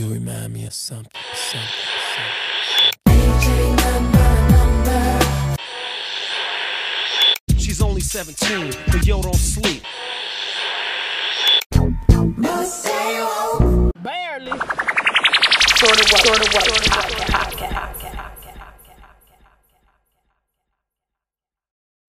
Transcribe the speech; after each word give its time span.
You 0.00 0.08
remind 0.14 0.54
me 0.54 0.64
of 0.64 0.72
something, 0.72 1.12
something, 1.34 1.68
something. 3.04 3.20
She's 7.58 7.82
only 7.82 8.00
17, 8.00 8.72
but 8.86 9.04
yo 9.04 9.20
don't 9.20 9.36
sleep. 9.36 9.82
Barely. 14.02 14.52
Sort 15.76 16.00
of 16.00 16.08
what? 16.08 16.24
Sort 16.24 16.40
of 16.40 16.48
what? 16.54 16.64
Sort 16.64 16.80
of 16.80 16.88
what? 16.94 17.04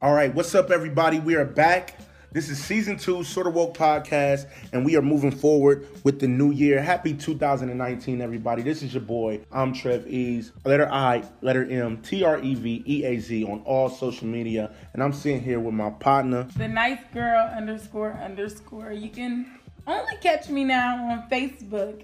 All 0.01 0.13
right, 0.13 0.33
what's 0.33 0.55
up, 0.55 0.71
everybody? 0.71 1.19
We 1.19 1.35
are 1.35 1.43
back. 1.43 2.00
This 2.33 2.49
is 2.49 2.63
season 2.63 2.97
two, 2.97 3.25
Sort 3.25 3.45
of 3.45 3.55
Woke 3.55 3.75
podcast, 3.77 4.45
and 4.71 4.85
we 4.85 4.95
are 4.95 5.01
moving 5.01 5.31
forward 5.31 5.85
with 6.05 6.21
the 6.21 6.29
new 6.29 6.51
year. 6.51 6.81
Happy 6.81 7.13
2019, 7.13 8.21
everybody. 8.21 8.61
This 8.61 8.81
is 8.83 8.93
your 8.93 9.01
boy. 9.03 9.41
I'm 9.51 9.73
Trev 9.73 10.07
Ease, 10.07 10.53
letter 10.63 10.87
I, 10.89 11.23
letter 11.41 11.69
M, 11.69 11.97
T 12.01 12.23
R 12.23 12.39
E 12.39 12.55
V 12.55 12.83
E 12.87 13.03
A 13.03 13.19
Z 13.19 13.43
on 13.43 13.59
all 13.65 13.89
social 13.89 14.27
media, 14.27 14.73
and 14.93 15.03
I'm 15.03 15.11
sitting 15.11 15.41
here 15.41 15.59
with 15.59 15.73
my 15.73 15.89
partner. 15.89 16.47
the 16.55 16.69
nice 16.69 17.01
girl 17.13 17.49
underscore 17.53 18.13
underscore. 18.13 18.93
You 18.93 19.09
can 19.09 19.59
only 19.85 20.15
catch 20.21 20.47
me 20.47 20.63
now 20.63 21.09
on 21.11 21.29
Facebook 21.29 22.03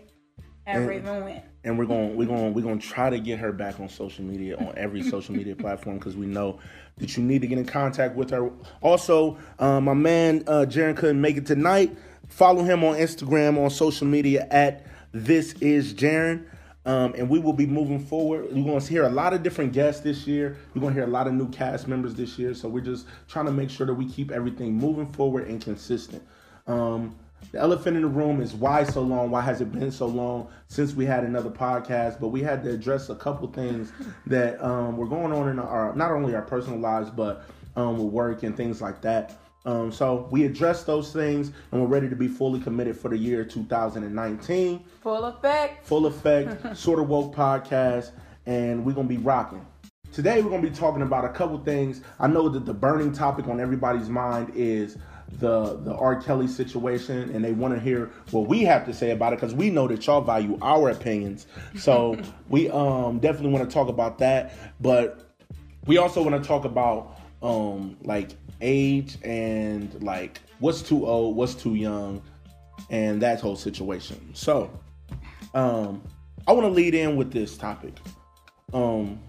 at 0.65 0.75
And- 0.75 0.89
Raven 0.89 1.23
Went. 1.23 1.43
and 1.63 1.79
we're 1.79 1.85
going 1.85 2.17
we're 2.17 2.27
going 2.27 2.53
we're 2.53 2.63
going 2.63 2.79
to 2.79 2.85
try 2.87 3.09
to 3.09 3.19
get 3.19 3.39
her 3.39 3.53
back 3.53 3.79
on 3.79 3.87
social 3.87 4.25
media 4.25 4.57
on 4.57 4.73
every 4.75 5.03
social 5.03 5.33
media 5.35 5.55
platform 5.55 5.99
because 5.99 6.17
we 6.17 6.25
know 6.25 6.59
that 6.97 7.15
you 7.15 7.23
need 7.23 7.41
to 7.41 7.47
get 7.47 7.57
in 7.57 7.65
contact 7.65 8.15
with 8.15 8.29
her. 8.31 8.51
Also, 8.81 9.37
uh, 9.59 9.79
my 9.79 9.93
man 9.93 10.43
uh, 10.47 10.65
Jaron 10.67 10.95
couldn't 10.97 11.21
make 11.21 11.37
it 11.37 11.45
tonight. 11.45 11.95
Follow 12.29 12.63
him 12.63 12.83
on 12.83 12.95
Instagram 12.95 13.57
on 13.57 13.69
social 13.69 14.07
media 14.07 14.47
at 14.51 14.85
this 15.11 15.53
is 15.53 15.93
Jaron. 15.93 16.45
Um, 16.85 17.13
and 17.17 17.29
we 17.29 17.39
will 17.39 17.53
be 17.53 17.65
moving 17.65 17.99
forward. 17.99 18.45
We're 18.45 18.63
going 18.63 18.79
to 18.79 18.89
hear 18.89 19.03
a 19.03 19.09
lot 19.09 19.33
of 19.33 19.43
different 19.43 19.73
guests 19.73 20.01
this 20.01 20.25
year. 20.25 20.55
We're 20.73 20.79
going 20.79 20.93
to 20.93 21.01
hear 21.01 21.07
a 21.07 21.11
lot 21.11 21.27
of 21.27 21.33
new 21.33 21.49
cast 21.49 21.85
members 21.85 22.15
this 22.15 22.39
year. 22.39 22.53
So 22.53 22.69
we're 22.69 22.79
just 22.79 23.07
trying 23.27 23.45
to 23.45 23.51
make 23.51 23.69
sure 23.69 23.85
that 23.85 23.93
we 23.93 24.09
keep 24.09 24.31
everything 24.31 24.73
moving 24.73 25.05
forward 25.05 25.49
and 25.49 25.61
consistent. 25.61 26.23
Um, 26.65 27.17
the 27.51 27.59
elephant 27.59 27.95
in 27.95 28.01
the 28.03 28.09
room 28.09 28.41
is 28.41 28.53
why 28.53 28.83
so 28.83 29.01
long? 29.01 29.31
Why 29.31 29.41
has 29.41 29.61
it 29.61 29.71
been 29.71 29.91
so 29.91 30.05
long 30.07 30.49
since 30.67 30.93
we 30.93 31.05
had 31.05 31.23
another 31.23 31.49
podcast? 31.49 32.19
But 32.19 32.29
we 32.29 32.41
had 32.41 32.63
to 32.63 32.71
address 32.71 33.09
a 33.09 33.15
couple 33.15 33.47
things 33.47 33.91
that 34.27 34.61
um, 34.63 34.97
were 34.97 35.07
going 35.07 35.31
on 35.31 35.47
in 35.49 35.59
our 35.59 35.95
not 35.95 36.11
only 36.11 36.35
our 36.35 36.41
personal 36.41 36.79
lives, 36.79 37.09
but 37.09 37.45
um, 37.75 37.97
with 37.97 38.11
work 38.13 38.43
and 38.43 38.55
things 38.57 38.81
like 38.81 39.01
that. 39.01 39.37
Um, 39.65 39.91
so 39.91 40.27
we 40.31 40.45
addressed 40.45 40.85
those 40.85 41.11
things, 41.11 41.51
and 41.71 41.81
we're 41.81 41.87
ready 41.87 42.07
to 42.09 42.15
be 42.15 42.27
fully 42.29 42.59
committed 42.61 42.97
for 42.97 43.09
the 43.09 43.17
year 43.17 43.43
2019 43.43 44.83
Full 45.01 45.25
effect. 45.25 45.85
full 45.85 46.05
effect, 46.05 46.77
sort 46.77 46.99
of 46.99 47.09
woke 47.09 47.35
podcast, 47.35 48.11
and 48.45 48.85
we're 48.85 48.93
gonna 48.93 49.07
be 49.09 49.17
rocking. 49.17 49.65
Today 50.13 50.41
we're 50.41 50.49
gonna 50.49 50.61
be 50.61 50.69
talking 50.73 51.01
about 51.01 51.25
a 51.25 51.29
couple 51.29 51.57
things. 51.59 52.01
I 52.19 52.27
know 52.27 52.47
that 52.47 52.65
the 52.65 52.73
burning 52.73 53.11
topic 53.11 53.47
on 53.49 53.59
everybody's 53.59 54.07
mind 54.09 54.53
is 54.55 54.97
the 55.33 55.77
the 55.77 55.93
R. 55.93 56.21
Kelly 56.21 56.47
situation, 56.47 57.29
and 57.33 57.43
they 57.43 57.51
want 57.51 57.73
to 57.73 57.79
hear 57.79 58.11
what 58.31 58.47
we 58.47 58.63
have 58.63 58.85
to 58.85 58.93
say 58.93 59.11
about 59.11 59.33
it 59.33 59.39
because 59.39 59.53
we 59.53 59.69
know 59.69 59.87
that 59.87 60.05
y'all 60.05 60.21
value 60.21 60.57
our 60.61 60.89
opinions. 60.89 61.47
So 61.77 62.17
we 62.49 62.69
um 62.69 63.19
definitely 63.19 63.51
want 63.51 63.69
to 63.69 63.73
talk 63.73 63.87
about 63.87 64.17
that, 64.19 64.53
but 64.81 65.35
we 65.85 65.97
also 65.97 66.23
want 66.23 66.41
to 66.41 66.47
talk 66.47 66.65
about 66.65 67.19
um 67.43 67.97
like 68.01 68.31
age 68.61 69.17
and 69.23 70.01
like 70.01 70.41
what's 70.59 70.81
too 70.81 71.05
old, 71.05 71.35
what's 71.35 71.55
too 71.55 71.75
young, 71.75 72.21
and 72.89 73.21
that 73.21 73.39
whole 73.39 73.55
situation. 73.55 74.33
So 74.33 74.71
um 75.53 76.01
I 76.47 76.53
want 76.53 76.65
to 76.65 76.71
lead 76.71 76.95
in 76.95 77.15
with 77.15 77.31
this 77.31 77.57
topic. 77.57 77.93
Um 78.73 79.19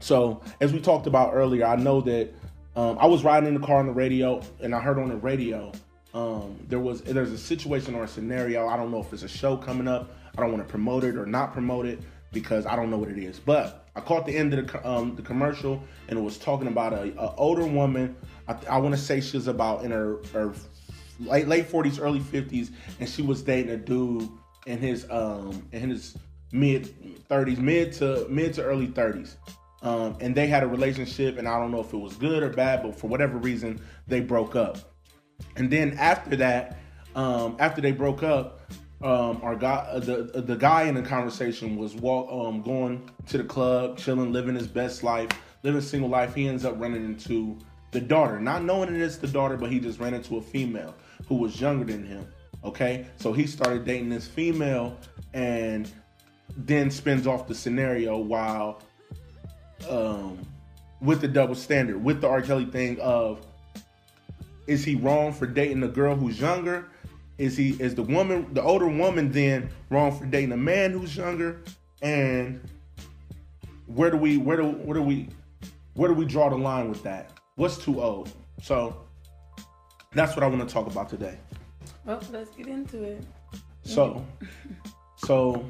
so 0.00 0.42
as 0.60 0.72
we 0.72 0.80
talked 0.80 1.06
about 1.06 1.32
earlier, 1.32 1.64
I 1.64 1.76
know 1.76 2.00
that 2.02 2.34
um, 2.76 2.98
I 2.98 3.06
was 3.06 3.24
riding 3.24 3.48
in 3.48 3.54
the 3.60 3.66
car 3.66 3.78
on 3.78 3.86
the 3.86 3.92
radio 3.92 4.42
and 4.60 4.74
I 4.74 4.80
heard 4.80 4.98
on 4.98 5.08
the 5.08 5.16
radio 5.16 5.72
um, 6.14 6.56
there 6.68 6.78
was 6.78 7.02
there's 7.02 7.32
a 7.32 7.38
situation 7.38 7.94
or 7.94 8.04
a 8.04 8.08
scenario. 8.08 8.68
I 8.68 8.76
don't 8.76 8.92
know 8.92 9.00
if 9.00 9.12
it's 9.12 9.24
a 9.24 9.28
show 9.28 9.56
coming 9.56 9.88
up. 9.88 10.14
I 10.38 10.40
don't 10.40 10.52
want 10.52 10.66
to 10.66 10.70
promote 10.70 11.02
it 11.02 11.16
or 11.16 11.26
not 11.26 11.52
promote 11.52 11.86
it 11.86 11.98
because 12.32 12.66
I 12.66 12.76
don't 12.76 12.88
know 12.88 12.98
what 12.98 13.08
it 13.08 13.18
is. 13.18 13.40
But 13.40 13.88
I 13.96 14.00
caught 14.00 14.24
the 14.24 14.36
end 14.36 14.54
of 14.54 14.66
the 14.66 14.88
um, 14.88 15.16
the 15.16 15.22
commercial 15.22 15.82
and 16.08 16.18
it 16.18 16.22
was 16.22 16.38
talking 16.38 16.68
about 16.68 16.92
a, 16.92 17.12
a 17.18 17.34
older 17.34 17.66
woman. 17.66 18.14
I, 18.46 18.56
I 18.70 18.78
want 18.78 18.94
to 18.94 19.00
say 19.00 19.20
she 19.20 19.36
was 19.36 19.48
about 19.48 19.84
in 19.84 19.90
her, 19.90 20.18
her 20.32 20.54
late 21.18 21.48
late 21.48 21.68
40s, 21.68 22.00
early 22.00 22.20
50s, 22.20 22.70
and 23.00 23.08
she 23.08 23.22
was 23.22 23.42
dating 23.42 23.72
a 23.72 23.76
dude 23.76 24.28
in 24.66 24.78
his 24.78 25.06
um 25.10 25.66
in 25.72 25.90
his 25.90 26.16
mid 26.52 26.94
30s, 27.28 27.58
mid 27.58 27.92
to 27.94 28.26
mid 28.28 28.54
to 28.54 28.62
early 28.62 28.86
30s. 28.86 29.34
Um, 29.84 30.16
and 30.20 30.34
they 30.34 30.46
had 30.46 30.62
a 30.62 30.66
relationship, 30.66 31.36
and 31.38 31.46
I 31.46 31.58
don't 31.60 31.70
know 31.70 31.80
if 31.80 31.92
it 31.92 31.98
was 31.98 32.16
good 32.16 32.42
or 32.42 32.48
bad, 32.48 32.82
but 32.82 32.98
for 32.98 33.06
whatever 33.06 33.36
reason, 33.36 33.80
they 34.08 34.20
broke 34.20 34.56
up. 34.56 34.78
And 35.56 35.70
then 35.70 35.96
after 35.98 36.34
that, 36.36 36.78
um, 37.14 37.56
after 37.60 37.82
they 37.82 37.92
broke 37.92 38.22
up, 38.22 38.60
um, 39.02 39.40
our 39.42 39.54
guy, 39.54 39.86
uh, 39.90 39.98
the 40.00 40.42
the 40.46 40.56
guy 40.56 40.84
in 40.84 40.94
the 40.94 41.02
conversation 41.02 41.76
was 41.76 41.94
walk, 41.94 42.32
um, 42.32 42.62
going 42.62 43.10
to 43.26 43.36
the 43.36 43.44
club, 43.44 43.98
chilling, 43.98 44.32
living 44.32 44.54
his 44.54 44.66
best 44.66 45.02
life, 45.02 45.28
living 45.62 45.82
single 45.82 46.08
life. 46.08 46.34
He 46.34 46.48
ends 46.48 46.64
up 46.64 46.80
running 46.80 47.04
into 47.04 47.58
the 47.90 48.00
daughter, 48.00 48.40
not 48.40 48.64
knowing 48.64 48.88
it 48.88 49.00
is 49.00 49.18
the 49.18 49.28
daughter, 49.28 49.58
but 49.58 49.70
he 49.70 49.78
just 49.78 50.00
ran 50.00 50.14
into 50.14 50.38
a 50.38 50.40
female 50.40 50.94
who 51.28 51.34
was 51.36 51.60
younger 51.60 51.84
than 51.84 52.06
him. 52.06 52.26
Okay, 52.64 53.06
so 53.16 53.34
he 53.34 53.46
started 53.46 53.84
dating 53.84 54.08
this 54.08 54.26
female, 54.26 54.96
and 55.34 55.92
then 56.56 56.90
spins 56.90 57.26
off 57.26 57.46
the 57.46 57.54
scenario 57.54 58.16
while 58.16 58.80
um, 59.88 60.38
with 61.00 61.20
the 61.20 61.28
double 61.28 61.54
standard, 61.54 62.02
with 62.02 62.20
the 62.20 62.28
R. 62.28 62.42
Kelly 62.42 62.64
thing 62.64 62.98
of 63.00 63.44
is 64.66 64.84
he 64.84 64.94
wrong 64.96 65.32
for 65.32 65.46
dating 65.46 65.82
a 65.82 65.88
girl 65.88 66.16
who's 66.16 66.40
younger? 66.40 66.88
Is 67.36 67.56
he 67.56 67.70
is 67.80 67.94
the 67.94 68.02
woman 68.02 68.52
the 68.54 68.62
older 68.62 68.88
woman 68.88 69.30
then 69.30 69.68
wrong 69.90 70.16
for 70.16 70.24
dating 70.24 70.52
a 70.52 70.56
man 70.56 70.92
who's 70.92 71.16
younger? 71.16 71.60
And 72.00 72.60
where 73.86 74.10
do 74.10 74.16
we 74.16 74.36
where 74.36 74.56
do 74.56 74.68
where 74.68 74.94
do 74.94 75.02
we 75.02 75.28
where 75.94 76.08
do 76.08 76.14
we 76.14 76.24
draw 76.24 76.48
the 76.48 76.56
line 76.56 76.88
with 76.88 77.02
that? 77.02 77.32
What's 77.56 77.76
too 77.76 78.02
old? 78.02 78.30
So 78.62 78.96
that's 80.12 80.36
what 80.36 80.42
I 80.42 80.46
want 80.46 80.66
to 80.66 80.72
talk 80.72 80.86
about 80.86 81.08
today. 81.08 81.38
Well, 82.04 82.22
let's 82.32 82.50
get 82.50 82.68
into 82.68 83.02
it. 83.02 83.22
So 83.82 84.24
so 85.16 85.68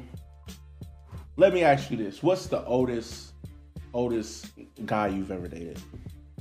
let 1.35 1.53
me 1.53 1.63
ask 1.63 1.89
you 1.89 1.97
this. 1.97 2.21
What's 2.23 2.45
the 2.45 2.63
oldest 2.65 3.33
oldest 3.95 4.51
guy 4.85 5.07
you've 5.07 5.31
ever 5.31 5.47
dated? 5.47 5.79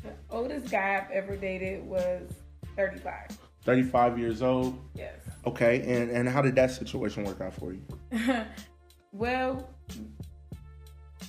The 0.03 0.11
oldest 0.31 0.71
guy 0.71 1.01
I've 1.03 1.11
ever 1.11 1.37
dated 1.37 1.85
was 1.87 2.31
35. 2.77 3.39
35 3.63 4.19
years 4.19 4.43
old. 4.43 4.79
Yes. 4.95 5.15
Okay, 5.47 5.81
and 5.83 6.11
and 6.11 6.29
how 6.29 6.43
did 6.43 6.55
that 6.57 6.71
situation 6.71 7.25
work 7.25 7.41
out 7.41 7.55
for 7.55 7.73
you? 7.73 7.83
Well, 9.17 9.71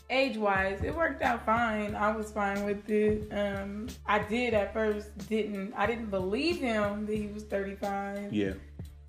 age 0.10 0.38
wise, 0.38 0.82
it 0.84 0.96
worked 0.96 1.22
out 1.22 1.46
fine. 1.46 1.94
I 1.94 2.16
was 2.18 2.32
fine 2.32 2.66
with 2.66 2.90
it. 2.90 3.28
Um, 3.32 3.90
I 4.08 4.18
did 4.18 4.56
at 4.56 4.74
first 4.74 5.16
didn't 5.30 5.72
I 5.78 5.86
didn't 5.86 6.10
believe 6.10 6.58
him 6.58 7.06
that 7.06 7.16
he 7.16 7.28
was 7.28 7.44
35. 7.44 8.34
Yeah. 8.34 8.54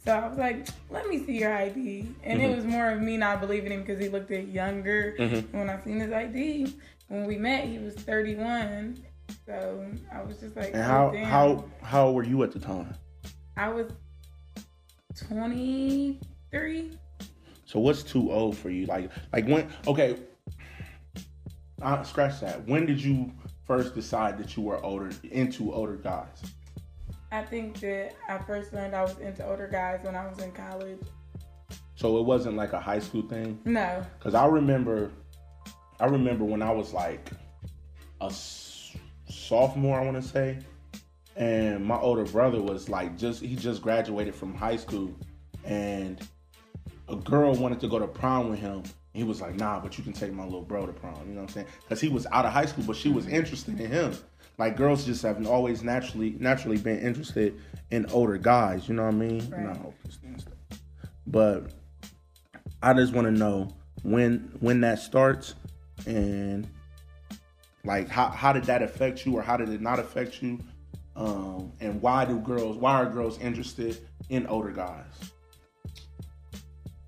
So 0.05 0.13
I 0.13 0.29
was 0.29 0.37
like, 0.37 0.69
let 0.91 1.09
me 1.09 1.25
see 1.25 1.39
your 1.39 1.55
ID. 1.55 2.07
And 2.23 2.43
it 2.43 2.55
was 2.55 2.67
more 2.67 2.91
of 2.91 3.01
me 3.01 3.17
not 3.17 3.41
believing 3.41 3.73
him 3.73 3.81
because 3.81 3.99
he 3.99 4.11
looked 4.11 4.31
younger. 4.31 5.17
Mhm. 5.19 5.51
When 5.53 5.71
I 5.71 5.83
seen 5.83 5.99
his 5.99 6.13
ID, 6.13 6.77
when 7.09 7.25
we 7.27 7.37
met, 7.37 7.65
he 7.67 7.79
was 7.79 7.95
31. 7.95 9.03
So 9.45 9.87
I 10.13 10.23
was 10.23 10.39
just 10.39 10.57
like, 10.57 10.73
And 10.75 10.77
oh, 10.77 10.87
how 10.87 11.11
damn. 11.11 11.25
how 11.25 11.65
how 11.83 12.07
old 12.07 12.17
were 12.17 12.25
you 12.25 12.43
at 12.43 12.53
the 12.53 12.59
time? 12.59 12.95
I 13.57 13.69
was 13.69 13.91
23. 15.29 16.91
So 17.65 17.81
what's 17.81 18.03
too 18.03 18.31
old 18.31 18.57
for 18.57 18.71
you? 18.71 18.87
Like 18.87 19.11
like 19.33 19.47
when? 19.47 19.69
Okay, 19.87 20.17
uh, 21.83 22.03
scratch 22.03 22.41
that. 22.41 22.67
When 22.67 22.87
did 22.87 23.03
you 23.03 23.33
first 23.67 23.95
decide 23.95 24.39
that 24.39 24.57
you 24.57 24.63
were 24.63 24.83
older 24.85 25.11
into 25.25 25.73
older 25.73 25.97
guys? 25.97 26.43
I 27.33 27.43
think 27.43 27.81
that 27.81 28.15
I 28.29 28.39
first 28.39 28.73
learned 28.73 28.95
I 28.95 29.03
was 29.03 29.19
into 29.19 29.45
older 29.49 29.67
guys 29.67 30.01
when 30.03 30.15
I 30.15 30.27
was 30.29 30.39
in 30.39 30.53
college. 30.53 31.01
So 31.97 32.19
it 32.19 32.23
wasn't 32.25 32.57
like 32.57 32.73
a 32.73 32.81
high 32.81 33.01
school 33.01 33.23
thing. 33.23 33.59
No. 33.65 34.05
Cause 34.21 34.35
I 34.35 34.47
remember, 34.47 35.11
I 35.99 36.07
remember 36.07 36.45
when 36.45 36.63
I 36.63 36.71
was 36.73 36.93
like 36.93 37.31
a 38.21 38.33
sophomore, 39.29 39.99
I 39.99 40.05
want 40.05 40.23
to 40.23 40.29
say, 40.29 40.59
and 41.37 41.85
my 41.85 41.99
older 41.99 42.25
brother 42.25 42.61
was 42.61 42.89
like 42.89 43.17
just 43.17 43.43
he 43.43 43.57
just 43.57 43.83
graduated 43.83 44.35
from 44.35 44.55
high 44.55 44.77
school, 44.77 45.15
and 45.65 46.21
a 47.09 47.17
girl 47.17 47.55
wanted 47.55 47.81
to 47.81 47.89
go 47.89 47.99
to 47.99 48.07
prom 48.07 48.51
with 48.51 48.59
him. 48.59 48.83
He 49.13 49.25
was 49.25 49.41
like, 49.41 49.55
nah, 49.55 49.81
but 49.81 49.97
you 49.97 50.05
can 50.05 50.13
take 50.13 50.33
my 50.33 50.45
little 50.45 50.63
bro 50.63 50.85
to 50.85 50.93
prom. 50.93 51.15
You 51.27 51.35
know 51.35 51.41
what 51.41 51.49
I'm 51.49 51.55
saying? 51.55 51.67
Because 51.83 52.01
he 52.01 52.09
was 52.09 52.27
out 52.33 52.45
of 52.45 52.53
high 52.53 52.67
school, 52.67 52.85
but 52.87 52.97
she 52.97 53.09
was 53.09 53.25
mm-hmm. 53.25 53.37
interested 53.37 53.81
in 53.81 53.91
him. 53.91 54.15
Like 54.59 54.77
girls 54.77 55.05
just 55.05 55.23
have 55.23 55.47
always 55.47 55.83
naturally 55.83 56.37
naturally 56.39 56.79
been 56.79 56.99
interested 56.99 57.59
in 57.91 58.07
older 58.11 58.39
guys. 58.39 58.89
You 58.89 58.95
know 58.95 59.05
what 59.05 59.15
I 59.15 59.17
mean? 59.17 59.51
Right. 59.51 59.63
No, 59.63 59.95
but 61.27 61.71
I 62.83 62.95
just 62.95 63.13
want 63.13 63.27
to 63.27 63.33
know 63.33 63.69
when 64.03 64.51
when 64.61 64.81
that 64.81 64.99
starts 64.99 65.55
and 66.07 66.67
like 67.85 68.09
how 68.09 68.29
how 68.29 68.53
did 68.53 68.65
that 68.65 68.83
affect 68.83 69.25
you 69.25 69.37
or 69.37 69.43
how 69.43 69.57
did 69.57 69.69
it 69.69 69.81
not 69.81 69.99
affect 69.99 70.43
you? 70.43 70.59
Um, 71.15 71.73
and 71.81 72.01
why 72.03 72.25
do 72.25 72.39
girls 72.39 72.77
why 72.77 72.93
are 72.95 73.07
girls 73.09 73.39
interested 73.41 74.07
in 74.29 74.47
older 74.47 74.71
guys? 74.71 75.05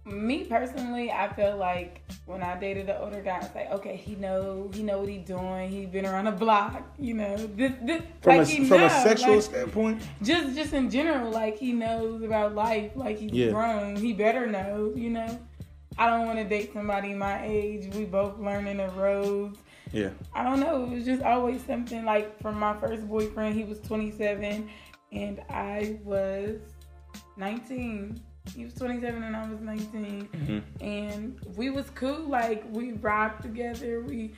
Me 0.06 0.44
personally, 0.44 1.10
I 1.12 1.30
feel 1.34 1.58
like 1.58 2.00
when 2.24 2.42
I 2.42 2.58
dated 2.58 2.86
the 2.86 2.98
older 2.98 3.20
guy, 3.20 3.40
it's 3.42 3.54
like, 3.54 3.70
okay, 3.72 3.94
he 3.94 4.14
know 4.14 4.70
he 4.72 4.82
know 4.82 5.00
what 5.00 5.08
he 5.10 5.18
doing. 5.18 5.68
He 5.68 5.84
been 5.84 6.06
around 6.06 6.24
the 6.24 6.32
block, 6.32 6.82
you 6.98 7.12
know. 7.12 7.36
This, 7.36 7.72
this, 7.82 8.02
From 8.22 8.36
like 8.38 8.48
a 8.48 8.50
he 8.50 8.66
from 8.66 8.82
a 8.84 8.88
sexual 8.88 9.34
like, 9.34 9.42
standpoint? 9.42 10.02
just 10.22 10.56
just 10.56 10.72
in 10.72 10.88
general, 10.88 11.30
like 11.30 11.58
he 11.58 11.72
knows 11.72 12.22
about 12.22 12.54
life, 12.54 12.92
like 12.94 13.18
he's 13.18 13.32
Yeah. 13.32 13.50
grown. 13.50 13.96
He 13.96 14.14
better 14.14 14.46
know, 14.46 14.92
you 14.96 15.10
know. 15.10 15.38
I 15.98 16.06
don't 16.08 16.26
want 16.26 16.38
to 16.38 16.44
date 16.44 16.72
somebody 16.72 17.12
my 17.12 17.44
age. 17.44 17.92
We 17.94 18.04
both 18.04 18.38
learning 18.38 18.76
the 18.78 18.88
roads. 18.90 19.58
Yeah. 19.92 20.10
I 20.34 20.44
don't 20.44 20.60
know. 20.60 20.84
It 20.84 20.90
was 20.90 21.04
just 21.04 21.22
always 21.22 21.64
something 21.64 22.04
like 22.04 22.40
from 22.40 22.58
my 22.58 22.76
first 22.78 23.08
boyfriend, 23.08 23.54
he 23.56 23.64
was 23.64 23.80
27 23.80 24.68
and 25.12 25.40
I 25.50 25.98
was 26.04 26.58
19. 27.36 28.20
He 28.54 28.64
was 28.64 28.74
27 28.74 29.22
and 29.22 29.36
I 29.36 29.48
was 29.50 29.60
19. 29.60 30.28
Mhm. 30.32 30.62
And 30.80 31.40
we 31.56 31.70
was 31.70 31.88
cool. 31.90 32.20
Like 32.28 32.64
we 32.70 32.92
rocked 32.92 33.42
together. 33.42 34.02
We 34.02 34.34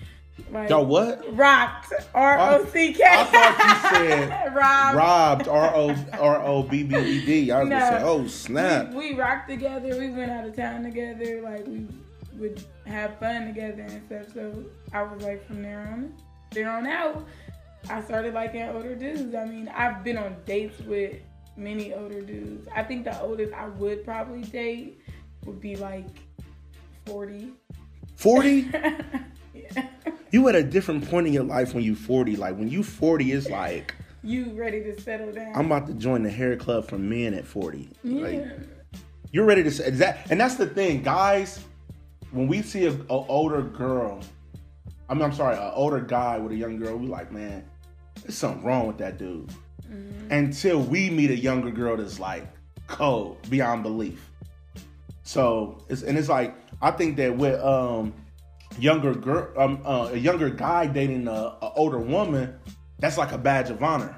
like 0.51 0.71
Y'all 0.71 0.87
what? 0.87 1.25
rocked. 1.37 1.93
R 2.15 2.39
O 2.39 2.65
C 2.67 2.93
K. 2.93 3.03
I 3.05 3.25
thought 3.25 3.93
you 3.93 4.07
said 4.07 4.55
robbed. 4.55 4.97
Robbed 4.97 5.49
R 5.49 5.75
O 5.75 5.97
R 6.13 6.43
O 6.45 6.63
B 6.63 6.83
B 6.83 6.97
E 6.97 7.27
D. 7.27 7.51
I 7.51 7.61
was 7.61 7.69
gonna 7.69 7.99
say, 7.99 8.03
oh 8.03 8.27
snap. 8.27 8.93
We, 8.93 9.13
we 9.13 9.19
rocked 9.19 9.49
together. 9.49 9.99
We 9.99 10.11
went 10.11 10.31
out 10.31 10.47
of 10.47 10.57
town 10.57 10.83
together. 10.83 11.41
Like 11.43 11.67
we 11.67 11.87
would 12.35 12.65
have 12.87 13.19
fun 13.19 13.47
together 13.47 13.83
and 13.83 14.03
stuff. 14.07 14.35
So 14.35 14.65
I 14.93 15.03
was 15.03 15.23
like, 15.23 15.47
from 15.47 15.63
there 15.63 15.81
on, 15.93 16.15
there 16.51 16.71
on 16.71 16.87
out, 16.87 17.27
I 17.89 18.03
started 18.03 18.35
liking 18.35 18.63
older 18.63 18.95
dudes. 18.95 19.35
I 19.35 19.45
mean, 19.45 19.69
I've 19.69 20.03
been 20.03 20.17
on 20.19 20.37
dates 20.47 20.79
with 20.81 21.17
many 21.57 21.93
older 21.95 22.21
dudes. 22.23 22.69
I 22.75 22.83
think 22.83 23.05
the 23.05 23.21
oldest 23.21 23.53
I 23.53 23.69
would 23.69 24.05
probably 24.05 24.43
date 24.43 25.01
would 25.45 25.61
be 25.61 25.77
like 25.77 26.07
forty. 27.07 27.53
40? 28.21 28.71
yeah. 29.55 29.89
You 30.31 30.49
at 30.49 30.55
a 30.55 30.63
different 30.63 31.09
point 31.09 31.27
in 31.27 31.33
your 31.33 31.45
life 31.45 31.75
when 31.75 31.83
you 31.85 31.95
40. 31.95 32.37
Like 32.37 32.57
when 32.57 32.69
you 32.69 32.83
40, 32.83 33.33
it's 33.33 33.49
like 33.49 33.95
You 34.23 34.53
ready 34.53 34.83
to 34.83 35.01
settle 35.01 35.33
down? 35.33 35.53
I'm 35.55 35.67
about 35.67 35.87
to 35.89 35.95
join 35.95 36.23
the 36.23 36.31
hair 36.31 36.57
club 36.57 36.89
for 36.89 36.99
men 36.99 37.35
at 37.35 37.45
40. 37.45 37.89
yeah. 38.05 38.23
Like 38.23 38.47
you're 39.33 39.45
ready 39.45 39.63
to 39.63 39.71
say 39.71 39.91
that, 39.91 40.27
and 40.31 40.41
that's 40.41 40.57
the 40.57 40.67
thing, 40.67 41.03
guys. 41.03 41.65
When 42.33 42.49
we 42.49 42.63
see 42.63 42.87
a, 42.87 42.93
a 42.93 43.07
older 43.09 43.63
girl, 43.63 44.21
I 45.09 45.15
mean, 45.15 45.23
I'm 45.23 45.33
sorry, 45.33 45.57
an 45.57 45.73
older 45.75 46.01
guy 46.01 46.39
with 46.39 46.53
a 46.53 46.57
young 46.57 46.79
girl, 46.79 46.97
we 46.97 47.07
like, 47.07 47.31
man, 47.33 47.65
there's 48.23 48.37
something 48.37 48.65
wrong 48.65 48.87
with 48.89 48.99
that 48.99 49.19
dude. 49.19 49.49
Mm-hmm. 49.89 50.33
Until 50.33 50.81
we 50.81 51.11
meet 51.11 51.31
a 51.31 51.37
younger 51.37 51.71
girl 51.71 51.97
that's 51.97 52.19
like 52.21 52.45
cold 52.89 53.39
beyond 53.51 53.83
belief. 53.83 54.31
So 55.23 55.79
it's 55.89 56.03
and 56.03 56.19
it's 56.19 56.29
like 56.29 56.55
I 56.83 56.91
think 56.91 57.17
that 57.17 57.37
with 57.37 57.61
um 57.61 58.13
younger 58.79 59.15
girl, 59.15 59.53
um, 59.57 59.81
uh, 59.85 60.11
a 60.13 60.17
younger 60.17 60.51
guy 60.51 60.87
dating 60.87 61.29
a, 61.29 61.31
a 61.33 61.73
older 61.77 61.99
woman, 61.99 62.55
that's 62.99 63.19
like 63.19 63.33
a 63.33 63.39
badge 63.39 63.71
of 63.71 63.83
honor. 63.83 64.17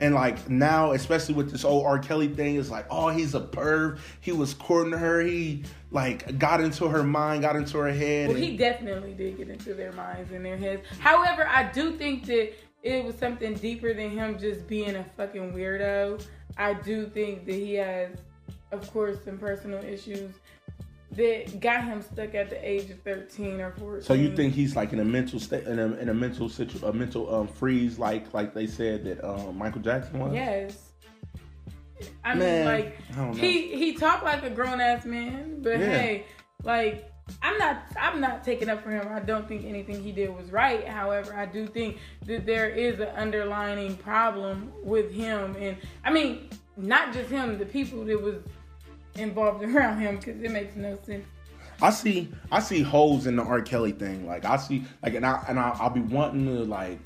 And 0.00 0.12
like 0.12 0.50
now, 0.50 0.90
especially 0.90 1.34
with 1.34 1.52
this 1.52 1.64
old 1.64 1.86
R. 1.86 2.00
Kelly 2.00 2.26
thing, 2.26 2.56
it's 2.56 2.70
like, 2.70 2.86
oh, 2.90 3.10
he's 3.10 3.36
a 3.36 3.40
perv. 3.40 4.00
He 4.20 4.32
was 4.32 4.54
courting 4.54 4.92
her. 4.92 5.20
He 5.20 5.62
like 5.92 6.36
got 6.36 6.60
into 6.60 6.88
her 6.88 7.04
mind, 7.04 7.42
got 7.42 7.54
into 7.54 7.78
her 7.78 7.92
head. 7.92 8.26
Well, 8.28 8.36
and- 8.36 8.44
he 8.44 8.56
definitely 8.56 9.12
did 9.14 9.36
get 9.36 9.48
into 9.48 9.72
their 9.74 9.92
minds 9.92 10.32
and 10.32 10.44
their 10.44 10.56
heads. 10.56 10.82
However, 10.98 11.46
I 11.46 11.70
do 11.70 11.96
think 11.96 12.26
that 12.26 12.54
it 12.82 13.04
was 13.04 13.14
something 13.16 13.54
deeper 13.54 13.94
than 13.94 14.10
him 14.10 14.36
just 14.36 14.66
being 14.66 14.96
a 14.96 15.04
fucking 15.16 15.52
weirdo. 15.52 16.24
I 16.56 16.74
do 16.74 17.06
think 17.06 17.46
that 17.46 17.54
he 17.54 17.74
has, 17.74 18.16
of 18.72 18.90
course, 18.92 19.18
some 19.24 19.38
personal 19.38 19.84
issues 19.84 20.32
that 21.16 21.60
got 21.60 21.84
him 21.84 22.02
stuck 22.02 22.34
at 22.34 22.50
the 22.50 22.68
age 22.68 22.90
of 22.90 23.00
13 23.00 23.60
or 23.60 23.72
14. 23.72 24.02
so 24.02 24.14
you 24.14 24.34
think 24.34 24.54
he's 24.54 24.76
like 24.76 24.92
in 24.92 25.00
a 25.00 25.04
mental 25.04 25.40
state, 25.40 25.64
in 25.64 25.78
a, 25.78 25.86
in 25.94 26.08
a 26.08 26.14
mental 26.14 26.48
situ, 26.48 26.84
a 26.84 26.92
mental 26.92 27.34
um, 27.34 27.48
freeze, 27.48 27.98
like 27.98 28.32
like 28.34 28.54
they 28.54 28.66
said 28.66 29.04
that 29.04 29.24
um, 29.24 29.56
Michael 29.56 29.80
Jackson 29.80 30.18
was. 30.18 30.34
Yes. 30.34 30.82
I 32.24 32.34
mean, 32.34 32.64
like 32.64 32.98
I 33.16 33.32
he 33.32 33.74
he 33.76 33.94
talked 33.94 34.24
like 34.24 34.42
a 34.42 34.50
grown 34.50 34.80
ass 34.80 35.04
man, 35.06 35.62
but 35.62 35.78
Yeah. 35.78 35.86
hey, 35.86 36.26
like 36.62 37.10
I'm 37.42 37.56
not 37.58 37.82
I'm 37.98 38.20
not 38.20 38.44
taking 38.44 38.68
up 38.68 38.82
for 38.82 38.90
him. 38.90 39.08
I 39.10 39.20
don't 39.20 39.48
think 39.48 39.64
anything 39.64 40.02
he 40.02 40.12
did 40.12 40.34
was 40.36 40.50
right. 40.52 40.86
However, 40.86 41.34
I 41.34 41.46
do 41.46 41.66
think 41.66 41.98
that 42.26 42.44
there 42.46 42.68
is 42.68 43.00
an 43.00 43.08
underlining 43.16 43.96
problem 43.96 44.72
with 44.82 45.10
him, 45.10 45.56
and 45.58 45.76
I 46.04 46.10
mean, 46.10 46.50
not 46.76 47.12
just 47.14 47.30
him, 47.30 47.58
the 47.58 47.66
people 47.66 48.04
that 48.04 48.20
was 48.20 48.36
involved 49.18 49.62
around 49.64 50.00
him, 50.00 50.16
because 50.16 50.40
it 50.42 50.50
makes 50.50 50.76
no 50.76 50.98
sense. 51.04 51.24
I 51.82 51.90
see 51.90 52.32
I 52.50 52.60
see 52.60 52.82
holes 52.82 53.26
in 53.26 53.36
the 53.36 53.42
R. 53.42 53.60
Kelly 53.60 53.92
thing. 53.92 54.26
Like 54.26 54.44
I 54.44 54.56
see 54.56 54.84
like 55.02 55.14
and 55.14 55.26
I 55.26 55.44
and 55.48 55.58
I, 55.58 55.76
I'll 55.78 55.90
be 55.90 56.00
wanting 56.00 56.46
to 56.46 56.64
like 56.64 56.98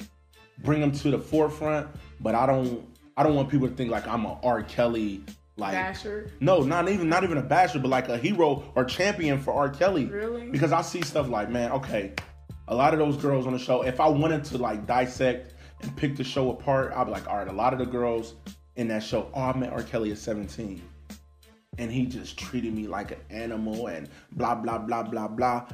bring 0.59 0.81
him 0.81 0.93
to 0.93 1.11
the 1.11 1.19
forefront, 1.19 1.89
but 2.21 2.35
I 2.35 2.47
don't 2.47 2.87
I 3.17 3.23
don't 3.23 3.35
want 3.35 3.49
people 3.49 3.69
to 3.69 3.75
think 3.75 3.91
like 3.91 4.07
I'm 4.07 4.25
a 4.25 4.39
R. 4.43 4.63
Kelly 4.63 5.25
like 5.57 5.75
Basher. 5.75 6.31
no, 6.41 6.61
not 6.63 6.89
even 6.89 7.09
not 7.09 7.25
even 7.25 7.39
a 7.39 7.43
basher, 7.43 7.79
but 7.79 7.89
like 7.89 8.09
a 8.09 8.17
hero 8.17 8.73
or 8.75 8.85
champion 8.85 9.41
for 9.41 9.53
R. 9.53 9.69
Kelly. 9.69 10.07
Really? 10.07 10.49
Because 10.51 10.73
I 10.73 10.83
see 10.83 11.03
stuff 11.03 11.29
like, 11.29 11.51
man, 11.51 11.73
okay, 11.73 12.13
a 12.69 12.75
lot 12.75 12.93
of 12.93 13.01
those 13.01 13.17
girls 13.17 13.47
on 13.47 13.53
the 13.53 13.59
show. 13.59 13.83
If 13.83 14.01
I 14.01 14.09
wanted 14.09 14.45
to 14.45 14.59
like 14.59 14.87
dissect 14.87 15.55
and 15.83 15.95
pick 15.97 16.17
the 16.17 16.25
show 16.25 16.51
apart, 16.51 16.93
I'd 16.95 17.05
be 17.05 17.11
like, 17.11 17.29
all 17.29 17.39
right, 17.39 17.49
a 17.49 17.53
lot 17.53 17.73
of 17.73 17.81
the 17.81 17.87
girls 17.87 18.35
in 18.77 18.87
that 18.89 19.03
show. 19.03 19.31
Oh, 19.35 19.43
I 19.43 19.57
met 19.57 19.73
R. 19.73 19.83
Kelly 19.83 20.13
at 20.13 20.19
17 20.19 20.81
and 21.81 21.91
he 21.91 22.05
just 22.07 22.39
treated 22.39 22.73
me 22.75 22.87
like 22.87 23.11
an 23.11 23.19
animal 23.31 23.89
and 23.89 24.09
blah 24.33 24.55
blah 24.55 24.79
blah 24.79 25.03
blah 25.03 25.27
blah. 25.27 25.67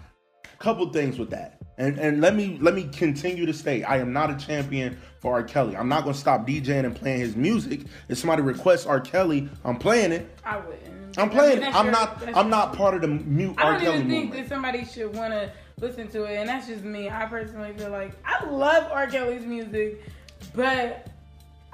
Couple 0.58 0.88
things 0.90 1.18
with 1.18 1.30
that. 1.30 1.60
And 1.76 1.98
and 1.98 2.20
let 2.22 2.34
me 2.34 2.56
let 2.62 2.74
me 2.74 2.84
continue 2.84 3.44
to 3.44 3.52
state 3.52 3.82
I 3.84 3.98
am 3.98 4.12
not 4.12 4.30
a 4.30 4.36
champion 4.36 4.96
for 5.20 5.34
R. 5.34 5.42
Kelly. 5.42 5.76
I'm 5.76 5.88
not 5.88 6.04
gonna 6.04 6.14
stop 6.14 6.46
DJing 6.46 6.86
and 6.86 6.94
playing 6.96 7.20
his 7.20 7.36
music. 7.36 7.80
If 8.08 8.16
somebody 8.18 8.40
requests 8.42 8.86
R. 8.86 9.00
Kelly, 9.00 9.50
I'm 9.64 9.76
playing 9.76 10.12
it. 10.12 10.30
I 10.44 10.56
wouldn't. 10.58 11.18
I'm 11.18 11.28
I 11.30 11.32
playing 11.32 11.60
mean. 11.60 11.72
I'm 11.74 11.84
your- 11.86 11.92
not 11.92 12.22
I'm 12.36 12.48
not 12.48 12.74
part 12.74 12.94
of 12.94 13.02
the 13.02 13.08
mute 13.08 13.54
I 13.58 13.62
R. 13.64 13.72
don't 13.72 13.80
Kelly 13.80 13.94
even 13.96 14.08
think 14.08 14.24
movement. 14.26 14.48
that 14.48 14.54
somebody 14.54 14.84
should 14.86 15.14
want 15.14 15.32
to 15.34 15.50
listen 15.80 16.08
to 16.08 16.24
it, 16.24 16.36
and 16.36 16.48
that's 16.48 16.68
just 16.68 16.84
me. 16.84 17.10
I 17.10 17.26
personally 17.26 17.74
feel 17.76 17.90
like 17.90 18.12
I 18.24 18.44
love 18.46 18.90
R. 18.92 19.06
Kelly's 19.08 19.44
music, 19.44 20.02
but 20.54 21.08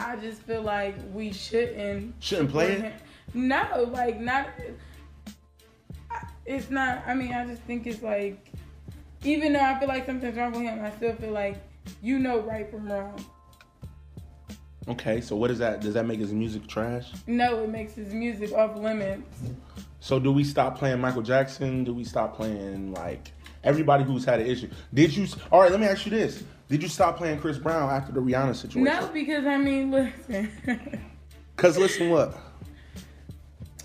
I 0.01 0.17
just 0.17 0.43
feel 0.43 0.63
like 0.63 0.97
we 1.13 1.33
shouldn't 1.33 2.15
Shouldn't 2.19 2.51
play 2.51 2.73
it? 2.73 2.95
No, 3.35 3.89
like 3.91 4.21
not. 4.21 4.49
It's 6.45 6.71
not. 6.71 7.03
I 7.07 7.15
mean, 7.15 7.33
I 7.33 7.47
just 7.47 7.63
think 7.63 7.87
it's 7.87 8.03
like, 8.03 8.53
even 9.25 9.53
though 9.53 9.61
I 9.61 9.79
feel 9.79 9.89
like 9.89 10.07
something's 10.07 10.37
wrong 10.37 10.53
with 10.53 10.63
him, 10.63 10.85
I 10.85 10.91
still 10.91 11.15
feel 11.15 11.33
like 11.33 11.57
you 12.03 12.19
know 12.19 12.41
right 12.41 12.71
from 12.71 12.91
wrong. 12.91 13.25
Okay, 14.89 15.21
so 15.21 15.37
what 15.37 15.51
is 15.51 15.59
that? 15.61 15.81
Does 15.81 15.95
that 15.95 16.07
make 16.07 16.19
his 16.19 16.33
music 16.33 16.67
trash? 16.67 17.13
No, 17.27 17.63
it 17.63 17.69
makes 17.69 17.95
his 17.95 18.13
music 18.13 18.53
off 18.53 18.77
limits. 18.77 19.41
So 20.01 20.19
do 20.19 20.33
we 20.33 20.43
stop 20.43 20.77
playing 20.77 21.01
Michael 21.01 21.23
Jackson? 21.23 21.85
Do 21.85 21.95
we 21.95 22.03
stop 22.03 22.35
playing 22.35 22.93
like 22.93 23.31
everybody 23.63 24.03
who's 24.03 24.25
had 24.25 24.41
an 24.41 24.47
issue? 24.49 24.69
Did 24.93 25.17
you? 25.17 25.29
All 25.53 25.61
right, 25.61 25.71
let 25.71 25.79
me 25.79 25.87
ask 25.87 26.05
you 26.05 26.11
this: 26.11 26.43
Did 26.69 26.83
you 26.83 26.89
stop 26.89 27.17
playing 27.17 27.39
Chris 27.39 27.59
Brown 27.59 27.89
after 27.89 28.13
the 28.13 28.21
Rihanna 28.21 28.57
situation? 28.57 28.83
No, 28.83 29.09
because 29.13 29.47
I 29.47 29.57
mean, 29.59 29.91
listen, 29.93 30.51
Cause 31.57 31.79
listen, 31.79 32.11
what? 32.11 32.37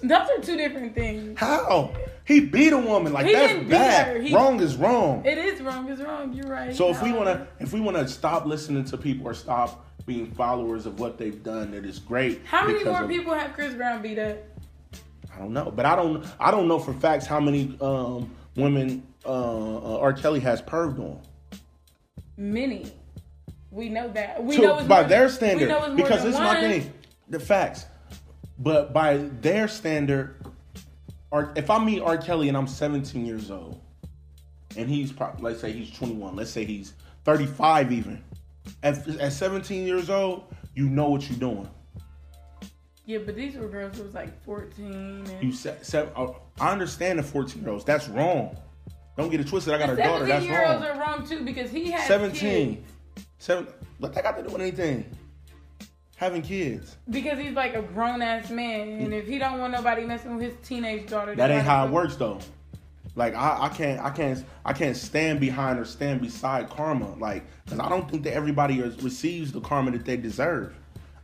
Those 0.01 0.29
are 0.29 0.41
two 0.41 0.57
different 0.57 0.95
things. 0.95 1.37
How 1.39 1.93
he 2.25 2.41
beat 2.41 2.73
a 2.73 2.77
woman 2.77 3.13
like 3.13 3.25
He 3.25 3.33
that's 3.33 3.69
bad. 3.69 4.21
He- 4.21 4.35
wrong 4.35 4.59
is 4.59 4.75
wrong. 4.75 5.25
It 5.25 5.37
is 5.37 5.61
wrong. 5.61 5.89
It's 5.89 6.01
wrong. 6.01 6.33
You're 6.33 6.47
right. 6.47 6.75
so 6.75 6.89
if 6.89 7.01
we 7.01 7.13
wanna, 7.13 7.47
if 7.59 7.71
we 7.73 7.79
wanna 7.79 8.07
stop 8.07 8.45
listening 8.45 8.83
to 8.85 8.97
people 8.97 9.27
or 9.27 9.33
stop 9.33 9.85
being 10.05 10.31
followers 10.31 10.85
of 10.85 10.99
what 10.99 11.17
they've 11.17 11.41
done, 11.43 11.71
that 11.71 11.85
is 11.85 11.99
great. 11.99 12.41
how 12.45 12.65
many 12.67 12.83
more 12.83 13.03
of- 13.03 13.09
people 13.09 13.33
have 13.33 13.53
Chris 13.53 13.73
Brown 13.73 14.01
beat 14.01 14.19
up? 14.19 14.37
I 15.33 15.39
don't 15.39 15.53
know, 15.53 15.71
but 15.71 15.85
I 15.85 15.95
don't. 15.95 16.25
I 16.39 16.49
don't 16.51 16.67
know 16.67 16.79
for 16.79 16.93
facts 16.93 17.25
how 17.27 17.39
many 17.39 17.77
um, 17.79 18.31
women 18.55 19.03
uh, 19.25 19.29
uh, 19.95 19.99
R. 19.99 20.13
Kelly 20.13 20.39
has 20.39 20.61
perved 20.61 20.99
on. 20.99 21.21
Many. 22.37 22.91
We 23.71 23.89
know 23.89 24.09
that. 24.09 24.43
We 24.43 24.55
to- 24.55 24.61
know 24.63 24.79
it's 24.79 24.87
by 24.87 25.01
more, 25.01 25.09
their 25.09 25.29
standard. 25.29 25.69
know 25.69 25.77
it's 25.79 25.87
more 25.89 25.95
Because 25.97 26.23
this 26.23 26.33
is 26.33 26.39
my 26.39 26.59
thing, 26.59 26.91
the 27.29 27.39
facts. 27.39 27.85
But 28.59 28.93
by 28.93 29.17
their 29.41 29.67
standard, 29.67 30.35
if 31.55 31.69
I 31.69 31.83
meet 31.83 32.01
R. 32.01 32.17
Kelly 32.17 32.47
and 32.47 32.57
I'm 32.57 32.67
17 32.67 33.25
years 33.25 33.51
old, 33.51 33.79
and 34.75 34.89
he's 34.89 35.11
probably 35.11 35.43
let's 35.43 35.61
say 35.61 35.71
he's 35.71 35.91
21, 35.91 36.35
let's 36.35 36.51
say 36.51 36.65
he's 36.65 36.93
35 37.25 37.91
even. 37.91 38.23
At, 38.83 39.07
at 39.19 39.31
17 39.31 39.85
years 39.85 40.09
old, 40.09 40.43
you 40.75 40.89
know 40.89 41.09
what 41.09 41.29
you're 41.29 41.39
doing. 41.39 41.69
Yeah, 43.05 43.19
but 43.19 43.35
these 43.35 43.55
were 43.55 43.69
girls 43.69 43.97
who 43.97 44.03
was 44.03 44.13
like 44.13 44.43
14. 44.43 44.85
And 45.29 45.43
You 45.43 45.53
said, 45.53 45.85
said 45.85 46.11
uh, 46.15 46.27
I 46.59 46.71
understand 46.71 47.19
the 47.19 47.23
14 47.23 47.61
year 47.61 47.71
olds. 47.71 47.85
That's 47.85 48.09
wrong. 48.09 48.57
Don't 49.17 49.29
get 49.29 49.39
it 49.39 49.47
twisted. 49.47 49.73
I 49.73 49.77
got 49.77 49.89
a 49.91 49.95
daughter. 49.95 50.27
17 50.27 50.29
That's 50.29 50.45
year 50.45 50.65
olds 50.67 50.81
wrong. 50.85 50.97
are 50.97 50.99
wrong 50.99 51.27
too 51.27 51.43
because 51.45 51.71
he 51.71 51.91
has 51.91 52.05
17. 52.05 52.75
kids. 52.75 53.25
Seven. 53.39 53.67
What 53.99 54.13
that 54.13 54.23
got 54.23 54.37
to 54.37 54.43
do 54.43 54.49
with 54.49 54.61
anything? 54.61 55.09
Having 56.17 56.41
kids. 56.41 56.97
Because 57.09 57.39
he's 57.39 57.53
like 57.53 57.75
a 57.75 57.81
grown 57.81 58.21
ass 58.21 58.49
man, 58.49 58.89
and 58.89 59.13
if 59.13 59.27
he 59.27 59.37
don't 59.37 59.59
want 59.59 59.71
nobody 59.71 60.03
messing 60.03 60.35
with 60.35 60.51
his 60.51 60.67
teenage 60.67 61.09
daughter, 61.09 61.35
That 61.35 61.51
ain't 61.51 61.63
how 61.63 61.85
it 61.85 61.91
works 61.91 62.15
though. 62.15 62.39
Like 63.15 63.35
I, 63.35 63.57
I 63.61 63.69
can't 63.69 63.99
I 63.99 64.09
can't 64.09 64.43
I 64.65 64.73
can't 64.73 64.97
stand 64.97 65.39
behind 65.39 65.79
or 65.79 65.85
stand 65.85 66.21
beside 66.21 66.69
karma. 66.69 67.15
Like 67.15 67.45
because 67.63 67.79
I 67.79 67.87
don't 67.87 68.09
think 68.09 68.23
that 68.23 68.33
everybody 68.33 68.79
is, 68.79 69.01
receives 69.03 69.51
the 69.51 69.61
karma 69.61 69.91
that 69.91 70.05
they 70.05 70.17
deserve. 70.17 70.75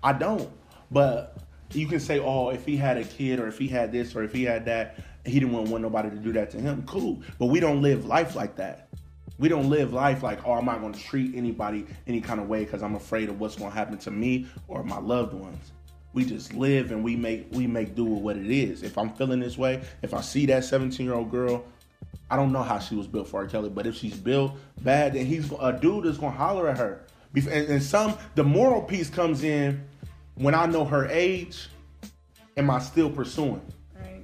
I 0.03 0.13
don't. 0.13 0.49
But 0.91 1.37
you 1.71 1.87
can 1.87 1.99
say, 1.99 2.19
oh, 2.19 2.49
if 2.49 2.65
he 2.65 2.77
had 2.77 2.97
a 2.97 3.03
kid 3.03 3.39
or 3.39 3.47
if 3.47 3.57
he 3.57 3.67
had 3.67 3.91
this 3.91 4.15
or 4.15 4.23
if 4.23 4.31
he 4.31 4.43
had 4.43 4.65
that, 4.65 4.99
he 5.25 5.39
didn't 5.39 5.53
want 5.53 5.81
nobody 5.81 6.09
to 6.09 6.15
do 6.17 6.31
that 6.33 6.51
to 6.51 6.59
him. 6.59 6.83
Cool. 6.85 7.21
But 7.39 7.47
we 7.47 7.59
don't 7.59 7.81
live 7.81 8.05
life 8.05 8.35
like 8.35 8.55
that. 8.57 8.89
We 9.39 9.49
don't 9.49 9.69
live 9.69 9.93
life 9.93 10.23
like, 10.23 10.45
oh, 10.45 10.53
I'm 10.53 10.65
not 10.65 10.79
going 10.79 10.93
to 10.93 10.99
treat 10.99 11.35
anybody 11.35 11.85
any 12.07 12.21
kind 12.21 12.39
of 12.39 12.47
way 12.47 12.63
because 12.63 12.83
I'm 12.83 12.95
afraid 12.95 13.29
of 13.29 13.39
what's 13.39 13.55
going 13.55 13.71
to 13.71 13.75
happen 13.75 13.97
to 13.99 14.11
me 14.11 14.47
or 14.67 14.83
my 14.83 14.99
loved 14.99 15.33
ones. 15.33 15.71
We 16.13 16.23
just 16.23 16.53
live 16.53 16.91
and 16.91 17.03
we 17.03 17.15
make 17.15 17.47
we 17.51 17.65
make 17.65 17.95
do 17.95 18.05
with 18.05 18.21
what 18.21 18.37
it 18.37 18.51
is. 18.51 18.83
If 18.83 18.99
I'm 18.99 19.09
feeling 19.15 19.39
this 19.39 19.57
way, 19.57 19.81
if 20.03 20.13
I 20.13 20.21
see 20.21 20.45
that 20.45 20.63
17 20.63 21.03
year 21.03 21.15
old 21.15 21.31
girl, 21.31 21.65
I 22.29 22.35
don't 22.35 22.51
know 22.51 22.61
how 22.61 22.77
she 22.77 22.95
was 22.95 23.07
built 23.07 23.27
for 23.27 23.41
R. 23.41 23.47
Kelly, 23.47 23.69
but 23.69 23.87
if 23.87 23.95
she's 23.95 24.15
built 24.15 24.53
bad, 24.81 25.13
then 25.13 25.25
he's 25.25 25.51
a 25.59 25.73
dude 25.73 26.05
is 26.05 26.19
gonna 26.19 26.35
holler 26.35 26.69
at 26.69 26.77
her. 26.77 27.05
And, 27.35 27.47
and 27.47 27.83
some 27.83 28.15
the 28.35 28.43
moral 28.43 28.81
piece 28.81 29.09
comes 29.09 29.43
in 29.43 29.83
when 30.35 30.53
I 30.53 30.65
know 30.67 30.85
her 30.85 31.07
age. 31.07 31.67
Am 32.55 32.69
I 32.69 32.79
still 32.79 33.09
pursuing? 33.09 33.61
Right. 33.95 34.23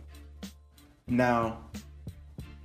Now, 1.07 1.57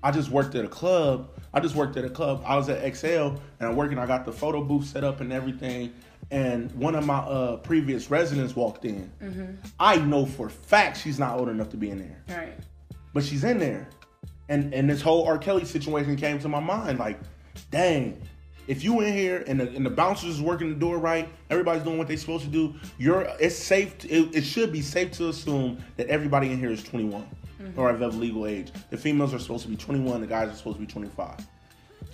I 0.02 0.10
just 0.10 0.28
worked 0.28 0.54
at 0.54 0.64
a 0.64 0.68
club. 0.68 1.30
I 1.54 1.60
just 1.60 1.74
worked 1.76 1.96
at 1.96 2.04
a 2.04 2.10
club. 2.10 2.42
I 2.44 2.56
was 2.56 2.68
at 2.68 2.96
XL 2.96 3.06
and 3.08 3.38
I'm 3.60 3.76
working. 3.76 3.98
I 3.98 4.06
got 4.06 4.24
the 4.24 4.32
photo 4.32 4.62
booth 4.62 4.86
set 4.86 5.04
up 5.04 5.20
and 5.20 5.32
everything. 5.32 5.94
And 6.30 6.72
one 6.72 6.94
of 6.96 7.06
my 7.06 7.18
uh, 7.18 7.56
previous 7.58 8.10
residents 8.10 8.56
walked 8.56 8.84
in. 8.84 9.10
I 9.78 9.96
know 9.96 10.26
for 10.26 10.48
a 10.48 10.50
fact 10.50 10.98
she's 11.00 11.18
not 11.18 11.38
old 11.38 11.48
enough 11.48 11.68
to 11.70 11.76
be 11.76 11.90
in 11.90 11.98
there 11.98 12.36
Right. 12.38 12.52
but 13.12 13.22
she's 13.24 13.44
in 13.44 13.58
there. 13.58 13.88
And 14.48 14.74
and 14.74 14.90
this 14.90 15.00
whole 15.00 15.24
R. 15.26 15.38
Kelly 15.38 15.64
situation 15.64 16.16
came 16.16 16.38
to 16.40 16.48
my 16.48 16.60
mind. 16.60 16.98
Like, 16.98 17.18
dang, 17.70 18.20
if 18.66 18.82
you 18.82 19.00
in 19.00 19.12
here 19.14 19.44
and 19.46 19.60
the, 19.60 19.68
and 19.68 19.84
the 19.86 19.90
bouncers 19.90 20.34
is 20.36 20.40
working 20.42 20.68
the 20.70 20.74
door 20.74 20.98
right, 20.98 21.28
everybody's 21.50 21.82
doing 21.82 21.98
what 21.98 22.08
they're 22.08 22.16
supposed 22.16 22.44
to 22.44 22.50
do. 22.50 22.74
You're 22.98 23.22
it's 23.38 23.56
safe. 23.56 23.96
To, 23.98 24.08
it, 24.08 24.34
it 24.36 24.42
should 24.42 24.72
be 24.72 24.82
safe 24.82 25.12
to 25.12 25.28
assume 25.28 25.82
that 25.96 26.08
everybody 26.08 26.50
in 26.50 26.58
here 26.58 26.70
is 26.70 26.82
21 26.82 27.24
Mm-hmm. 27.60 27.78
or 27.78 27.90
of 27.90 28.16
legal 28.16 28.46
age. 28.46 28.72
The 28.90 28.96
females 28.96 29.32
are 29.32 29.38
supposed 29.38 29.62
to 29.62 29.68
be 29.68 29.76
21. 29.76 30.20
The 30.20 30.26
guys 30.26 30.48
are 30.50 30.54
supposed 30.54 30.76
to 30.76 30.80
be 30.80 30.90
25. 30.90 31.36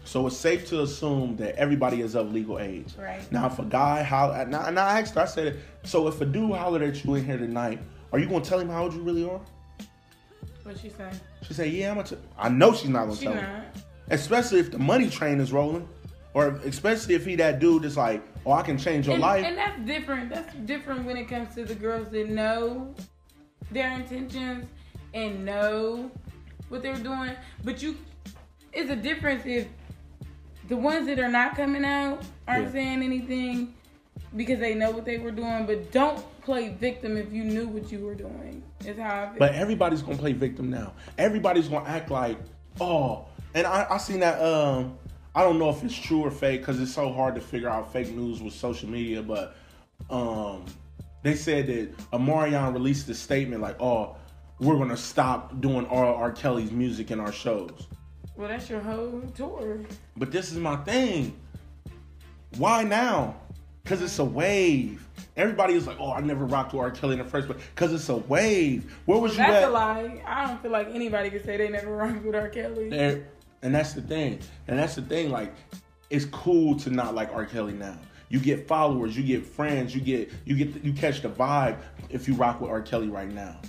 So 0.04 0.26
it's 0.26 0.36
safe 0.36 0.66
to 0.68 0.82
assume 0.82 1.36
that 1.36 1.56
everybody 1.56 2.02
is 2.02 2.14
of 2.14 2.32
legal 2.32 2.58
age. 2.58 2.94
Right. 2.98 3.20
Now, 3.32 3.46
if 3.46 3.58
a 3.58 3.64
guy 3.64 4.02
holler, 4.02 4.44
now, 4.46 4.68
now 4.70 4.86
I 4.86 5.00
asked 5.00 5.14
her, 5.14 5.22
I 5.22 5.24
said, 5.26 5.46
it. 5.48 5.56
so 5.84 6.08
if 6.08 6.20
a 6.20 6.26
dude 6.26 6.52
hollered 6.54 6.82
at 6.82 7.04
you 7.04 7.14
in 7.14 7.24
here 7.24 7.38
tonight, 7.38 7.80
are 8.12 8.18
you 8.18 8.26
gonna 8.26 8.44
tell 8.44 8.58
him 8.58 8.68
how 8.68 8.84
old 8.84 8.94
you 8.94 9.02
really 9.02 9.24
are? 9.24 9.40
What 10.64 10.78
she 10.78 10.90
say? 10.90 11.10
She 11.42 11.54
said, 11.54 11.70
"Yeah, 11.72 11.90
I'm 11.90 11.96
gonna." 11.96 12.08
T-. 12.08 12.16
I 12.38 12.48
know 12.48 12.72
she's 12.74 12.90
not 12.90 13.06
gonna 13.06 13.18
tell 13.18 13.34
not. 13.34 13.44
him, 13.44 13.62
especially 14.10 14.60
if 14.60 14.70
the 14.70 14.78
money 14.78 15.08
train 15.08 15.40
is 15.40 15.52
rolling, 15.52 15.88
or 16.34 16.48
especially 16.64 17.14
if 17.14 17.24
he 17.24 17.34
that 17.36 17.60
dude 17.60 17.82
that's 17.82 17.96
like, 17.96 18.22
"Oh, 18.44 18.52
I 18.52 18.62
can 18.62 18.76
change 18.78 19.06
your 19.06 19.14
And, 19.14 19.22
life." 19.22 19.44
and 19.44 19.56
that's 19.56 19.80
different. 19.86 20.30
That's 20.30 20.54
different 20.66 21.06
when 21.06 21.16
it 21.16 21.26
comes 21.28 21.54
to 21.54 21.64
the 21.64 21.74
girls 21.74 22.08
that 22.10 22.28
know 22.28 22.94
their 23.70 23.90
intentions 23.92 24.66
and 25.14 25.44
know 25.44 26.10
what 26.68 26.82
they're 26.82 26.96
doing. 26.96 27.32
But 27.64 27.82
you, 27.82 27.96
it's 28.72 28.90
a 28.90 28.96
difference 28.96 29.44
if 29.46 29.66
the 30.68 30.76
ones 30.76 31.06
that 31.06 31.18
are 31.18 31.28
not 31.28 31.56
coming 31.56 31.84
out 31.84 32.22
aren't 32.46 32.66
Yeah. 32.66 32.72
saying 32.72 33.02
anything 33.02 33.74
because 34.36 34.60
they 34.60 34.74
know 34.74 34.90
what 34.90 35.04
they 35.04 35.18
were 35.18 35.32
doing. 35.32 35.66
But 35.66 35.90
don't 35.92 36.24
play 36.42 36.68
victim 36.70 37.16
if 37.16 37.32
you 37.32 37.44
knew 37.44 37.66
what 37.66 37.90
you 37.90 38.00
were 38.00 38.14
doing. 38.14 38.62
Is 38.84 38.98
how 38.98 39.22
I 39.24 39.26
feel. 39.30 39.38
but 39.38 39.54
everybody's 39.54 40.00
gonna 40.02 40.16
play 40.16 40.32
victim 40.32 40.70
now. 40.70 40.92
Everybody's 41.18 41.68
gonna 41.68 41.88
act 41.88 42.10
like, 42.10 42.38
"Oh," 42.80 43.26
and 43.54 43.66
I, 43.66 43.86
I 43.90 43.98
seen 43.98 44.20
that. 44.20 44.40
Um, 44.40 44.96
I 45.34 45.42
don't 45.42 45.58
know 45.58 45.68
if 45.70 45.84
it's 45.84 45.94
true 45.94 46.22
or 46.22 46.30
fake 46.30 46.60
because 46.62 46.80
it's 46.80 46.92
so 46.94 47.12
hard 47.12 47.34
to 47.34 47.40
figure 47.40 47.68
out 47.68 47.92
fake 47.92 48.10
news 48.14 48.40
with 48.42 48.54
social 48.54 48.88
media. 48.88 49.22
But 49.22 49.54
um, 50.08 50.64
they 51.22 51.34
said 51.34 51.66
that 51.66 51.96
Omarion 52.12 52.72
released 52.72 53.08
a 53.10 53.14
statement 53.14 53.60
like, 53.60 53.80
"Oh, 53.80 54.16
we're 54.60 54.76
gonna 54.76 54.96
stop 54.96 55.60
doing 55.60 55.86
R. 55.86 56.06
R. 56.06 56.32
Kelly's 56.32 56.70
music 56.70 57.10
in 57.10 57.18
our 57.20 57.32
shows." 57.32 57.86
well, 58.36 58.48
that's 58.48 58.70
your 58.70 58.80
whole 58.80 59.20
tour. 59.34 59.80
But 60.16 60.32
this 60.32 60.50
is 60.50 60.58
my 60.58 60.76
thing. 60.76 61.36
Why 62.56 62.82
now? 62.84 63.36
Because 63.82 64.00
it's 64.02 64.18
a 64.18 64.24
wave. 64.24 65.06
Everybody 65.36 65.74
is 65.74 65.86
like, 65.86 65.96
oh, 66.00 66.12
I 66.12 66.20
never 66.20 66.44
rocked 66.46 66.72
with 66.72 66.80
R. 66.80 66.90
Kelly 66.90 67.14
in 67.14 67.18
the 67.18 67.24
first 67.24 67.46
place. 67.48 67.60
Because 67.74 67.92
it's 67.92 68.08
a 68.08 68.16
wave. 68.16 68.94
Where 69.04 69.18
was 69.18 69.32
you 69.32 69.38
That's 69.38 69.64
at? 69.64 69.68
a 69.68 69.70
lie. 69.70 70.22
I 70.26 70.46
don't 70.46 70.62
feel 70.62 70.70
like 70.70 70.88
anybody 70.88 71.30
can 71.30 71.44
say 71.44 71.56
they 71.56 71.68
never 71.68 71.94
rocked 71.94 72.24
with 72.24 72.34
R. 72.34 72.48
Kelly. 72.48 72.88
There, 72.88 73.26
and 73.62 73.74
that's 73.74 73.92
the 73.92 74.02
thing. 74.02 74.38
And 74.68 74.78
that's 74.78 74.94
the 74.94 75.02
thing. 75.02 75.30
Like, 75.30 75.52
it's 76.08 76.24
cool 76.26 76.76
to 76.80 76.90
not 76.90 77.14
like 77.14 77.30
R. 77.32 77.44
Kelly 77.46 77.72
now. 77.74 77.98
You 78.28 78.38
get 78.38 78.66
followers, 78.68 79.16
you 79.16 79.22
get 79.22 79.44
friends, 79.44 79.94
you 79.94 80.00
get 80.00 80.30
you 80.44 80.56
get 80.56 80.84
you 80.84 80.92
catch 80.92 81.20
the 81.20 81.28
vibe 81.28 81.78
if 82.10 82.28
you 82.28 82.34
rock 82.34 82.60
with 82.60 82.70
R. 82.70 82.80
Kelly 82.80 83.08
right 83.08 83.30
now. 83.30 83.60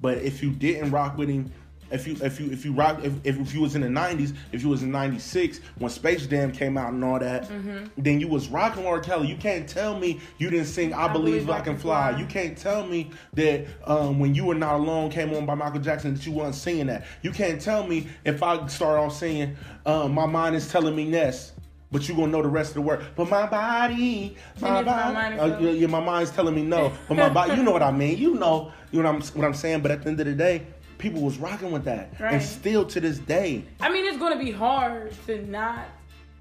But 0.00 0.18
if 0.18 0.42
you 0.42 0.50
didn't 0.50 0.90
rock 0.90 1.18
with 1.18 1.28
him, 1.28 1.50
if 1.90 2.06
you 2.06 2.16
if 2.20 2.38
you 2.38 2.50
if 2.52 2.66
you 2.66 2.72
rock 2.72 3.00
if, 3.02 3.14
if 3.24 3.54
you 3.54 3.62
was 3.62 3.74
in 3.74 3.80
the 3.80 3.88
nineties, 3.88 4.34
if 4.52 4.62
you 4.62 4.68
was 4.68 4.82
in 4.82 4.90
ninety 4.90 5.18
six 5.18 5.60
when 5.78 5.90
Space 5.90 6.26
Jam 6.26 6.52
came 6.52 6.76
out 6.76 6.92
and 6.92 7.02
all 7.02 7.18
that, 7.18 7.48
then 7.96 8.20
you 8.20 8.28
was 8.28 8.48
rocking 8.48 8.86
R. 8.86 9.00
Kelly. 9.00 9.26
You 9.28 9.36
can't 9.36 9.66
tell 9.66 9.98
me 9.98 10.20
you 10.36 10.50
didn't 10.50 10.66
sing 10.66 10.92
I, 10.92 11.08
Believe, 11.08 11.48
I 11.48 11.60
Can 11.62 11.78
Fly. 11.78 12.18
You 12.18 12.26
can't 12.26 12.58
tell 12.58 12.86
me 12.86 13.10
that 13.32 13.66
um, 13.86 14.18
when 14.18 14.34
You 14.34 14.44
Were 14.44 14.54
Not 14.54 14.74
Alone 14.74 15.10
came 15.10 15.32
on 15.34 15.46
by 15.46 15.54
Michael 15.54 15.80
Jackson 15.80 16.14
that 16.14 16.26
you 16.26 16.32
wasn't 16.32 16.56
singing 16.56 16.86
that. 16.88 17.06
You 17.22 17.30
can't 17.30 17.60
tell 17.60 17.86
me 17.86 18.06
if 18.24 18.42
I 18.42 18.66
start 18.66 18.98
off 18.98 19.16
saying 19.16 19.56
um, 19.86 20.12
My 20.12 20.26
Mind 20.26 20.56
is 20.56 20.68
Telling 20.70 20.94
Me 20.94 21.06
Ness. 21.06 21.52
But 21.90 22.06
you're 22.06 22.16
gonna 22.16 22.30
know 22.32 22.42
the 22.42 22.48
rest 22.48 22.70
of 22.70 22.74
the 22.74 22.80
word. 22.82 23.04
But 23.16 23.30
my 23.30 23.46
body, 23.46 24.36
my 24.60 24.82
body, 24.82 25.38
uh, 25.38 25.58
yeah, 25.58 25.86
my 25.86 26.00
mind's 26.00 26.30
telling 26.30 26.54
me 26.54 26.62
no. 26.62 26.92
But 27.08 27.16
my 27.16 27.28
body, 27.30 27.54
you 27.56 27.62
know 27.62 27.70
what 27.70 27.82
I 27.82 27.90
mean. 27.90 28.18
You 28.18 28.34
know, 28.34 28.72
you 28.92 29.02
know 29.02 29.10
what 29.12 29.22
I'm, 29.22 29.40
what 29.40 29.46
I'm 29.46 29.54
saying. 29.54 29.80
But 29.80 29.90
at 29.92 30.02
the 30.02 30.10
end 30.10 30.20
of 30.20 30.26
the 30.26 30.34
day, 30.34 30.66
people 30.98 31.22
was 31.22 31.38
rocking 31.38 31.70
with 31.70 31.84
that, 31.84 32.12
Right. 32.20 32.34
and 32.34 32.42
still 32.42 32.84
to 32.86 33.00
this 33.00 33.18
day, 33.18 33.64
I 33.80 33.90
mean, 33.90 34.04
it's 34.04 34.18
gonna 34.18 34.38
be 34.38 34.50
hard 34.50 35.12
to 35.26 35.46
not 35.48 35.88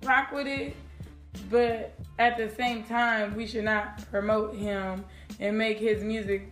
rock 0.04 0.32
with 0.34 0.48
it, 0.48 0.75
but 1.50 1.94
at 2.20 2.36
the 2.38 2.50
same 2.56 2.84
time, 2.84 3.36
we 3.36 3.48
should 3.48 3.63
not 3.63 4.04
promote 4.12 4.56
him 4.56 5.06
and 5.39 5.58
make 5.58 5.77
his 5.80 6.04
music. 6.04 6.51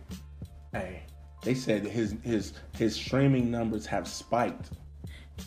hey, 0.72 1.02
they 1.42 1.52
said 1.54 1.84
his 1.84 2.14
his 2.22 2.54
his 2.78 2.94
streaming 2.94 3.50
numbers 3.50 3.84
have 3.86 4.08
spiked 4.08 4.70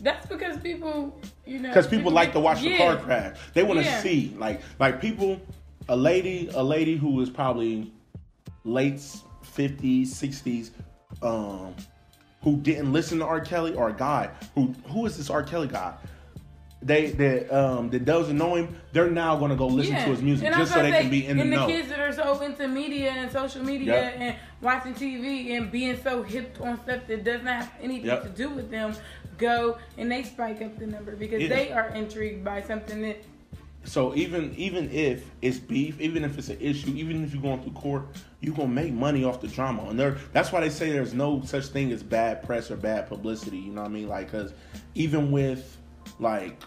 That's 0.01 0.25
because 0.27 0.57
people, 0.57 1.19
you 1.45 1.59
know, 1.59 1.69
because 1.69 1.87
people 1.87 2.11
like 2.11 2.31
to 2.33 2.39
watch 2.39 2.61
the 2.61 2.77
car 2.77 2.97
crash. 2.97 3.37
They 3.53 3.63
want 3.63 3.79
to 3.79 3.85
Yeah. 3.85 4.01
see 4.01 4.33
like 4.37 4.61
like 4.79 5.01
people, 5.01 5.39
a 5.89 5.95
lady 5.95 6.49
a 6.53 6.63
lady 6.63 6.95
who 6.95 7.19
is 7.21 7.29
probably 7.29 7.91
late 8.63 9.01
fifties 9.41 10.15
sixties, 10.15 10.71
um, 11.21 11.75
who 12.43 12.55
didn't 12.57 12.93
listen 12.93 13.19
to 13.19 13.25
R. 13.25 13.41
Kelly 13.41 13.73
or 13.73 13.89
a 13.89 13.93
guy 13.93 14.29
who 14.55 14.73
who 14.87 15.05
is 15.05 15.17
this 15.17 15.29
R. 15.29 15.43
Kelly 15.43 15.67
guy? 15.67 15.93
They 16.81 17.07
that 17.11 17.51
um 17.53 17.89
that 17.89 18.05
doesn't 18.05 18.37
know 18.37 18.55
him, 18.55 18.73
they're 18.93 19.11
now 19.11 19.35
gonna 19.35 19.57
go 19.57 19.67
listen 19.67 19.95
Yeah. 19.95 20.05
to 20.05 20.11
his 20.11 20.21
music 20.21 20.45
And 20.47 20.55
just 20.55 20.71
so 20.71 20.81
they 20.81 20.91
say, 20.91 21.01
can 21.01 21.09
be 21.09 21.25
in 21.27 21.35
the 21.35 21.41
and 21.41 21.51
know. 21.51 21.67
the 21.67 21.73
kids 21.73 21.89
that 21.89 21.99
are 21.99 22.13
so 22.13 22.39
into 22.39 22.69
media 22.69 23.09
and 23.11 23.29
social 23.29 23.61
media 23.65 23.93
Yep. 23.95 24.15
and 24.17 24.35
watching 24.61 24.93
TV 24.93 25.57
and 25.57 25.69
being 25.69 26.01
so 26.01 26.23
hip 26.23 26.57
on 26.61 26.79
stuff 26.83 27.01
that 27.07 27.25
does 27.25 27.43
not 27.43 27.55
have 27.63 27.71
anything 27.81 28.05
Yep. 28.05 28.23
to 28.23 28.29
do 28.29 28.47
with 28.49 28.71
them, 28.71 28.93
go 29.39 29.77
and 29.97 30.11
they 30.11 30.23
spike 30.23 30.61
up 30.61 30.77
the 30.77 30.85
number 30.87 31.15
because 31.15 31.41
Yeah. 31.41 31.49
they 31.49 31.71
are 31.71 31.89
intrigued 31.89 32.43
by 32.43 32.61
something 32.61 33.01
that 33.01 33.17
So 33.85 34.13
even 34.13 34.53
even 34.57 34.91
if 34.91 35.23
it's 35.41 35.57
beef, 35.57 35.99
even 36.01 36.23
if 36.25 36.37
it's 36.37 36.49
an 36.49 36.57
issue, 36.59 36.91
even 36.95 37.23
if 37.23 37.33
you're 37.33 37.41
going 37.41 37.61
through 37.63 37.71
court, 37.71 38.03
you're 38.41 38.53
gonna 38.53 38.67
make 38.67 38.91
money 38.93 39.23
off 39.23 39.39
the 39.41 39.47
drama. 39.47 39.83
And 39.89 39.97
there, 39.97 40.17
that's 40.33 40.51
why 40.51 40.59
they 40.59 40.69
say 40.69 40.91
there's 40.91 41.13
no 41.13 41.41
such 41.45 41.67
thing 41.67 41.91
as 41.93 42.03
bad 42.03 42.43
press 42.43 42.69
or 42.69 42.75
bad 42.75 43.07
publicity. 43.07 43.57
You 43.57 43.71
know 43.71 43.81
what 43.81 43.89
I 43.89 43.93
mean? 43.93 44.09
Like, 44.09 44.29
cause 44.31 44.53
even 44.95 45.31
with 45.31 45.77
like 46.19 46.61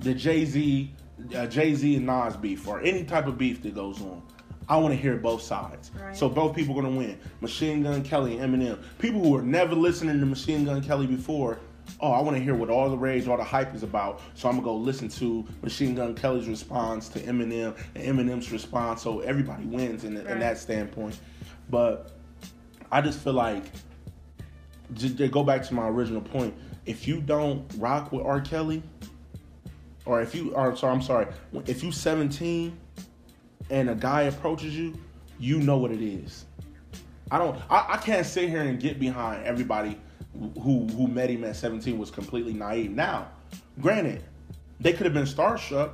the 0.00 0.14
Jay 0.14 0.44
Z, 0.44 0.92
uh, 1.36 1.46
Jay 1.46 1.74
Z 1.74 1.94
and 1.94 2.06
Nas 2.06 2.36
beef, 2.36 2.66
or 2.66 2.80
any 2.80 3.04
type 3.04 3.26
of 3.28 3.38
beef 3.38 3.62
that 3.62 3.74
goes 3.74 4.00
on. 4.02 4.20
I 4.68 4.76
want 4.78 4.94
to 4.94 5.00
hear 5.00 5.16
both 5.16 5.42
sides. 5.42 5.90
Right. 6.00 6.16
So 6.16 6.28
both 6.28 6.54
people 6.56 6.76
are 6.78 6.82
gonna 6.82 6.96
win. 6.96 7.18
Machine 7.40 7.82
Gun 7.84 8.02
Kelly 8.02 8.38
and 8.38 8.54
Eminem. 8.54 8.78
People 8.98 9.20
who 9.22 9.30
were 9.30 9.42
never 9.42 9.74
listening 9.74 10.18
to 10.20 10.26
Machine 10.26 10.64
Gun 10.64 10.82
Kelly 10.82 11.06
before. 11.06 11.58
Oh, 12.00 12.10
I 12.12 12.20
want 12.20 12.36
to 12.36 12.42
hear 12.42 12.54
what 12.54 12.68
all 12.70 12.90
the 12.90 12.96
rage, 12.96 13.28
all 13.28 13.36
the 13.36 13.44
hype 13.44 13.74
is 13.74 13.82
about. 13.82 14.20
So 14.34 14.48
I'm 14.48 14.54
gonna 14.56 14.64
go 14.64 14.76
listen 14.76 15.08
to 15.10 15.44
Machine 15.62 15.94
Gun 15.94 16.14
Kelly's 16.14 16.48
response 16.48 17.08
to 17.10 17.20
Eminem 17.20 17.76
and 17.94 18.18
Eminem's 18.18 18.50
response. 18.50 19.02
So 19.02 19.20
everybody 19.20 19.64
wins 19.64 20.04
in, 20.04 20.16
in 20.16 20.24
Right. 20.24 20.40
that 20.40 20.58
standpoint. 20.58 21.18
But 21.70 22.12
I 22.90 23.00
just 23.00 23.20
feel 23.20 23.34
like 23.34 23.64
just 24.94 25.16
to 25.18 25.28
go 25.28 25.42
back 25.44 25.62
to 25.64 25.74
my 25.74 25.88
original 25.88 26.20
point. 26.20 26.54
If 26.86 27.06
you 27.06 27.20
don't 27.20 27.64
rock 27.78 28.10
with 28.10 28.24
R. 28.26 28.40
Kelly, 28.40 28.82
or 30.04 30.20
if 30.20 30.34
you 30.34 30.54
are 30.56 30.74
sorry, 30.76 30.92
I'm 30.94 31.02
sorry, 31.02 31.26
if 31.66 31.82
you 31.84 31.92
17 31.92 32.76
and 33.70 33.90
a 33.90 33.94
guy 33.94 34.22
approaches 34.22 34.76
you, 34.76 34.98
you 35.38 35.60
know 35.60 35.78
what 35.78 35.92
it 35.92 36.02
is. 36.02 36.44
I 37.30 37.38
don't. 37.38 37.56
I, 37.70 37.94
I 37.94 37.96
can't 37.98 38.26
sit 38.26 38.48
here 38.48 38.62
and 38.62 38.78
get 38.80 38.98
behind 38.98 39.44
everybody 39.44 39.98
who 40.60 40.86
who 40.88 41.06
met 41.06 41.30
him 41.30 41.44
at 41.44 41.56
17 41.56 41.98
was 41.98 42.10
completely 42.10 42.52
naive. 42.52 42.90
Now, 42.90 43.28
granted, 43.80 44.22
they 44.80 44.92
could 44.92 45.06
have 45.06 45.14
been 45.14 45.24
starstruck. 45.24 45.92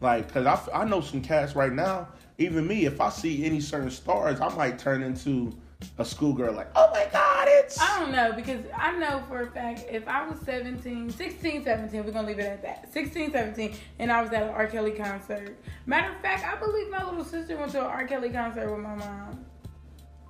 Like, 0.00 0.32
cause 0.32 0.46
I, 0.46 0.82
I 0.82 0.84
know 0.84 1.00
some 1.00 1.20
cats 1.20 1.56
right 1.56 1.72
now. 1.72 2.08
Even 2.38 2.66
me, 2.66 2.86
if 2.86 3.00
I 3.00 3.10
see 3.10 3.44
any 3.44 3.60
certain 3.60 3.90
stars, 3.90 4.40
I 4.40 4.48
might 4.54 4.78
turn 4.78 5.02
into 5.02 5.52
a 5.98 6.04
schoolgirl. 6.04 6.54
Like, 6.54 6.68
oh 6.76 6.90
my 6.92 7.06
god, 7.12 7.48
it's. 7.48 7.80
I 7.80 8.00
don't 8.00 8.12
know 8.12 8.32
because 8.32 8.64
I 8.76 8.96
know 8.96 9.22
for 9.28 9.42
a 9.42 9.50
fact 9.50 9.86
if 9.90 10.06
I 10.06 10.28
was 10.28 10.38
17, 10.40 11.10
16, 11.10 11.64
17, 11.64 12.04
we're 12.04 12.12
gonna 12.12 12.26
leave 12.26 12.38
it 12.38 12.42
at 12.42 12.62
that. 12.62 12.92
16, 12.92 13.32
17, 13.32 13.74
and 13.98 14.12
I 14.12 14.22
was 14.22 14.32
at 14.32 14.44
an 14.44 14.50
R. 14.50 14.66
Kelly 14.66 14.92
concert. 14.92 15.56
Matter 15.86 16.12
of 16.14 16.20
fact, 16.20 16.44
I 16.44 16.56
believe 16.58 16.90
my 16.90 17.04
little 17.04 17.24
sister 17.24 17.56
went 17.56 17.72
to 17.72 17.80
an 17.80 17.86
R. 17.86 18.06
Kelly 18.06 18.30
concert 18.30 18.70
with 18.70 18.80
my 18.80 18.94
mom. 18.94 19.44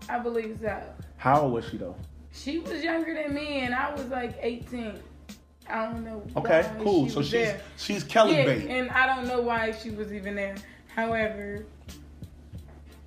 I 0.09 0.19
believe 0.19 0.59
so. 0.61 0.83
How 1.17 1.43
old 1.43 1.53
was 1.53 1.69
she 1.69 1.77
though? 1.77 1.97
She 2.43 2.59
was 2.59 2.83
younger 2.83 3.15
than 3.15 3.35
me, 3.35 3.61
and 3.61 3.75
I 3.75 3.93
was 3.93 4.07
like 4.07 4.39
18. 4.41 4.95
I 5.69 5.85
don't 5.85 6.05
know. 6.05 6.23
Okay, 6.37 6.69
cool. 6.79 7.07
she 7.07 7.11
So 7.11 7.23
she's 7.23 7.31
there. 7.33 7.61
she's 7.77 8.05
Kelly 8.05 8.37
yeah, 8.37 8.49
and 8.49 8.91
I 8.91 9.07
don't 9.07 9.27
know 9.27 9.41
why 9.41 9.73
she 9.73 9.91
was 9.91 10.13
even 10.13 10.37
there. 10.37 10.57
However, 10.95 11.67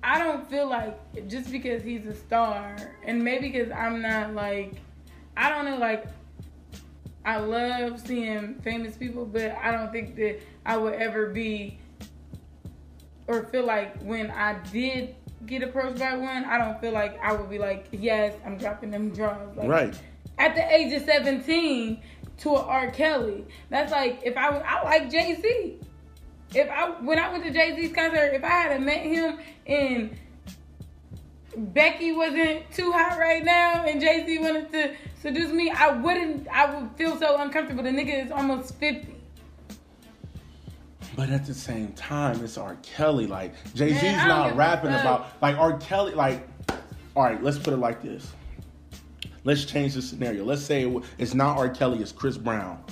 I 0.02 0.18
don't 0.18 0.48
feel 0.48 0.68
like 0.68 1.28
just 1.28 1.50
because 1.50 1.82
he's 1.82 2.06
a 2.06 2.14
star, 2.14 2.76
and 3.04 3.22
maybe 3.22 3.50
because 3.50 3.72
I'm 3.72 4.02
not 4.02 4.34
like, 4.34 4.74
I 5.36 5.48
don't 5.48 5.64
know, 5.64 5.78
like, 5.78 6.04
I 7.24 7.38
love 7.38 8.00
seeing 8.00 8.56
famous 8.62 8.96
people, 8.96 9.24
but 9.24 9.56
I 9.62 9.70
don't 9.72 9.90
think 9.92 10.16
that 10.16 10.40
I 10.66 10.76
would 10.76 10.94
ever 10.94 11.28
be 11.28 11.78
or 13.26 13.44
feel 13.44 13.64
like 13.64 14.00
when 14.02 14.30
I 14.30 14.58
did 14.72 15.14
get 15.46 15.62
approached 15.62 15.98
by 15.98 16.14
one, 16.14 16.44
I 16.44 16.58
don't 16.58 16.80
feel 16.80 16.92
like 16.92 17.18
I 17.22 17.32
would 17.32 17.50
be 17.50 17.58
like, 17.58 17.86
yes, 17.92 18.34
I'm 18.44 18.58
dropping 18.58 18.90
them 18.90 19.10
drugs. 19.10 19.56
Like, 19.56 19.68
Right. 19.68 20.00
At 20.38 20.54
the 20.54 20.74
age 20.74 20.92
of 20.92 21.02
17 21.04 22.00
to 22.38 22.50
a 22.50 22.62
R. 22.62 22.90
Kelly. 22.90 23.44
That's 23.70 23.92
like 23.92 24.20
if 24.24 24.36
I 24.36 24.48
I 24.48 24.82
like 24.84 25.10
Jay 25.10 25.36
Z. 25.40 25.78
If 26.54 26.68
I 26.70 26.90
when 27.00 27.18
I 27.18 27.30
went 27.30 27.44
to 27.44 27.50
Jay 27.50 27.74
Z's 27.76 27.94
concert, 27.94 28.32
if 28.34 28.42
I 28.42 28.48
had 28.48 28.82
met 28.82 29.00
him 29.02 29.38
and 29.66 30.16
Becky 31.56 32.12
wasn't 32.12 32.70
too 32.72 32.92
hot 32.92 33.18
right 33.18 33.44
now 33.44 33.84
and 33.84 34.00
Jay 34.00 34.24
Z 34.26 34.38
wanted 34.38 34.72
to 34.72 34.94
seduce 35.20 35.52
me, 35.52 35.70
I 35.70 35.90
wouldn't. 35.90 36.48
I 36.48 36.74
would 36.74 36.90
feel 36.96 37.16
so 37.18 37.36
uncomfortable. 37.40 37.84
The 37.84 37.90
nigga 37.90 38.24
is 38.26 38.32
almost 38.32 38.74
50. 38.76 39.11
But 41.16 41.30
at 41.30 41.46
the 41.46 41.54
same 41.54 41.92
time, 41.92 42.42
it's 42.42 42.56
R. 42.56 42.76
Kelly. 42.82 43.26
Like 43.26 43.54
Jay 43.74 43.92
Z's 43.92 44.02
Man, 44.02 44.18
I 44.18 44.28
don't 44.28 44.48
not 44.48 44.56
rapping 44.56 44.90
about 44.90 45.28
like 45.42 45.56
R. 45.56 45.76
Kelly. 45.78 46.14
Like, 46.14 46.46
all 47.14 47.24
right, 47.24 47.42
let's 47.42 47.58
put 47.58 47.74
it 47.74 47.78
like 47.78 48.02
this. 48.02 48.32
Let's 49.44 49.64
change 49.64 49.94
the 49.94 50.02
scenario. 50.02 50.44
Let's 50.44 50.62
say 50.62 50.84
it 50.84 51.02
it's 51.18 51.34
not 51.34 51.58
R. 51.58 51.68
Kelly, 51.68 51.98
it's 51.98 52.12
Chris 52.12 52.38
Brown. 52.38 52.82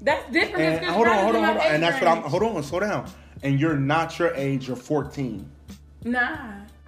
That's 0.00 0.30
different. 0.30 0.62
And 0.62 0.78
Chris 0.80 0.90
hold 0.92 1.08
on, 1.08 1.24
hold 1.24 1.36
on, 1.36 1.44
hold 1.44 1.56
on. 1.56 1.62
And 1.66 1.82
that's 1.82 2.00
what 2.00 2.08
I'm. 2.08 2.22
Hold 2.22 2.42
on, 2.42 2.62
slow 2.62 2.80
down. 2.80 3.10
And 3.42 3.58
you're 3.58 3.76
not 3.76 4.18
your 4.18 4.32
age. 4.34 4.68
You're 4.68 4.76
14. 4.76 5.50
Nah, 6.04 6.36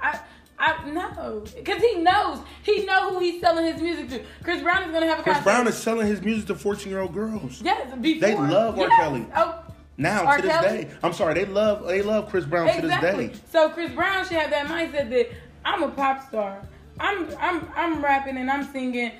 I, 0.00 0.20
I 0.58 0.90
no, 0.90 1.42
because 1.56 1.82
he 1.82 1.96
knows 1.96 2.40
he 2.62 2.84
know 2.84 3.10
who 3.10 3.20
he's 3.20 3.40
selling 3.40 3.72
his 3.72 3.80
music 3.80 4.10
to. 4.10 4.22
Chris 4.44 4.62
Brown 4.62 4.84
is 4.84 4.92
gonna 4.92 5.06
have 5.06 5.20
a 5.20 5.22
Chris 5.22 5.36
concert. 5.36 5.50
Brown 5.50 5.68
is 5.68 5.76
selling 5.76 6.06
his 6.06 6.20
music 6.20 6.46
to 6.48 6.54
14 6.54 6.90
year 6.90 7.00
old 7.00 7.14
girls. 7.14 7.62
yes, 7.62 7.94
before 7.98 8.20
They 8.20 8.34
love 8.34 8.78
R. 8.78 8.86
yes. 8.86 9.00
Kelly. 9.00 9.26
Oh, 9.34 9.62
Now 9.98 10.26
R. 10.26 10.36
to 10.36 10.42
this 10.42 10.52
Kelly? 10.52 10.84
day, 10.84 10.90
I'm 11.02 11.12
sorry, 11.12 11.34
they 11.34 11.46
love 11.46 11.86
they 11.86 12.02
love 12.02 12.28
Chris 12.28 12.44
Brown 12.44 12.72
to 12.74 12.82
this 12.82 13.00
day. 13.00 13.32
So 13.50 13.70
Chris 13.70 13.92
Brown 13.92 14.24
should 14.24 14.36
have 14.36 14.50
that 14.50 14.66
mindset 14.66 15.10
that 15.10 15.30
I'm 15.64 15.82
a 15.82 15.88
pop 15.88 16.26
star. 16.28 16.62
I'm 17.00 17.28
I'm 17.38 17.68
I'm 17.74 18.04
rapping 18.04 18.36
and 18.36 18.50
I'm 18.50 18.64
singing 18.64 19.12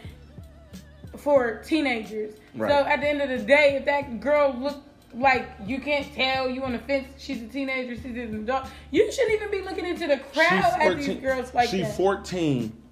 for 1.17 1.63
teenagers. 1.63 2.35
Right. 2.55 2.71
So 2.71 2.87
at 2.87 3.01
the 3.01 3.09
end 3.09 3.23
of 3.23 3.29
the 3.29 3.39
day, 3.39 3.77
if 3.77 3.85
that 3.87 4.21
girl 4.21 4.55
look 4.59 4.83
like 5.15 5.49
you 5.65 5.81
can't 5.81 6.13
tell 6.15 6.49
you 6.49 6.63
on 6.63 6.73
the 6.73 6.79
fence, 6.79 7.09
she's 7.19 7.43
a 7.43 7.47
teenager, 7.47 7.95
she's 7.95 8.05
an 8.05 8.43
adult. 8.43 8.67
You 8.91 9.11
shouldn't 9.11 9.35
even 9.35 9.51
be 9.51 9.63
looking 9.63 9.87
into 9.87 10.07
the 10.07 10.19
crowd 10.19 10.81
at 10.81 10.97
these 10.99 11.21
girls 11.21 11.55
like 11.55 11.71
that. 11.71 11.77
she's 11.77 11.87
that. 11.87 11.97
14 11.97 12.83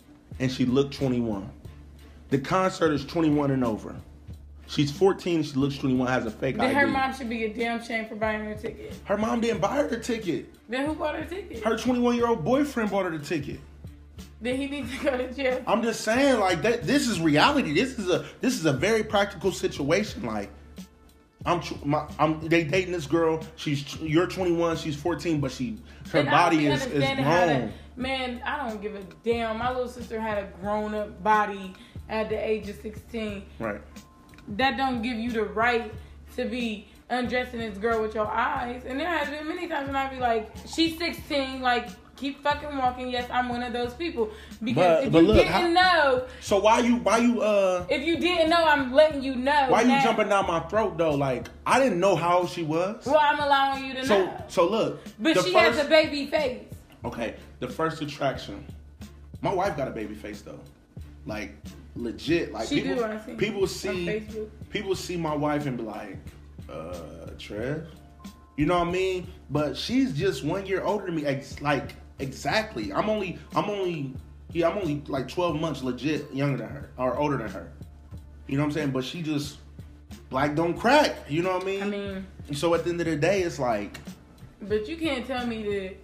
and 0.41 0.51
she 0.51 0.65
looked 0.65 0.95
21. 0.95 1.51
The 2.31 2.39
concert 2.39 2.93
is 2.93 3.05
21 3.05 3.51
and 3.51 3.65
over. 3.65 3.95
She's 4.75 4.91
14 4.91 5.45
she 5.45 5.53
looks 5.55 5.79
21, 5.79 6.09
has 6.09 6.27
a 6.27 6.31
fake 6.33 6.57
Then 6.57 6.67
ID. 6.67 6.75
her 6.75 6.87
mom 6.89 7.15
should 7.15 7.29
be 7.29 7.45
a 7.45 7.55
damn 7.55 7.81
shame 7.83 8.07
for 8.09 8.17
buying 8.17 8.45
her 8.45 8.51
a 8.53 8.57
ticket. 8.57 8.93
Her 9.05 9.17
mom 9.17 9.41
didn't 9.41 9.61
buy 9.61 9.77
her 9.77 9.87
the 9.87 10.01
ticket. 10.01 10.53
Then 10.69 10.87
who 10.87 10.95
bought 10.95 11.15
her 11.15 11.25
ticket? 11.25 11.63
Her 11.63 11.77
21 11.79 12.17
year 12.17 12.27
old 12.27 12.45
boyfriend 12.45 12.91
bought 12.91 13.05
her 13.05 13.17
the 13.17 13.25
ticket. 13.25 13.61
Then 14.41 14.57
he 14.57 14.67
needs 14.67 14.91
to 14.99 15.05
go 15.05 15.17
to 15.17 15.33
jail. 15.33 15.63
I'm 15.69 15.81
just 15.83 16.01
saying, 16.01 16.41
like 16.41 16.63
that. 16.63 16.83
This 16.83 17.07
is 17.07 17.21
reality. 17.21 17.73
This 17.73 17.99
is 18.01 18.09
a 18.11 18.25
this 18.41 18.55
is 18.55 18.67
a 18.67 18.73
very 18.73 19.05
practical 19.05 19.53
situation. 19.53 20.27
Like, 20.27 20.51
I'm 21.47 21.63
my, 21.85 22.07
I'm 22.19 22.41
they 22.49 22.65
dating 22.65 22.93
this 22.93 23.07
girl. 23.07 23.41
She's 23.55 23.97
you're 24.01 24.27
21, 24.27 24.77
she's 24.79 24.97
14, 24.97 25.41
but 25.41 25.53
she 25.53 25.79
her 26.11 26.19
And 26.19 26.31
body 26.31 26.67
is 26.67 26.85
is 26.87 27.05
grown. 27.05 27.17
to- 27.17 27.71
Man, 27.97 28.43
I 28.45 28.69
don't 28.69 28.83
give 28.83 28.97
a 28.97 29.03
damn. 29.23 29.57
My 29.59 29.71
little 29.71 29.89
sister 29.89 30.19
had 30.21 30.39
a 30.39 30.49
grown 30.61 30.95
up 30.97 31.23
body 31.23 31.75
at 32.09 32.29
the 32.29 32.35
age 32.37 32.69
of 32.69 32.77
16. 32.83 33.45
Right. 33.61 33.81
That 34.49 34.77
don't 34.77 35.03
give 35.03 35.17
you 35.19 35.31
the 35.31 35.45
right 35.45 35.93
to 36.37 36.45
be 36.45 36.89
undressing 37.11 37.61
this 37.61 37.79
girl 37.79 38.03
with 38.03 38.15
your 38.15 38.27
eyes. 38.27 38.83
And 38.87 38.99
there 39.01 39.09
has 39.09 39.29
been 39.29 39.47
many 39.49 39.69
times 39.69 39.87
when 39.87 39.97
I 39.97 40.09
be 40.13 40.19
like, 40.21 40.51
she's 40.67 40.99
16, 40.99 41.61
like, 41.61 41.89
keep 42.17 42.43
fucking 42.43 42.77
walking. 42.79 43.11
Yes, 43.11 43.29
I'm 43.31 43.49
one 43.49 43.63
of 43.63 43.73
those 43.73 43.93
people. 43.95 44.31
Because 44.63 44.77
But- 45.01 45.05
if 45.07 45.13
but 45.13 45.19
you 45.23 45.27
look, 45.29 45.37
didn't 45.37 45.53
how- 45.53 45.67
know, 45.69 46.27
So 46.41 46.61
why 46.61 46.79
you 46.81 46.97
why 46.97 47.19
you 47.19 47.41
uh 47.43 47.85
if 47.89 48.03
you 48.07 48.17
didn't 48.19 48.51
know, 48.51 48.65
I'm 48.65 48.93
letting 48.93 49.23
you 49.23 49.35
know. 49.35 49.67
why 49.69 49.83
you 49.83 50.01
jumping 50.03 50.29
down 50.29 50.47
my 50.47 50.61
throat 50.61 50.97
though? 50.97 51.15
Like 51.15 51.49
I 51.67 51.81
didn't 51.81 51.99
know 52.01 52.15
how 52.17 52.39
old 52.39 52.51
she 52.51 52.63
was. 52.63 53.05
Well, 53.05 53.19
I'm 53.21 53.41
allowing 53.41 53.85
you 53.85 53.95
to 53.95 54.07
So 54.07 54.27
know. 54.27 54.45
so 54.49 54.69
look. 54.69 55.01
But 55.19 55.35
she 55.43 55.53
first, 55.53 55.77
has 55.79 55.87
a 55.87 55.89
baby 55.89 56.27
face. 56.27 56.63
Okay, 57.05 57.35
the 57.61 57.69
first 57.69 58.01
attraction. 58.01 58.65
My 59.43 59.53
wife 59.53 59.77
got 59.77 59.89
a 59.89 59.91
baby 59.91 60.15
face 60.15 60.41
though. 60.43 60.61
Like 61.27 61.53
legit. 61.97 62.53
Like 62.53 62.69
She 62.69 62.83
people 62.83 62.97
do, 62.97 63.37
people 63.37 63.67
see 63.67 64.27
people 64.71 64.95
see 64.95 65.17
my 65.17 65.35
wife 65.35 65.67
and 65.67 65.77
be 65.77 65.85
like, 65.85 66.19
uh 66.69 67.31
Trev. 67.39 67.87
You 68.57 68.67
know 68.67 68.79
what 68.79 68.89
I 68.89 68.93
mean? 68.93 69.27
But 69.51 69.77
she's 69.77 70.13
just 70.13 70.45
one 70.45 70.65
year 70.67 70.83
older 70.83 71.07
than 71.07 71.17
me. 71.17 71.27
Ex- 71.27 71.61
like 71.61 71.95
exactly. 72.19 72.93
I'm 72.93 73.09
only 73.11 73.39
I'm 73.55 73.69
only 73.69 74.15
yeah, 74.53 74.69
I'm 74.69 74.79
only 74.79 75.03
like 75.09 75.29
12 75.29 75.61
months 75.61 75.83
legit 75.83 76.33
younger 76.33 76.59
than 76.59 76.69
her 76.69 76.91
or 76.97 77.17
older 77.17 77.37
than 77.37 77.49
her. 77.49 77.73
You 78.47 78.57
know 78.57 78.63
what 78.63 78.69
I'm 78.69 78.73
saying? 78.73 78.91
But 78.91 79.05
she 79.05 79.23
just 79.23 79.59
black 80.31 80.55
don't 80.55 80.75
crack. 80.79 81.17
You 81.29 81.43
know 81.43 81.55
what 81.55 81.63
I 81.63 81.67
mean? 81.67 81.83
I 81.83 81.87
mean, 81.87 82.27
so 82.53 82.75
at 82.75 82.85
the 82.85 82.91
end 82.91 83.01
of 83.01 83.07
the 83.07 83.17
day, 83.17 83.43
it's 83.43 83.59
like 83.59 83.99
but 84.63 84.89
you 84.89 84.97
can't 84.97 85.27
tell 85.27 85.47
me 85.47 85.63
that. 85.65 85.97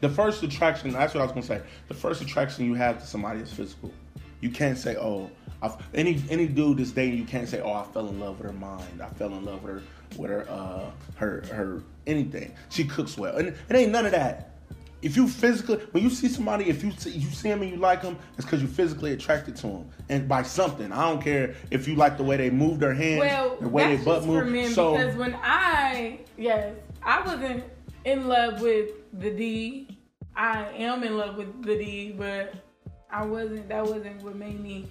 the 0.00 0.08
first 0.08 0.42
attraction. 0.42 0.92
That's 0.92 1.14
what 1.14 1.20
I 1.20 1.24
was 1.24 1.32
gonna 1.32 1.46
say. 1.46 1.62
The 1.88 1.94
first 1.94 2.20
attraction 2.22 2.64
you 2.66 2.74
have 2.74 3.00
to 3.00 3.06
somebody 3.06 3.40
is 3.40 3.52
physical. 3.52 3.92
You 4.40 4.50
can't 4.50 4.78
say, 4.78 4.96
"Oh, 4.96 5.30
I've, 5.62 5.76
any 5.94 6.22
any 6.30 6.46
dude 6.46 6.78
that's 6.78 6.90
dating 6.92 7.18
you 7.18 7.24
can't 7.24 7.48
say, 7.48 7.60
"Oh, 7.60 7.72
I 7.72 7.84
fell 7.92 8.08
in 8.08 8.18
love 8.20 8.38
with 8.38 8.46
her 8.50 8.56
mind. 8.58 9.02
I 9.02 9.08
fell 9.10 9.32
in 9.34 9.44
love 9.44 9.62
with 9.62 9.74
her 9.74 9.82
with 10.16 10.30
her 10.30 10.46
uh 10.50 10.90
her 11.16 11.42
her 11.52 11.82
anything. 12.06 12.54
She 12.70 12.84
cooks 12.84 13.16
well, 13.18 13.36
and 13.36 13.48
it 13.48 13.56
ain't 13.70 13.92
none 13.92 14.06
of 14.06 14.12
that. 14.12 14.46
If 15.02 15.16
you 15.16 15.26
physically, 15.28 15.76
when 15.92 16.02
you 16.02 16.10
see 16.10 16.28
somebody, 16.28 16.68
if 16.68 16.84
you 16.84 16.90
see, 16.92 17.10
you 17.10 17.28
see 17.30 17.48
him 17.48 17.62
and 17.62 17.70
you 17.70 17.78
like 17.78 18.02
him, 18.02 18.18
it's 18.36 18.44
because 18.44 18.60
you're 18.60 18.68
physically 18.70 19.12
attracted 19.12 19.56
to 19.56 19.66
him, 19.66 19.88
and 20.10 20.28
by 20.28 20.42
something. 20.42 20.92
I 20.92 21.08
don't 21.08 21.22
care 21.22 21.54
if 21.70 21.88
you 21.88 21.94
like 21.94 22.18
the 22.18 22.22
way 22.22 22.36
they 22.36 22.50
move 22.50 22.80
their 22.80 22.92
hands, 22.92 23.20
Well, 23.20 23.56
the 23.60 23.68
way 23.68 23.96
they 23.96 24.04
butt 24.04 24.26
move. 24.26 24.44
for 24.44 24.50
men 24.50 24.70
so 24.70 24.92
because 24.92 25.16
when 25.16 25.34
I 25.42 26.20
yes, 26.36 26.74
I 27.02 27.22
wasn't 27.22 27.64
in 28.04 28.28
love 28.28 28.60
with 28.60 28.90
the 29.18 29.30
D. 29.30 29.98
I 30.36 30.68
am 30.72 31.02
in 31.02 31.16
love 31.16 31.36
with 31.36 31.62
the 31.64 31.76
D, 31.76 32.14
but 32.16 32.54
I 33.12 33.24
wasn't. 33.24 33.68
That 33.68 33.84
wasn't 33.84 34.22
what 34.22 34.36
made 34.36 34.60
me 34.60 34.86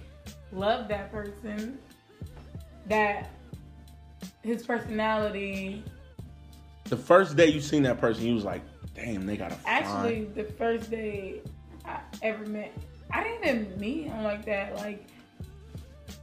love 0.52 0.88
that 0.88 1.10
person. 1.10 1.78
That 2.86 3.30
his 4.42 4.64
personality. 4.64 5.84
the 6.84 6.96
first 6.96 7.36
day 7.36 7.46
you 7.46 7.60
seen 7.60 7.82
that 7.84 8.00
person, 8.00 8.26
you 8.26 8.34
was 8.34 8.44
like, 8.44 8.62
"Damn, 8.94 9.26
they 9.26 9.36
got 9.36 9.52
a 9.52 9.56
Actually, 9.64 10.24
the 10.24 10.44
first 10.44 10.90
day 10.90 11.40
I 11.84 12.00
ever 12.22 12.44
met, 12.46 12.72
I 13.12 13.22
didn't 13.22 13.48
even 13.48 13.80
meet 13.80 14.08
him 14.08 14.24
like 14.24 14.44
that. 14.46 14.76
Like 14.76 15.06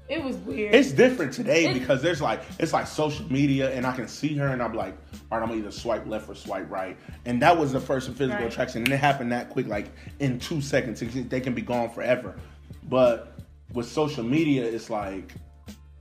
It 0.10 0.24
was 0.24 0.38
weird. 0.38 0.74
It's 0.74 0.92
different 0.92 1.34
today 1.34 1.66
It's- 1.66 1.78
because 1.80 2.02
there's 2.02 2.22
like 2.22 2.42
it's 2.60 2.74
like 2.74 2.88
social 2.88 3.30
media, 3.32 3.72
and 3.72 3.86
I 3.86 3.94
can 3.96 4.08
see 4.08 4.36
her, 4.38 4.48
and 4.48 4.62
I'm 4.64 4.74
like, 4.74 4.96
all 5.32 5.38
right, 5.38 5.44
I'm 5.44 5.50
gonna 5.50 5.60
either 5.60 5.72
swipe 5.72 6.08
left 6.08 6.30
or 6.30 6.36
swipe 6.36 6.70
right, 6.72 6.98
and 7.26 7.42
that 7.42 7.58
was 7.58 7.74
the 7.74 7.80
first 7.82 8.08
physical 8.12 8.42
Right. 8.44 8.52
attraction, 8.52 8.84
and 8.84 8.94
it 8.94 8.98
happened 8.98 9.32
that 9.34 9.50
quick, 9.50 9.68
like 9.68 9.88
in 10.20 10.40
two 10.40 10.62
seconds. 10.62 11.02
They 11.02 11.42
can 11.42 11.54
be 11.54 11.62
gone 11.62 11.90
forever, 11.90 12.36
but 12.90 13.38
with 13.74 13.88
social 13.88 14.24
media, 14.24 14.64
it's 14.64 14.90
like 14.90 15.34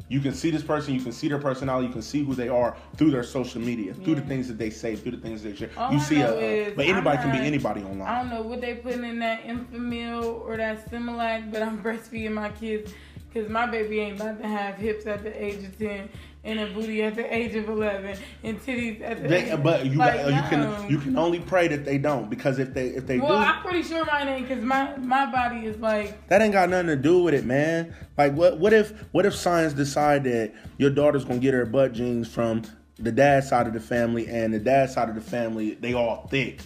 you 0.09 0.21
can 0.21 0.33
see 0.35 0.51
this 0.53 0.63
person, 0.63 0.95
you 0.95 1.01
can 1.01 1.11
see 1.11 1.27
their 1.27 1.41
personality, 1.41 1.89
you 1.89 1.93
can 1.93 2.01
see 2.01 2.23
who 2.23 2.33
they 2.33 2.49
are 2.49 2.77
through 2.97 3.11
their 3.11 3.25
social 3.25 3.61
media, 3.61 3.93
through 3.93 4.15
the 4.15 4.21
things 4.21 4.47
that 4.47 4.57
they 4.57 4.71
say, 4.71 4.95
through 4.95 5.11
the 5.11 5.17
things 5.19 5.43
they 5.43 5.53
share. 5.53 5.69
All 5.77 5.91
you 5.91 5.99
I 5.99 6.01
see, 6.01 6.21
a, 6.21 6.71
but 6.77 6.87
anybody 6.87 7.19
I'm 7.19 7.31
can 7.31 7.41
be 7.41 7.45
anybody 7.45 7.83
online. 7.83 8.07
I 8.09 8.21
don't 8.21 8.31
know 8.31 8.43
what 8.43 8.61
they 8.61 8.75
putting 8.75 9.03
in 9.03 9.19
that 9.19 9.43
Enfamil 9.43 10.23
or 10.47 10.57
that 10.59 10.89
Similac, 10.89 11.51
but 11.51 11.61
I'm 11.61 11.83
breastfeeding 11.83 12.31
my 12.35 12.51
kids 12.51 12.95
because 13.37 13.51
my 13.51 13.67
baby 13.67 14.01
ain't 14.01 14.19
about 14.19 14.41
to 14.41 14.49
have 14.49 14.77
hips 14.77 15.07
at 15.07 15.23
the 15.23 15.45
age 15.45 15.63
of 15.63 15.79
10 15.79 16.09
and 16.45 16.61
a 16.61 16.67
booty 16.69 17.03
at 17.03 17.15
the 17.15 17.35
age 17.35 17.55
of 17.55 17.69
11 17.69 18.17
and 18.45 18.61
titties 18.63 19.03
at 19.03 19.23
the 19.23 19.29
They, 19.29 19.51
age 19.51 19.63
but 19.63 19.85
you 19.85 19.99
like, 19.99 20.21
you 20.25 20.31
no. 20.31 20.47
can 20.49 20.91
you 20.91 20.99
can 20.99 21.19
only 21.19 21.41
pray 21.41 21.69
that 21.69 21.85
they 21.85 21.99
don't 21.99 22.31
because 22.31 22.59
if 22.59 22.73
they 22.73 22.89
if 22.89 23.07
they 23.07 23.19
Well, 23.19 23.29
do 23.29 23.35
Well, 23.35 23.43
I'm 23.43 23.61
pretty 23.61 23.83
sure 23.83 24.07
mine 24.07 24.29
ain't 24.29 24.49
because 24.49 24.65
my, 24.65 24.97
my 24.97 25.31
body 25.31 25.67
is 25.67 25.77
like, 25.79 26.29
That 26.29 26.41
ain't 26.41 26.55
got 26.55 26.71
nothing 26.71 26.87
to 26.87 26.97
do 26.97 27.23
with 27.23 27.35
it, 27.35 27.45
man. 27.45 27.95
Like, 28.17 28.33
what 28.33 28.59
what 28.59 28.73
if 28.73 28.93
what 29.13 29.27
if 29.27 29.35
science 29.35 29.75
decide 29.75 30.25
that 30.25 30.55
your 30.79 30.91
daughter's 30.91 31.25
gonna 31.25 31.39
get 31.39 31.53
her 31.53 31.67
butt 31.67 31.93
jeans 31.93 32.27
from 32.27 32.63
the 32.99 33.13
dad 33.13 33.45
side 33.45 33.67
of 33.67 33.75
the 33.75 33.81
family 33.81 34.27
and 34.29 34.55
the 34.55 34.61
dad 34.61 34.89
side 34.89 35.11
of 35.11 35.15
the 35.15 35.21
family 35.21 35.75
they 35.75 35.93
all 35.93 36.27
thick. 36.31 36.61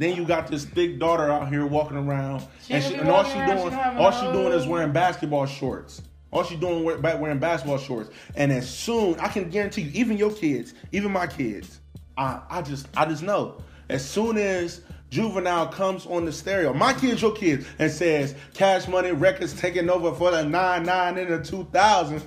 Then 0.00 0.16
you 0.16 0.24
got 0.24 0.48
this 0.48 0.64
thick 0.64 0.98
daughter 0.98 1.30
out 1.30 1.50
here 1.50 1.66
walking 1.66 1.98
around, 1.98 2.42
She 2.62 2.72
and, 2.72 2.82
she, 2.82 2.94
and 2.94 3.06
all 3.10 3.22
she 3.22 3.38
around, 3.38 3.56
doing 3.58 3.70
she 3.70 3.76
all 3.76 4.10
she 4.10 4.32
doing 4.32 4.52
is 4.54 4.66
wearing 4.66 4.92
basketball 4.92 5.44
shorts. 5.44 6.00
All 6.32 6.42
she 6.42 6.56
doing 6.56 6.84
wearing 6.84 7.38
basketball 7.38 7.76
shorts. 7.76 8.08
And 8.34 8.50
as 8.50 8.66
soon 8.66 9.20
I 9.20 9.28
can 9.28 9.50
guarantee 9.50 9.82
you, 9.82 9.90
even 9.92 10.16
your 10.16 10.32
kids, 10.32 10.72
even 10.92 11.12
my 11.12 11.26
kids, 11.26 11.80
I 12.16 12.40
I 12.48 12.62
just 12.62 12.88
I 12.96 13.04
just 13.04 13.22
know 13.22 13.62
as 13.90 14.02
soon 14.02 14.38
as 14.38 14.80
Juvenile 15.10 15.66
comes 15.66 16.06
on 16.06 16.24
the 16.24 16.32
stereo, 16.32 16.72
my 16.72 16.94
kids, 16.94 17.20
your 17.20 17.32
kids, 17.32 17.66
and 17.78 17.92
says 17.92 18.34
Cash 18.54 18.88
Money 18.88 19.12
Records 19.12 19.52
taking 19.52 19.90
over 19.90 20.14
for 20.14 20.30
the 20.30 20.42
nine 20.42 20.84
nine 20.84 21.18
in 21.18 21.28
the 21.30 21.40
2000s," 21.40 22.22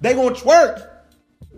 they 0.00 0.14
gonna 0.14 0.34
twerk. 0.34 0.88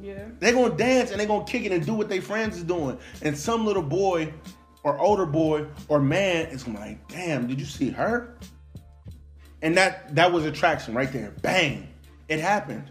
yeah. 0.03 0.25
They 0.41 0.51
gonna 0.51 0.75
dance 0.75 1.13
and 1.13 1.21
they 1.21 1.27
gonna 1.27 1.45
kick 1.45 1.65
it 1.65 1.71
and 1.71 1.87
do 1.87 1.95
what 1.95 2.09
their 2.09 2.23
friends 2.23 2.57
is 2.57 2.65
doing. 2.65 2.99
And 3.23 3.39
some 3.39 3.65
little 3.65 3.85
boy 3.85 4.33
or 4.83 4.99
older 4.99 5.27
boy 5.27 5.67
or 5.89 6.01
man 6.01 6.47
is 6.47 6.67
like, 6.69 7.07
damn, 7.09 7.47
did 7.47 7.59
you 7.61 7.67
see 7.67 7.91
her? 7.91 8.37
And 9.63 9.77
that 9.77 10.15
that 10.15 10.33
was 10.33 10.45
attraction 10.47 10.95
right 10.95 11.13
there. 11.13 11.33
Bang. 11.43 11.89
It 12.29 12.41
happened. 12.41 12.91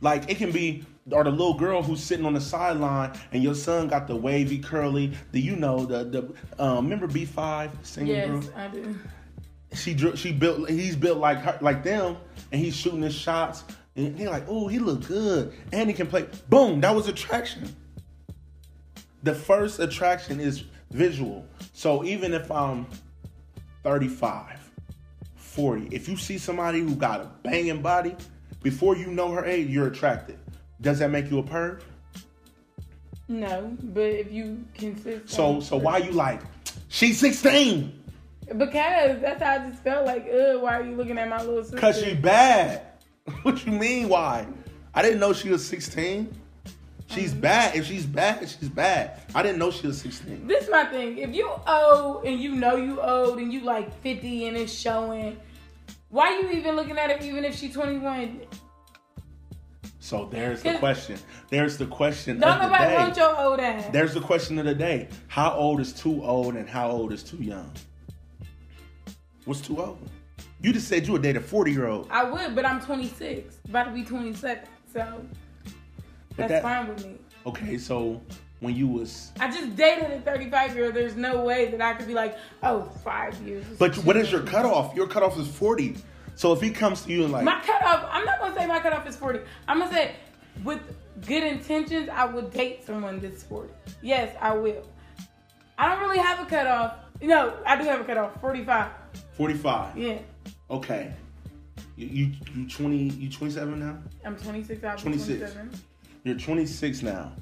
Like 0.00 0.30
it 0.30 0.36
can 0.38 0.52
be 0.52 0.84
or 1.10 1.24
the 1.24 1.30
little 1.30 1.54
girl 1.54 1.82
who's 1.82 2.02
sitting 2.02 2.24
on 2.24 2.34
the 2.34 2.40
sideline 2.40 3.18
and 3.32 3.42
your 3.42 3.54
son 3.54 3.88
got 3.88 4.06
the 4.06 4.14
wavy 4.14 4.58
curly, 4.58 5.12
the 5.32 5.40
you 5.40 5.56
know, 5.56 5.84
the 5.84 6.04
the 6.04 6.62
um 6.62 6.84
remember 6.84 7.08
B5 7.08 7.70
singing 7.82 8.14
Yes, 8.14 8.28
group? 8.28 8.56
I 8.56 8.68
do. 8.68 8.96
she 9.74 9.94
dr- 9.94 10.16
she 10.18 10.30
built 10.32 10.68
he's 10.70 10.94
built 10.96 11.18
like 11.18 11.38
her, 11.38 11.58
like 11.60 11.82
them 11.82 12.16
and 12.52 12.60
he's 12.60 12.76
shooting 12.76 13.02
his 13.02 13.14
shots 13.14 13.64
and 13.96 14.16
they're 14.16 14.30
like 14.30 14.44
oh 14.48 14.68
he 14.68 14.78
look 14.78 15.06
good 15.06 15.52
and 15.72 15.88
he 15.90 15.94
can 15.94 16.06
play 16.06 16.26
boom 16.48 16.80
that 16.80 16.94
was 16.94 17.08
attraction 17.08 17.74
the 19.22 19.34
first 19.34 19.78
attraction 19.80 20.40
is 20.40 20.64
visual 20.90 21.44
so 21.72 22.04
even 22.04 22.32
if 22.34 22.50
i'm 22.50 22.86
35 23.82 24.58
40 25.36 25.88
if 25.94 26.08
you 26.08 26.16
see 26.16 26.38
somebody 26.38 26.80
who 26.80 26.94
got 26.96 27.20
a 27.20 27.30
banging 27.42 27.82
body 27.82 28.16
before 28.62 28.96
you 28.96 29.08
know 29.08 29.30
her 29.30 29.44
age 29.44 29.68
you're 29.68 29.86
attracted 29.88 30.38
does 30.80 30.98
that 30.98 31.10
make 31.10 31.30
you 31.30 31.38
a 31.38 31.42
perv 31.42 31.82
No, 33.28 33.76
but 33.82 34.02
if 34.02 34.32
you 34.32 34.64
consist. 34.74 35.28
so 35.28 35.60
so 35.60 35.76
why 35.76 35.98
you 35.98 36.12
like 36.12 36.40
she's 36.88 37.18
16 37.20 37.92
Because 38.56 39.20
that's 39.20 39.40
how 39.42 39.52
I 39.54 39.58
just 39.70 39.82
felt 39.84 40.04
like, 40.06 40.26
ugh, 40.26 40.60
why 40.60 40.80
are 40.80 40.82
you 40.84 40.96
looking 40.96 41.16
at 41.18 41.28
my 41.28 41.38
little 41.38 41.62
sister? 41.62 41.76
Cause 41.78 42.02
she 42.02 42.14
bad. 42.14 42.82
what 43.42 43.64
you 43.64 43.70
mean? 43.70 44.08
Why? 44.08 44.44
I 44.92 45.02
didn't 45.02 45.20
know 45.20 45.32
she 45.32 45.50
was 45.50 45.64
16. 45.64 46.26
She's 47.10 47.34
bad. 47.34 47.74
If 47.74 47.86
she's 47.86 48.06
bad, 48.06 48.48
she's 48.48 48.68
bad. 48.68 49.20
I 49.34 49.42
didn't 49.42 49.58
know 49.58 49.70
she 49.70 49.86
was 49.86 50.00
16. 50.00 50.46
This 50.46 50.64
is 50.64 50.70
my 50.70 50.84
thing. 50.84 51.18
If 51.18 51.34
you 51.34 51.50
old 51.66 52.24
and 52.24 52.40
you 52.40 52.54
know 52.54 52.76
you 52.76 53.00
old 53.00 53.38
and 53.38 53.52
you 53.52 53.60
like 53.60 53.92
50 54.00 54.46
and 54.46 54.56
it's 54.56 54.72
showing, 54.72 55.36
why 56.08 56.38
you 56.38 56.50
even 56.50 56.76
looking 56.76 56.98
at 56.98 57.10
her 57.10 57.26
even 57.26 57.44
if 57.44 57.56
she 57.56 57.72
21? 57.72 58.42
So 59.98 60.28
there's 60.30 60.62
the 60.62 60.74
question. 60.78 61.18
There's 61.50 61.76
the 61.76 61.86
question 61.86 62.38
Don't 62.38 62.52
of 62.52 62.58
the 62.58 62.66
nobody 62.68 62.94
want 62.94 63.14
day. 63.14 63.20
your 63.20 63.38
old 63.40 63.60
ass. 63.60 63.86
There's 63.92 64.14
the 64.14 64.20
question 64.20 64.58
of 64.58 64.64
the 64.64 64.74
day. 64.74 65.08
How 65.26 65.52
old 65.52 65.80
is 65.80 65.92
too 65.92 66.24
old 66.24 66.54
and 66.54 66.68
how 66.68 66.90
old 66.90 67.12
is 67.12 67.22
too 67.22 67.36
young? 67.38 67.72
What's 69.44 69.60
too 69.60 69.80
old? 69.82 69.98
You 70.62 70.72
just 70.72 70.88
said 70.88 71.06
you 71.06 71.12
would 71.14 71.22
date 71.22 71.36
a 71.36 71.40
40 71.40 71.72
year 71.72 71.86
old. 71.88 72.08
I 72.10 72.24
would, 72.24 72.54
but 72.54 72.64
I'm 72.64 72.80
26, 72.80 73.56
about 73.68 73.84
to 73.84 73.90
be 73.90 74.04
27, 74.04 74.64
so 74.92 75.24
that's 76.40 76.52
that- 76.52 76.62
fine 76.62 76.88
with 76.88 77.04
me. 77.04 77.16
Okay, 77.46 77.78
so 77.78 78.20
when 78.60 78.74
you 78.74 78.86
was 78.86 79.32
I 79.40 79.50
just 79.50 79.74
dated 79.76 80.10
a 80.10 80.20
35 80.20 80.74
year 80.74 80.86
old. 80.86 80.94
There's 80.94 81.16
no 81.16 81.42
way 81.42 81.70
that 81.70 81.80
I 81.80 81.94
could 81.94 82.06
be 82.06 82.14
like, 82.14 82.36
oh, 82.62 82.82
five 83.02 83.34
years. 83.42 83.64
But 83.78 83.96
what 83.98 84.16
is 84.16 84.30
your 84.30 84.42
cutoff? 84.42 84.94
Your 84.94 85.06
cutoff 85.06 85.38
is 85.38 85.48
40. 85.48 85.96
So 86.34 86.52
if 86.52 86.60
he 86.60 86.70
comes 86.70 87.02
to 87.02 87.12
you 87.12 87.24
and 87.24 87.32
like 87.32 87.44
My 87.44 87.60
cutoff, 87.60 88.08
I'm 88.10 88.24
not 88.24 88.38
gonna 88.40 88.54
say 88.54 88.66
my 88.66 88.80
cutoff 88.80 89.06
is 89.08 89.16
40. 89.16 89.40
I'm 89.68 89.78
gonna 89.78 89.92
say 89.92 90.16
with 90.64 90.80
good 91.26 91.42
intentions, 91.42 92.08
I 92.10 92.24
would 92.26 92.52
date 92.52 92.84
someone 92.84 93.20
that's 93.20 93.42
40. 93.42 93.72
Yes, 94.02 94.36
I 94.40 94.54
will. 94.54 94.86
I 95.78 95.88
don't 95.88 96.00
really 96.00 96.18
have 96.18 96.40
a 96.40 96.44
cutoff. 96.44 96.96
No, 97.22 97.54
I 97.66 97.76
do 97.76 97.84
have 97.84 98.00
a 98.00 98.04
cutoff. 98.04 98.40
45. 98.40 98.90
45. 99.32 99.96
Yeah. 99.96 100.18
Okay. 100.70 101.14
You, 101.96 102.06
you 102.06 102.32
you 102.54 102.68
20 102.68 102.96
you 102.96 103.30
27 103.30 103.78
now? 103.78 103.98
I'm 104.24 104.36
26. 104.36 104.84
I'll 104.84 104.96
26. 104.96 105.38
27. 105.38 105.70
You're 106.24 106.36
26 106.38 107.02
now. 107.02 107.32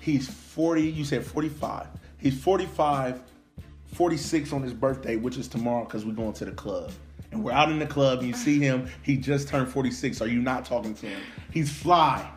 He's 0.00 0.28
40. 0.28 0.82
You 0.82 1.04
said 1.04 1.24
45. 1.24 1.86
He's 2.18 2.40
45, 2.42 3.20
46 3.94 4.52
on 4.52 4.62
his 4.62 4.72
birthday, 4.74 5.16
which 5.16 5.36
is 5.36 5.48
tomorrow 5.48 5.84
because 5.84 6.04
we're 6.04 6.12
going 6.12 6.32
to 6.34 6.44
the 6.44 6.52
club. 6.52 6.92
And 7.30 7.42
we're 7.42 7.52
out 7.52 7.70
in 7.70 7.78
the 7.78 7.86
club 7.86 8.18
and 8.18 8.28
you 8.28 8.34
see 8.34 8.58
him. 8.58 8.88
He 9.02 9.16
just 9.16 9.48
turned 9.48 9.68
46. 9.68 10.20
Are 10.20 10.26
you 10.28 10.40
not 10.40 10.64
talking 10.66 10.94
to 10.94 11.06
him? 11.06 11.20
He's 11.50 11.72
fly. 11.72 12.28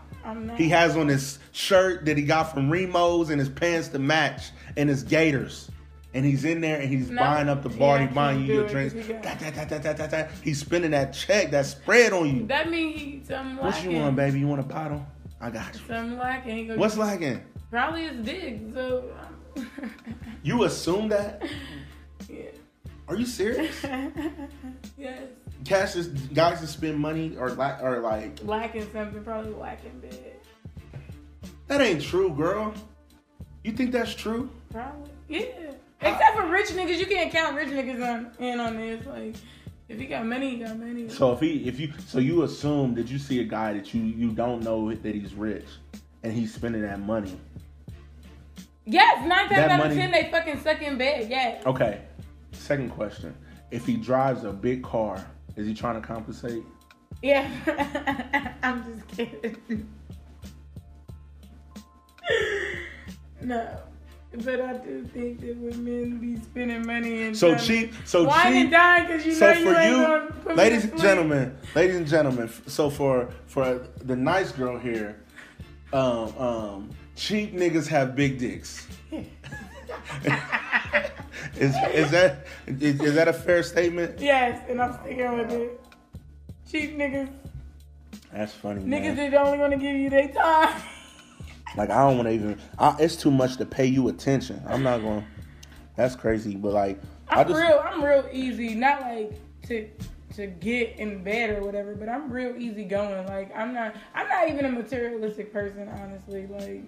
He 0.56 0.70
has 0.70 0.98
on 0.98 1.08
his 1.08 1.38
shirt 1.52 2.06
that 2.06 2.18
he 2.18 2.24
got 2.24 2.52
from 2.52 2.72
Remo's 2.72 3.30
and 3.30 3.40
his 3.40 3.50
pants 3.50 3.90
to 3.90 4.00
match 4.00 4.52
and 4.76 4.90
his 4.90 5.04
gaiters. 5.04 5.70
And 6.16 6.26
he's 6.26 6.46
in 6.46 6.62
there 6.62 6.80
and 6.80 6.90
he's 6.90 7.12
No. 7.12 7.22
buying 7.22 7.48
up 7.50 7.62
the 7.62 7.70
bar. 7.70 7.98
Yeah, 8.00 8.06
he's 8.08 8.16
buying 8.16 8.46
you 8.46 8.54
your 8.54 8.68
drinks. 8.68 8.94
'cause 8.96 9.06
he 9.06 9.14
got- 9.14 9.22
Da, 9.22 9.36
da, 9.36 9.52
da, 9.52 9.66
da, 9.66 9.78
da, 9.80 9.94
da, 9.94 10.08
da. 10.08 10.28
He's 10.42 10.60
spending 10.60 10.92
that 10.92 11.14
check, 11.14 11.52
that 11.52 11.66
spread 11.68 12.14
on 12.14 12.34
you. 12.36 12.48
That 12.48 12.72
mean 12.72 12.98
he 12.98 13.22
something 13.28 13.58
What 13.58 13.84
you 13.84 13.92
want, 14.00 14.16
baby? 14.16 14.40
You 14.40 14.48
want 14.48 14.62
a 14.62 14.64
bottle? 14.64 15.06
I 15.46 15.52
got 15.52 15.76
you. 15.76 15.82
Something 15.88 16.18
lacking. 16.18 16.68
Go 16.70 16.76
What's 16.76 16.98
lacking? 16.98 17.40
Probably 17.70 18.08
his 18.08 18.26
dick. 18.26 18.62
So. 18.74 19.12
You 20.42 20.64
assume 20.66 21.10
that? 21.10 21.42
yeah. 22.30 22.50
Are 23.08 23.16
you 23.16 23.26
serious? 23.26 23.84
yes. 24.98 25.22
Cash 25.66 25.96
is 25.96 26.08
guys 26.08 26.62
that 26.62 26.68
spend 26.68 27.00
money 27.00 27.36
or 27.38 27.50
like 27.52 27.82
or 27.82 28.00
like 28.00 28.40
Lacking 28.44 28.88
something. 28.92 29.24
Probably 29.24 29.54
lacking 29.54 30.00
bed. 30.00 30.36
that 31.68 31.82
ain't 31.82 32.02
true, 32.02 32.32
girl. 32.36 32.74
You 33.64 33.72
think 33.72 33.92
that's 33.92 34.14
true? 34.14 34.50
Probably. 34.72 35.10
Yeah. 35.30 35.72
Except 36.02 36.38
for 36.38 36.46
rich 36.48 36.70
niggas, 36.70 37.00
you 37.00 37.08
can't 37.08 37.32
count 37.32 37.56
rich 37.56 37.70
niggas 37.70 38.04
on 38.08 38.32
in 38.44 38.60
on 38.60 38.78
this. 38.78 39.06
Like, 39.08 39.36
if 39.88 40.00
he 40.00 40.06
got 40.08 40.26
money, 40.26 40.52
he 40.52 40.58
got 40.64 40.78
money. 40.80 41.10
So 41.10 41.34
if 41.34 41.40
he 41.40 41.68
if 41.68 41.80
you 41.80 41.92
so 42.08 42.20
you 42.20 42.44
assume 42.44 42.96
that 42.96 43.08
you 43.08 43.18
see 43.20 43.40
a 43.42 43.44
guy 43.44 43.74
that 43.74 43.94
you 43.94 44.02
you 44.02 44.32
don't 44.32 44.64
know 44.64 44.94
that 44.94 45.16
he's 45.16 45.34
rich 45.34 45.66
and 46.24 46.34
he's 46.34 46.54
spending 46.54 46.82
that 46.82 47.00
money. 47.00 47.40
yes, 48.86 49.20
nine 49.28 49.48
times 49.48 49.50
That 49.52 49.72
out 49.72 49.80
money- 49.80 49.92
of 49.96 49.98
ten 50.02 50.12
they 50.12 50.30
fucking 50.32 50.60
suck 50.62 50.82
in 50.82 50.98
bed. 50.98 51.30
Yes. 51.30 51.66
Okay. 51.66 52.02
Second 52.52 52.90
question. 52.90 53.36
If 53.72 53.86
he 53.86 53.98
drives 53.98 54.44
a 54.44 54.52
big 54.52 54.84
car, 54.84 55.24
is 55.56 55.68
he 55.68 55.74
trying 55.74 56.02
to 56.02 56.08
compensate? 56.08 56.64
Yeah. 57.22 57.50
I'm 58.64 58.84
just 58.86 59.08
kidding. 59.10 59.90
no. 63.42 63.78
But 64.34 64.60
I 64.60 64.74
do 64.78 65.04
think 65.14 65.40
that 65.42 65.56
when 65.58 65.84
men 65.86 66.18
be 66.20 66.36
spending 66.42 66.86
money 66.86 67.24
and 67.24 67.38
So 67.38 67.56
cheap 67.56 67.94
so 68.04 68.26
wine 68.26 68.42
cheap 68.44 68.62
and 68.64 68.72
dine 68.72 69.08
because 69.08 69.26
you 69.26 69.34
so 69.34 69.54
know 69.54 69.56
for 69.56 69.62
you 69.62 69.78
ain't 69.78 69.92
you, 69.92 70.04
gonna 70.04 70.32
put 70.44 70.56
ladies 70.58 70.84
and 70.86 71.00
gentlemen, 71.00 71.58
ladies 71.74 71.96
and 71.96 72.08
gentlemen, 72.08 72.50
so 72.68 72.90
for 72.90 73.30
for 73.48 73.88
the 74.04 74.16
nice 74.16 74.52
girl 74.52 74.78
here, 74.78 75.16
um, 75.94 76.38
um, 76.38 76.90
cheap 77.16 77.54
niggas 77.54 77.88
have 77.88 78.16
big 78.16 78.38
dicks. 78.38 78.88
is 81.56 81.76
is 81.94 82.12
that 82.12 82.46
is, 82.68 83.00
is 83.02 83.16
that 83.16 83.28
a 83.30 83.34
fair 83.34 83.64
statement? 83.64 84.20
Yes, 84.20 84.62
and 84.70 84.82
I'm 84.82 85.00
sticking 85.02 85.38
with 85.38 85.52
it. 85.52 85.82
cheap 86.70 86.98
niggas. 86.98 87.30
That's 88.34 88.54
funny, 88.54 88.82
Niggas 88.82 89.16
man. 89.16 89.32
that 89.32 89.34
only 89.46 89.58
gonna 89.58 89.78
give 89.78 89.96
you 89.96 90.10
their 90.10 90.28
time. 90.28 90.82
Like 91.78 91.90
I 91.90 92.08
don't 92.08 92.18
want 92.18 92.28
to 92.28 92.34
even. 92.34 92.60
I, 92.80 92.96
it's 93.00 93.16
too 93.16 93.32
much 93.32 93.58
to 93.58 93.66
pay 93.66 93.86
you 93.86 94.08
attention. 94.08 94.62
I'm 94.68 94.84
not 94.84 95.02
going. 95.02 95.26
That's 95.96 96.16
crazy. 96.16 96.56
But 96.56 96.74
like, 96.74 97.00
I 97.30 97.42
I'm 97.42 97.48
just 97.48 97.60
real. 97.60 97.84
I'm 97.84 98.04
real 98.04 98.28
easy. 98.32 98.76
Not 98.76 99.02
like 99.02 99.34
to 99.68 99.90
to 100.36 100.48
get 100.48 100.98
in 101.00 101.24
bed 101.24 101.52
or 101.52 101.64
whatever, 101.66 101.96
but 101.96 102.10
I'm 102.10 102.32
real 102.32 102.56
easy 102.58 102.84
going. 102.84 103.26
Like 103.28 103.56
I'm 103.56 103.74
not. 103.74 103.96
I'm 104.14 104.28
not 104.28 104.50
even 104.50 104.66
a 104.66 104.72
materialistic 104.72 105.52
person, 105.52 105.88
honestly. 105.90 106.48
Like 106.48 106.84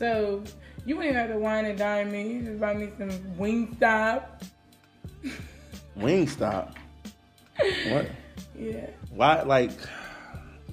so, 0.00 0.42
you 0.86 0.96
wouldn't 0.96 1.14
even 1.14 1.20
have 1.20 1.30
to 1.30 1.38
wine 1.38 1.66
and 1.66 1.78
dine 1.78 2.10
me. 2.10 2.32
You 2.32 2.42
just 2.42 2.58
buy 2.58 2.72
me 2.72 2.88
some 2.96 3.10
Wingstop. 3.38 4.22
Wingstop. 5.98 6.74
What? 7.90 8.08
Yeah, 8.58 8.86
Why? 9.10 9.42
Like, 9.42 9.72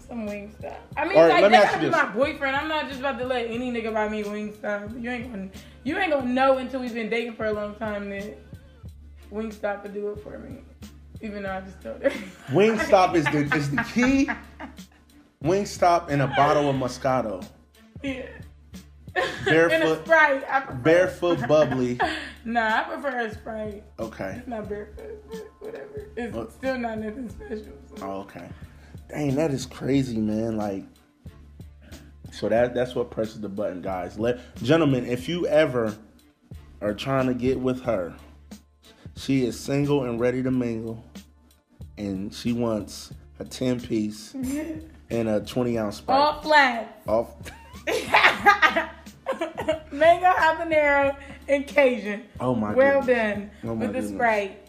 some 0.08 0.28
Wingstop. 0.28 0.76
I 0.96 1.06
mean, 1.08 1.18
right, 1.18 1.30
like 1.30 1.42
let 1.42 1.52
me 1.52 1.58
ask 1.58 1.72
gotta 1.74 1.86
you 1.86 1.92
be 1.92 1.96
this. 1.96 2.04
my 2.04 2.10
boyfriend. 2.14 2.56
I'm 2.56 2.68
not 2.68 2.88
just 2.88 3.00
about 3.00 3.18
to 3.20 3.26
let 3.26 3.48
any 3.48 3.72
nigga 3.72 3.94
buy 3.94 4.08
me 4.10 4.24
Wingstop. 4.24 5.02
You 5.02 5.10
ain't 5.10 5.32
gonna. 5.32 5.50
You 5.84 5.98
ain't 5.98 6.12
gonna 6.12 6.26
know 6.32 6.58
until 6.58 6.80
we've 6.82 6.94
been 6.94 7.10
dating 7.10 7.34
for 7.36 7.46
a 7.46 7.54
long 7.54 7.76
time 7.76 8.10
that 8.10 8.38
Wingstop 9.32 9.84
would 9.84 9.94
do 9.94 10.10
it 10.10 10.20
for 10.22 10.38
me. 10.40 10.60
Even 11.22 11.44
though 11.44 11.52
I 11.52 11.62
just 11.62 11.82
told 11.82 12.02
her. 12.04 12.10
Wingstop 12.50 13.16
is 13.16 13.26
the 13.26 13.56
is 13.56 13.72
the 13.72 13.84
key. 13.94 14.30
Wingstop 15.44 16.10
and 16.10 16.22
a 16.22 16.28
bottle 16.28 16.70
of 16.70 16.76
Moscato. 16.76 17.46
Yeah. 18.04 18.24
Barefoot- 19.46 20.06
Sprite. 20.06 20.84
Barefoot 20.84 21.48
bubbly. 21.48 22.00
Nah, 22.46 22.80
I 22.80 22.84
prefer 22.84 23.26
a 23.26 23.34
Sprite. 23.34 23.84
Okay. 24.00 24.36
It's 24.38 24.48
not 24.48 24.70
barefoot, 24.70 25.22
but 25.30 25.48
whatever. 25.60 26.08
It's 26.16 26.34
What? 26.34 26.54
still 26.54 26.78
not 26.78 26.98
nothing 27.00 27.28
special. 27.30 27.74
so. 27.94 28.06
Oh, 28.06 28.12
okay. 28.22 28.48
Dang, 29.10 29.36
that 29.36 29.52
is 29.52 29.66
crazy, 29.66 30.18
man. 30.18 30.58
Like, 30.58 30.84
so 32.32 32.50
that 32.50 32.74
that's 32.74 32.94
what 32.96 33.10
presses 33.10 33.40
the 33.42 33.50
button, 33.50 33.82
guys. 33.82 34.20
Let 34.20 34.40
gentlemen, 34.58 35.06
if 35.06 35.30
you 35.30 35.48
ever 35.48 35.96
are 36.82 36.94
trying 36.94 37.28
to 37.28 37.34
get 37.34 37.60
with 37.60 37.82
her, 37.84 38.14
she 39.16 39.46
is 39.46 39.60
single 39.60 40.04
and 40.04 40.20
ready 40.20 40.44
to 40.44 40.52
mingle, 40.52 41.04
and 41.98 42.34
she 42.34 42.54
wants 42.54 43.14
a 43.40 43.46
ten 43.46 43.80
piece 43.80 44.34
and 45.10 45.30
a 45.30 45.40
twenty 45.42 45.78
ounce 45.78 45.98
sprite. 45.98 46.20
All 46.20 46.42
flats. 46.42 47.08
Off. 47.08 47.34
Mango 49.92 50.28
habanero 50.28 51.16
and 51.48 51.66
Cajun. 51.66 52.24
Oh 52.40 52.54
my 52.54 52.68
god. 52.68 52.78
Well 52.78 53.02
goodness. 53.02 53.16
done 53.28 53.52
Oh 53.64 53.76
my 53.76 53.88
with 53.88 53.96
the. 53.96 54.08
Sprite. 54.08 54.64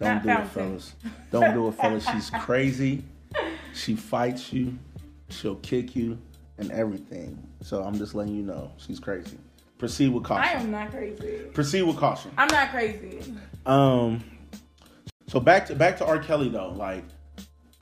Don't 0.00 0.08
Not 0.08 0.22
do 0.24 0.30
it, 0.30 0.48
fellas. 0.48 0.94
Don't 1.30 1.54
do 1.54 1.68
it, 1.68 1.74
fellas. 1.74 2.04
She's 2.10 2.30
crazy. 2.40 3.04
She 3.72 3.96
fights 3.96 4.52
you. 4.52 4.78
She'll 5.28 5.56
kick 5.56 5.96
you 5.96 6.18
and 6.58 6.70
everything. 6.70 7.42
So 7.62 7.82
I'm 7.82 7.96
just 7.98 8.14
letting 8.14 8.34
you 8.34 8.42
know 8.42 8.70
she's 8.76 9.00
crazy. 9.00 9.38
Proceed 9.78 10.08
with 10.10 10.24
caution. 10.24 10.56
I 10.56 10.60
am 10.60 10.70
not 10.70 10.90
crazy. 10.90 11.38
Proceed 11.52 11.82
with 11.82 11.96
caution. 11.96 12.30
I'm 12.38 12.48
not 12.48 12.70
crazy. 12.70 13.34
Um. 13.66 14.22
So 15.26 15.40
back 15.40 15.66
to 15.66 15.74
back 15.74 15.96
to 15.98 16.06
R. 16.06 16.18
Kelly 16.18 16.48
though. 16.48 16.70
Like, 16.70 17.04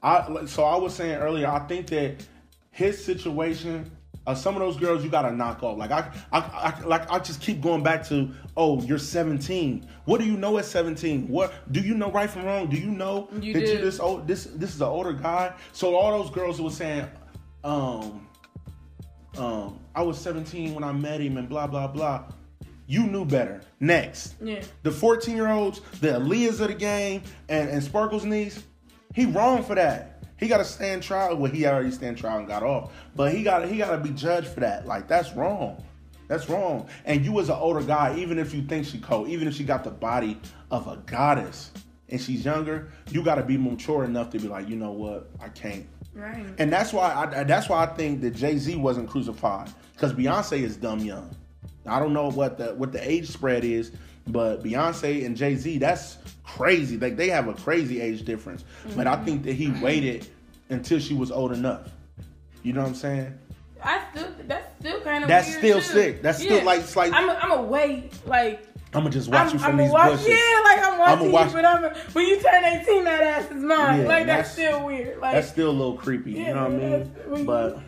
I 0.03 0.27
like, 0.29 0.49
so 0.49 0.65
I 0.65 0.77
was 0.77 0.95
saying 0.95 1.17
earlier. 1.17 1.49
I 1.49 1.61
think 1.67 1.89
that 1.89 2.17
his 2.71 3.05
situation. 3.05 3.91
Uh, 4.27 4.35
some 4.35 4.55
of 4.55 4.61
those 4.61 4.77
girls 4.77 5.03
you 5.03 5.11
gotta 5.11 5.33
knock 5.33 5.63
off. 5.63 5.77
Like 5.77 5.91
I, 5.91 6.09
I, 6.33 6.39
I, 6.39 6.81
like 6.87 7.11
I 7.11 7.19
just 7.19 7.41
keep 7.41 7.61
going 7.61 7.83
back 7.83 8.07
to, 8.09 8.31
oh, 8.57 8.81
you're 8.83 8.99
17. 8.99 9.87
What 10.05 10.21
do 10.21 10.27
you 10.27 10.37
know 10.37 10.59
at 10.59 10.65
17? 10.65 11.27
What 11.29 11.53
do 11.73 11.81
you 11.81 11.95
know 11.95 12.11
right 12.11 12.31
from 12.31 12.45
wrong? 12.45 12.69
Do 12.71 12.77
you 12.77 12.87
know 12.91 13.29
You 13.41 13.53
that 13.55 13.61
you 13.63 13.67
do. 13.67 13.79
this 13.79 13.99
old, 13.99 14.29
this 14.29 14.45
this 14.45 14.75
is 14.75 14.81
an 14.81 14.87
older 14.89 15.13
guy? 15.13 15.53
So 15.73 15.97
all 15.97 16.23
those 16.23 16.31
girls 16.31 16.59
who 16.59 16.65
were 16.65 16.71
saying, 16.71 17.07
um, 17.65 18.29
um, 19.39 19.81
I 19.95 20.03
was 20.03 20.19
17 20.19 20.75
when 20.75 20.85
I 20.85 20.93
met 20.93 21.21
him 21.21 21.37
and 21.37 21.49
blah 21.49 21.67
blah 21.67 21.87
blah. 21.89 22.25
You 22.87 23.05
knew 23.05 23.25
better. 23.25 23.63
Next. 23.81 24.35
Yeah. 24.43 24.63
The 24.83 24.91
14 24.91 25.35
year 25.35 25.49
olds, 25.49 25.81
the 26.01 26.09
Aaliyahs 26.09 26.61
of 26.61 26.69
the 26.69 26.75
game, 26.75 27.23
and, 27.49 27.71
and 27.71 27.83
Sparkle's 27.83 28.25
niece, 28.25 28.63
he 29.15 29.25
wrong 29.27 29.63
for 29.65 29.75
that. 29.75 30.12
He 30.43 30.49
got 30.49 30.59
to 30.59 30.65
stand 30.65 31.05
trial. 31.05 31.37
Well, 31.37 31.53
he 31.53 31.67
already 31.67 31.93
stand 31.93 32.19
trial 32.19 32.39
and 32.39 32.49
got 32.49 32.65
off, 32.65 32.93
but 33.15 33.33
he 33.33 33.45
got 33.45 33.69
he 33.69 33.79
got 33.79 33.93
to 33.93 33.99
be 33.99 34.11
judged 34.11 34.49
for 34.49 34.59
that. 34.61 34.89
Like 34.89 35.07
that's 35.07 35.33
wrong. 35.35 35.83
That's 36.27 36.49
wrong. 36.49 36.89
And 37.05 37.25
you 37.25 37.39
as 37.39 37.49
an 37.49 37.57
older 37.57 37.83
guy, 37.83 38.17
even 38.19 38.41
if 38.41 38.53
you 38.53 38.63
think 38.63 38.87
she 38.87 38.99
cold, 38.99 39.29
even 39.29 39.47
if 39.47 39.55
she 39.55 39.63
got 39.63 39.85
the 39.85 39.91
body 39.91 40.41
of 40.73 40.89
a 40.89 40.97
goddess 41.07 41.71
and 42.09 42.21
she's 42.21 42.45
younger, 42.45 42.91
you 43.11 43.23
got 43.23 43.37
to 43.37 43.45
be 43.45 43.57
mature 43.57 44.03
enough 44.03 44.31
to 44.31 44.39
be 44.41 44.49
like, 44.49 44.69
you 44.69 44.75
know 44.75 44.91
what, 44.91 45.31
I 45.41 45.49
can't. 45.49 45.87
Right. 46.13 46.45
And 46.59 46.73
that's 46.73 46.93
why 46.93 47.15
I 47.15 47.45
that's 47.45 47.69
why 47.69 47.85
I 47.85 47.87
think 47.87 48.21
that 48.23 48.35
Jay 48.35 48.59
Z 48.59 48.75
wasn't 48.75 49.09
crucified 49.09 49.71
because 49.93 50.13
Beyonce 50.13 50.61
is 50.61 50.77
dumb 50.77 50.99
young. 50.99 51.37
I 51.87 52.01
don't 52.01 52.13
know 52.13 52.31
what 52.31 52.59
the 52.59 52.75
what 52.75 52.91
the 52.91 53.09
age 53.09 53.29
spread 53.29 53.63
is, 53.65 53.93
but 54.27 54.65
Beyonce 54.65 55.25
and 55.25 55.37
Jay 55.37 55.55
Z 55.55 55.79
that's 55.79 56.19
crazy. 56.57 56.99
Like 56.99 57.17
they 57.17 57.29
have 57.29 57.49
a 57.49 57.55
crazy 57.55 58.01
age 58.01 58.25
difference. 58.25 58.65
But 58.97 59.07
I 59.07 59.17
think 59.25 59.45
that 59.45 59.55
he 59.55 59.69
mm-hmm. 59.69 59.81
waited 59.81 60.27
until 60.69 60.99
she 60.99 61.15
was 61.15 61.31
old 61.31 61.53
enough. 61.53 61.89
You 62.63 62.73
know 62.73 62.83
what 62.83 62.89
I'm 62.89 62.95
saying? 62.95 63.39
I 63.83 64.03
still 64.13 64.29
that's 64.47 64.79
still 64.79 65.01
kind 65.01 65.25
of 65.25 65.29
That's 65.29 65.57
still 65.57 65.79
too. 65.79 65.85
sick. 65.85 66.23
That's 66.23 66.39
still 66.39 66.65
like- 66.65 66.81
it's 66.81 66.95
like- 66.97 67.13
I'm 67.13 67.29
a, 67.29 67.33
I'm 67.35 67.51
a 67.51 67.63
wait 67.63 68.13
like 68.27 68.67
I'm 68.95 69.03
gonna 69.03 69.11
just 69.11 69.29
watch 69.29 69.49
I'm, 69.49 69.53
you 69.55 69.59
from 69.59 69.71
I'm 69.73 69.77
these 69.79 69.91
watch, 69.91 70.13
bushes. 70.13 70.29
Yeah, 70.29 70.61
like 70.65 70.85
I'm 70.85 70.99
watching 70.99 71.27
I'ma 71.27 71.33
watch- 71.33 71.47
you, 71.49 71.53
but 71.55 71.65
I'm 71.65 71.85
a, 71.85 71.95
when 72.13 72.27
you 72.27 72.41
turn 72.41 72.65
18, 72.65 73.05
that 73.05 73.23
ass 73.23 73.51
is 73.51 73.63
mine. 73.63 74.03
Yeah, 74.03 74.07
like 74.07 74.27
that's- 74.27 74.27
that's, 74.27 74.53
still 74.53 74.87
weird. 74.87 75.19
Like 75.19 75.35
That's 75.35 75.49
still 75.49 75.71
a 75.71 75.73
little 75.73 75.97
creepy. 75.97 76.33
you 76.33 76.45
know 76.55 76.69
what 76.69 76.73
I 76.73 77.37
mean? 77.37 77.47
But 77.47 77.79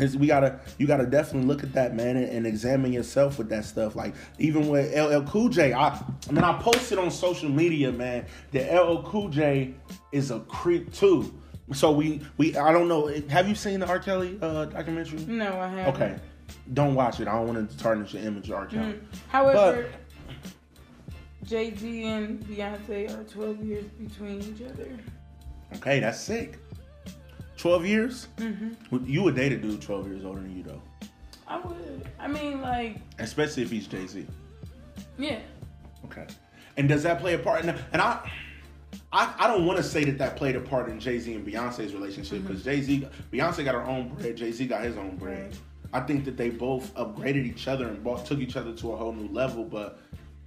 it's, 0.00 0.16
we 0.16 0.26
gotta 0.26 0.60
you 0.78 0.86
gotta 0.86 1.06
definitely 1.06 1.46
look 1.46 1.62
at 1.62 1.72
that 1.74 1.94
man 1.94 2.16
and, 2.16 2.28
and 2.28 2.46
examine 2.46 2.92
yourself 2.92 3.38
with 3.38 3.48
that 3.50 3.64
stuff. 3.64 3.96
Like 3.96 4.14
even 4.38 4.68
with 4.68 4.94
LL 4.96 5.22
Cool 5.28 5.48
J, 5.48 5.72
I 5.72 5.88
I 5.88 6.32
mean 6.32 6.44
I 6.44 6.60
posted 6.60 6.98
on 6.98 7.10
social 7.10 7.48
media, 7.48 7.92
man, 7.92 8.26
that 8.52 8.72
LL 8.74 9.02
Cool 9.02 9.28
J 9.28 9.74
is 10.12 10.30
a 10.30 10.40
creep 10.40 10.92
too. 10.92 11.34
So 11.72 11.92
we 11.92 12.20
we 12.36 12.56
I 12.56 12.72
don't 12.72 12.88
know. 12.88 13.06
Have 13.28 13.48
you 13.48 13.54
seen 13.54 13.80
the 13.80 13.86
R. 13.86 13.98
Kelly 13.98 14.38
uh, 14.42 14.66
documentary? 14.66 15.20
no, 15.26 15.60
I 15.60 15.68
haven't. 15.68 15.94
Okay, 15.94 16.18
don't 16.74 16.94
watch 16.94 17.20
it. 17.20 17.28
I 17.28 17.32
don't 17.32 17.46
want 17.46 17.70
to 17.70 17.76
tarnish 17.76 18.14
your 18.14 18.22
image 18.24 18.50
of 18.50 18.56
R. 18.56 18.66
Kelly. 18.66 19.00
However, 19.28 19.88
Jay 21.44 21.74
Z 21.74 22.04
and 22.04 22.40
Beyonce 22.40 23.16
are 23.16 23.24
12 23.24 23.64
years 23.64 23.84
between 23.84 24.40
each 24.42 24.62
other. 24.62 24.88
Okay, 25.76 26.00
that's 26.00 26.20
sick. 26.20 26.58
Twelve 27.60 27.84
years. 27.84 28.28
Mm-hmm. 28.38 29.04
You 29.06 29.22
would 29.22 29.34
date 29.36 29.52
a 29.52 29.58
dude 29.58 29.82
twelve 29.82 30.08
years 30.08 30.24
older 30.24 30.40
than 30.40 30.56
you 30.56 30.62
though, 30.62 30.80
I 31.46 31.58
would. 31.58 32.08
I 32.18 32.26
mean, 32.26 32.62
like, 32.62 32.96
especially 33.18 33.62
if 33.62 33.70
he's 33.70 33.86
Jay 33.86 34.06
Z. 34.06 34.26
yeah. 35.18 35.40
Okay. 36.06 36.26
And 36.78 36.88
does 36.88 37.02
that 37.02 37.20
play 37.20 37.34
a 37.34 37.38
part? 37.38 37.62
And, 37.64 37.78
and 37.92 38.00
I, 38.00 38.30
I, 39.12 39.34
I 39.38 39.46
don't 39.46 39.66
want 39.66 39.76
to 39.76 39.82
say 39.82 40.04
that 40.04 40.16
that 40.18 40.36
played 40.36 40.56
a 40.56 40.60
part 40.60 40.88
in 40.88 40.98
Jay 40.98 41.18
Z 41.18 41.34
and 41.34 41.46
Beyonce's 41.46 41.92
relationship 41.92 42.46
because 42.46 42.64
Jay 42.64 42.80
Z, 42.80 43.06
Beyonce 43.30 43.62
got 43.64 43.74
her 43.74 43.82
own 43.82 44.08
bread, 44.08 44.36
Jay 44.36 44.52
Z 44.52 44.66
got 44.66 44.82
his 44.82 44.96
own 44.96 45.16
bread. 45.16 45.54
I 45.92 46.00
think 46.00 46.24
that 46.24 46.38
they 46.38 46.48
both 46.48 46.94
upgraded 46.94 47.44
each 47.44 47.68
other 47.68 47.88
and 47.88 48.02
bought, 48.02 48.24
took 48.24 48.38
each 48.38 48.56
other 48.56 48.72
to 48.72 48.92
a 48.92 48.96
whole 48.96 49.12
new 49.12 49.28
level. 49.28 49.64
But 49.64 49.98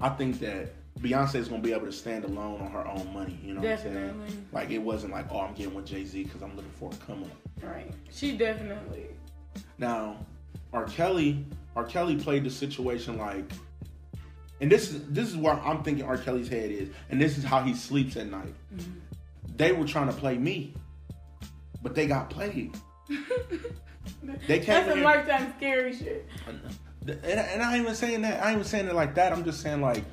I 0.01 0.09
think 0.09 0.39
that 0.39 0.73
Beyonce 0.99 1.35
is 1.35 1.47
gonna 1.47 1.61
be 1.61 1.73
able 1.73 1.85
to 1.85 1.91
stand 1.91 2.23
alone 2.23 2.61
on 2.61 2.71
her 2.71 2.87
own 2.87 3.11
money. 3.13 3.37
You 3.43 3.55
know 3.55 3.61
what 3.61 3.69
I'm 3.69 3.75
Definitely. 3.77 4.29
saying? 4.29 4.47
Like 4.51 4.69
it 4.71 4.77
wasn't 4.77 5.11
like, 5.11 5.25
oh, 5.31 5.41
I'm 5.41 5.53
getting 5.53 5.73
with 5.73 5.85
Jay 5.85 6.05
Z 6.05 6.23
because 6.23 6.41
I'm 6.41 6.55
looking 6.55 6.71
for 6.71 6.91
a 6.91 6.95
come 7.05 7.23
up. 7.23 7.29
Right. 7.63 7.91
She 8.11 8.37
definitely. 8.37 9.07
Now, 9.77 10.25
R. 10.71 10.85
Kelly, 10.85 11.45
R. 11.75 11.83
Kelly 11.83 12.15
played 12.15 12.43
the 12.43 12.49
situation 12.49 13.17
like, 13.17 13.51
and 14.61 14.71
this 14.71 14.91
is 14.91 15.01
this 15.09 15.27
is 15.27 15.35
where 15.35 15.59
I'm 15.59 15.83
thinking 15.83 16.05
R. 16.05 16.17
Kelly's 16.17 16.47
head 16.47 16.71
is, 16.71 16.89
and 17.09 17.19
this 17.19 17.37
is 17.37 17.43
how 17.43 17.61
he 17.63 17.73
sleeps 17.73 18.15
at 18.15 18.29
night. 18.29 18.53
Mm-hmm. 18.73 18.91
They 19.57 19.71
were 19.71 19.85
trying 19.85 20.07
to 20.07 20.13
play 20.13 20.37
me, 20.37 20.73
but 21.81 21.95
they 21.95 22.07
got 22.07 22.29
played. 22.29 22.75
They 24.47 24.59
came 24.59 24.67
That's 24.67 24.89
some 24.89 25.01
lifetime 25.03 25.53
scary 25.57 25.95
shit. 25.95 26.27
And, 26.47 27.15
and 27.23 27.61
I 27.61 27.73
ain't 27.73 27.83
even 27.83 27.95
saying 27.95 28.21
that. 28.21 28.43
I 28.43 28.49
ain't 28.49 28.59
even 28.59 28.67
saying 28.67 28.87
it 28.87 28.95
like 28.95 29.15
that. 29.15 29.31
I'm 29.31 29.43
just 29.43 29.61
saying 29.61 29.81
like, 29.81 30.03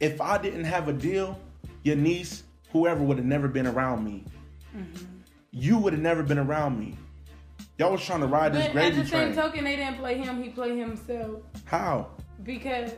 if 0.00 0.20
I 0.20 0.38
didn't 0.38 0.64
have 0.64 0.88
a 0.88 0.92
deal, 0.92 1.38
your 1.82 1.96
niece, 1.96 2.44
whoever 2.72 3.02
would 3.02 3.16
have 3.16 3.26
never 3.26 3.48
been 3.48 3.66
around 3.66 4.04
me. 4.04 4.24
Mm-hmm. 4.76 5.04
You 5.52 5.78
would 5.78 5.92
have 5.92 6.02
never 6.02 6.22
been 6.22 6.38
around 6.38 6.78
me. 6.78 6.96
Y'all 7.78 7.92
was 7.92 8.04
trying 8.04 8.20
to 8.20 8.26
ride 8.26 8.54
this 8.54 8.66
But 8.68 8.76
at 8.84 8.94
the 8.94 9.06
same 9.06 9.32
train. 9.32 9.34
token, 9.34 9.64
they 9.64 9.76
didn't 9.76 9.98
play 9.98 10.16
him. 10.18 10.42
He 10.42 10.48
played 10.50 10.78
himself 10.78 11.42
How? 11.64 12.08
because 12.42 12.92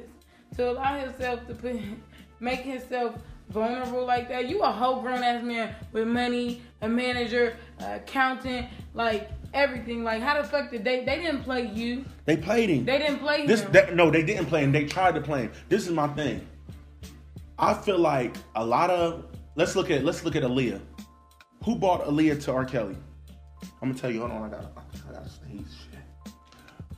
to 0.57 0.71
allow 0.71 0.99
himself 0.99 1.47
to 1.49 1.55
put, 1.55 1.77
make 2.41 2.61
himself 2.61 3.17
vulnerable 3.51 4.05
like 4.05 4.29
that. 4.29 4.49
You 4.49 4.61
a 4.63 4.71
whole 4.71 5.01
grown 5.01 5.23
ass 5.23 5.43
man 5.43 5.75
with 5.93 6.07
money, 6.07 6.63
a 6.83 6.89
manager, 6.89 7.57
a 7.81 7.97
accountant, 7.97 8.69
like 8.95 9.31
everything. 9.53 10.05
Like 10.05 10.23
how 10.23 10.41
the 10.41 10.47
fuck 10.49 10.71
did 10.71 10.85
they? 10.85 11.05
They 11.05 11.17
didn't 11.17 11.43
play 11.43 11.67
you. 11.67 12.05
They 12.25 12.37
played 12.37 12.71
him. 12.71 12.85
They 12.85 12.99
didn't 12.99 13.19
play 13.19 13.47
This 13.47 13.63
him. 13.63 13.73
that, 13.73 13.95
no, 13.97 14.11
they 14.11 14.23
didn't 14.23 14.47
play 14.47 14.63
him. 14.63 14.73
They 14.73 14.85
tried 14.85 15.15
to 15.17 15.21
play 15.21 15.43
him. 15.43 15.53
This 15.69 15.87
is 15.87 15.93
my 15.93 16.09
thing. 16.09 16.47
I 17.59 17.75
feel 17.75 17.99
like 17.99 18.37
a 18.55 18.65
lot 18.65 18.91
of 18.91 19.25
let's 19.57 19.75
look 19.77 19.91
at 19.91 20.05
let's 20.05 20.25
look 20.25 20.37
at 20.37 20.43
Aaliyah. 20.43 20.81
Who 21.65 21.75
bought 21.77 22.05
Aaliyah 22.05 22.43
to 22.45 22.53
R. 22.53 22.65
Kelly? 22.65 22.97
I'm 23.83 23.89
gonna 23.89 23.95
tell 23.95 24.11
you. 24.11 24.21
Hold 24.21 24.33
on, 24.33 24.45
I 24.45 24.49
got 24.49 24.73
I 25.09 25.13
gotta 25.13 25.29
sneeze. 25.29 25.75
Shit. 25.91 26.33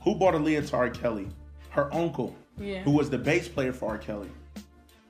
Who 0.03 0.15
bought 0.15 0.33
Aaliyah 0.35 0.67
to 0.69 0.75
R. 0.75 0.89
Kelly? 0.89 1.27
Her 1.69 1.93
uncle, 1.93 2.35
Yeah. 2.59 2.81
who 2.83 2.91
was 2.91 3.09
the 3.09 3.17
bass 3.17 3.47
player 3.47 3.73
for 3.73 3.89
R. 3.89 3.97
Kelly. 3.97 4.29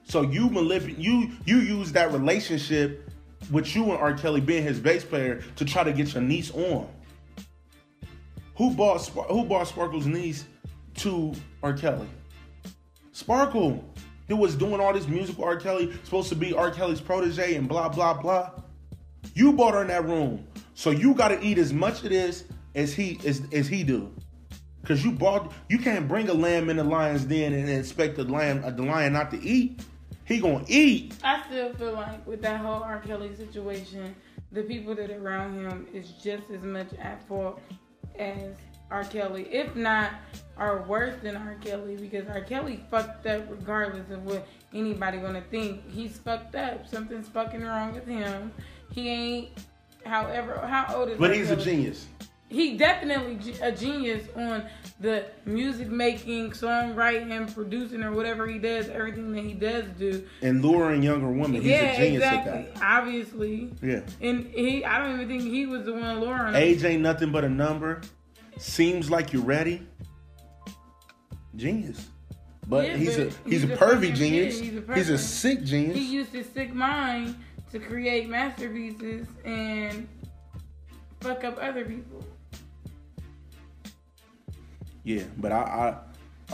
So 0.03 0.21
you 0.21 0.49
manip- 0.49 0.97
you 0.97 1.31
you 1.45 1.57
use 1.57 1.91
that 1.93 2.11
relationship 2.13 3.09
with 3.51 3.75
you 3.75 3.83
and 3.85 3.93
R. 3.93 4.13
Kelly 4.13 4.39
being 4.41 4.63
his 4.63 4.79
bass 4.79 5.03
player 5.03 5.41
to 5.57 5.65
try 5.65 5.83
to 5.83 5.91
get 5.91 6.13
your 6.13 6.23
niece 6.23 6.51
on. 6.51 6.87
Who 8.55 8.71
bought 8.73 9.05
who 9.07 9.43
bought 9.45 9.67
Sparkle's 9.67 10.05
niece 10.05 10.45
to 10.95 11.33
R. 11.63 11.73
Kelly? 11.73 12.07
Sparkle, 13.11 13.83
who 14.31 14.37
was 14.37 14.55
doing 14.55 14.79
all 14.79 14.93
this 14.93 15.07
music 15.07 15.37
R. 15.39 15.57
Kelly, 15.57 15.91
supposed 16.03 16.29
to 16.29 16.35
be 16.35 16.53
R. 16.53 16.71
Kelly's 16.71 17.01
protege 17.01 17.55
and 17.55 17.67
blah 17.67 17.89
blah 17.89 18.13
blah. 18.13 18.51
You 19.35 19.51
bought 19.51 19.73
her 19.73 19.81
in 19.81 19.87
that 19.87 20.05
room, 20.05 20.47
so 20.73 20.89
you 20.91 21.13
got 21.13 21.27
to 21.29 21.41
eat 21.41 21.57
as 21.57 21.73
much 21.73 22.03
of 22.03 22.09
this 22.09 22.45
as 22.73 22.93
he 22.93 23.19
as, 23.25 23.41
as 23.51 23.67
he 23.67 23.83
do. 23.83 24.11
Cause 24.83 25.03
you 25.03 25.11
bought, 25.11 25.53
you 25.69 25.77
can't 25.77 26.07
bring 26.07 26.27
a 26.27 26.33
lamb 26.33 26.69
in 26.69 26.77
the 26.77 26.83
lion's 26.83 27.23
den 27.25 27.53
and 27.53 27.69
expect 27.69 28.15
the 28.15 28.23
lamb, 28.23 28.63
uh, 28.65 28.71
the 28.71 28.81
lion 28.81 29.13
not 29.13 29.29
to 29.29 29.39
eat. 29.39 29.79
He 30.25 30.39
gonna 30.39 30.65
eat. 30.67 31.13
I 31.23 31.43
still 31.45 31.73
feel 31.75 31.93
like 31.93 32.25
with 32.25 32.41
that 32.41 32.61
whole 32.61 32.81
R. 32.81 32.99
Kelly 32.99 33.35
situation, 33.35 34.15
the 34.51 34.63
people 34.63 34.95
that 34.95 35.11
around 35.11 35.59
him 35.59 35.87
is 35.93 36.13
just 36.23 36.49
as 36.49 36.63
much 36.63 36.87
at 36.99 37.27
fault 37.27 37.61
as 38.17 38.55
R. 38.91 39.03
Kelly, 39.05 39.47
if 39.51 39.75
not 39.75 40.11
are 40.57 40.83
worse 40.83 41.15
than 41.23 41.35
R. 41.35 41.55
Kelly, 41.61 41.95
because 41.95 42.27
R. 42.27 42.41
Kelly 42.41 42.83
fucked 42.91 43.25
up 43.25 43.43
regardless 43.49 44.09
of 44.11 44.23
what 44.25 44.47
anybody 44.73 45.17
gonna 45.17 45.43
think. 45.49 45.89
He's 45.89 46.17
fucked 46.17 46.55
up. 46.55 46.87
Something's 46.87 47.27
fucking 47.29 47.61
wrong 47.63 47.93
with 47.93 48.05
him. 48.05 48.51
He 48.91 49.09
ain't. 49.09 49.49
However, 50.05 50.59
how 50.67 50.93
old 50.95 51.09
is? 51.09 51.15
He 51.15 51.19
but 51.19 51.29
R. 51.31 51.35
he's 51.35 51.51
a 51.51 51.55
genius. 51.55 52.07
he 52.49 52.75
definitely 52.77 53.53
a 53.61 53.71
genius 53.71 54.27
on 54.35 54.65
the 54.99 55.25
music 55.45 55.87
making, 55.89 56.51
songwriting, 56.51 57.53
producing, 57.53 58.03
or 58.03 58.11
whatever 58.11 58.45
he 58.47 58.59
does. 58.59 58.89
Everything 58.89 59.31
that 59.31 59.43
he 59.43 59.53
does 59.53 59.85
do. 59.97 60.27
And 60.41 60.61
luring 60.63 61.01
younger 61.01 61.29
women. 61.29 61.61
He's 61.61 61.65
yeah, 61.71 61.91
a 61.93 61.97
genius 61.97 62.23
exactly. 62.23 62.51
at 62.51 62.75
that. 62.75 62.83
Obviously, 62.83 63.71
Yeah. 63.81 64.01
and 64.19 64.45
he. 64.47 64.83
I 64.83 64.97
don't 64.99 65.13
even 65.13 65.27
think 65.27 65.43
he 65.43 65.65
was 65.65 65.85
the 65.85 65.93
one 65.93 66.19
luring. 66.19 66.55
Age 66.55 66.83
ain't 66.83 67.01
nothing 67.01 67.31
but 67.31 67.45
a 67.45 67.49
number. 67.49 68.01
Seems 68.57 69.09
like 69.09 69.33
you're 69.33 69.43
ready. 69.43 69.87
Genius. 71.55 72.07
But 72.67 72.87
Yeah, 72.87 72.97
he's 72.97 73.17
but 73.17 73.19
a 73.19 73.29
he's, 73.49 73.61
he's 73.63 73.69
a 73.69 73.73
a 73.73 73.77
pervy 73.77 74.15
genius. 74.15 74.59
He's 74.59 74.77
a 74.77 74.93
He's 74.95 75.09
a 75.09 75.17
sick 75.17 75.63
genius. 75.63 75.97
He 75.97 76.05
used 76.13 76.31
his 76.31 76.47
sick 76.47 76.73
mind 76.73 77.35
to 77.71 77.79
create 77.79 78.29
masterpieces 78.29 79.27
and 79.43 80.07
fuck 81.19 81.43
up 81.43 81.57
other 81.61 81.85
people. 81.85 82.25
yeah, 85.03 85.23
but 85.37 85.51
I, 85.51 85.57
I 85.57 85.97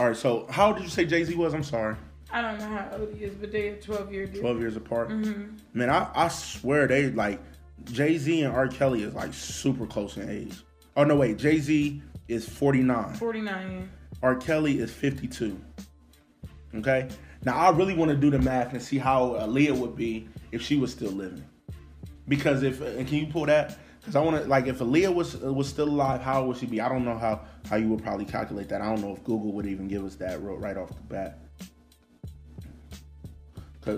all 0.00 0.08
right, 0.08 0.16
so 0.16 0.46
how 0.48 0.68
old 0.68 0.76
did 0.76 0.84
you 0.84 0.90
say 0.90 1.04
Jay 1.04 1.24
Z 1.24 1.34
was? 1.34 1.54
I'm 1.54 1.64
sorry. 1.64 1.96
I 2.30 2.40
don't 2.42 2.58
know 2.58 2.66
how 2.68 2.88
old 2.98 3.12
he 3.14 3.24
is, 3.24 3.34
but 3.34 3.50
they 3.50 3.68
are 3.68 3.76
12 3.76 4.12
year 4.12 4.24
difference. 4.26 4.40
12 4.42 4.60
years 4.60 4.76
apart. 4.76 5.08
Mm-hmm. 5.08 5.56
Man, 5.72 5.90
I, 5.90 6.08
I 6.14 6.28
swear 6.28 6.86
they 6.86 7.10
like 7.10 7.40
Jay 7.84 8.16
Z 8.18 8.42
and 8.42 8.54
R. 8.54 8.68
Kelly 8.68 9.02
is 9.02 9.14
like 9.14 9.34
super 9.34 9.86
close 9.86 10.16
in 10.16 10.28
age. 10.28 10.62
Oh 10.98 11.04
no, 11.04 11.14
wait, 11.14 11.38
Jay 11.38 11.60
Z 11.60 12.02
is 12.26 12.48
49. 12.48 13.14
49. 13.14 13.88
R. 14.20 14.34
Kelly 14.34 14.80
is 14.80 14.90
52. 14.90 15.56
Okay? 16.74 17.08
Now, 17.44 17.56
I 17.56 17.70
really 17.70 17.94
want 17.94 18.10
to 18.10 18.16
do 18.16 18.30
the 18.30 18.40
math 18.40 18.72
and 18.72 18.82
see 18.82 18.98
how 18.98 19.36
Aaliyah 19.40 19.76
would 19.78 19.94
be 19.94 20.28
if 20.50 20.60
she 20.60 20.76
was 20.76 20.90
still 20.90 21.12
living. 21.12 21.44
Because 22.26 22.64
if, 22.64 22.80
and 22.80 23.06
can 23.06 23.18
you 23.18 23.28
pull 23.28 23.46
that? 23.46 23.78
Because 24.00 24.16
I 24.16 24.20
want 24.20 24.42
to, 24.42 24.48
like, 24.48 24.66
if 24.66 24.80
Aaliyah 24.80 25.14
was 25.14 25.36
was 25.36 25.68
still 25.68 25.88
alive, 25.88 26.20
how 26.20 26.44
would 26.46 26.56
she 26.56 26.66
be? 26.66 26.80
I 26.80 26.88
don't 26.88 27.04
know 27.04 27.16
how, 27.16 27.42
how 27.70 27.76
you 27.76 27.88
would 27.90 28.02
probably 28.02 28.24
calculate 28.24 28.68
that. 28.70 28.82
I 28.82 28.86
don't 28.86 29.00
know 29.00 29.12
if 29.12 29.22
Google 29.22 29.52
would 29.52 29.66
even 29.66 29.86
give 29.86 30.04
us 30.04 30.16
that 30.16 30.42
right 30.42 30.76
off 30.76 30.88
the 30.88 31.02
bat. 31.02 31.38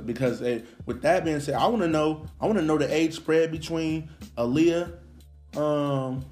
Because 0.05 0.43
eh, 0.43 0.61
with 0.85 1.01
that 1.01 1.25
being 1.25 1.41
said, 1.41 1.55
I 1.55 1.67
want 1.67 1.81
to 1.81 1.89
know, 1.89 2.27
I 2.39 2.45
want 2.45 2.59
to 2.59 2.65
know 2.65 2.77
the 2.77 2.95
age 2.95 3.15
spread 3.15 3.51
between 3.51 4.11
Aaliyah, 4.37 4.99
um, 5.57 6.27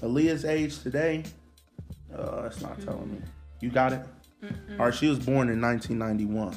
Aaliyah's 0.00 0.44
age 0.44 0.78
today. 0.80 1.24
Uh, 2.16 2.42
it's 2.46 2.60
not 2.60 2.80
telling 2.80 3.12
me. 3.12 3.18
You 3.60 3.70
got 3.70 3.92
it. 3.92 4.06
All 4.78 4.86
right, 4.86 4.94
she 4.94 5.08
was 5.08 5.18
born 5.18 5.48
in 5.48 5.60
1991. 5.60 6.54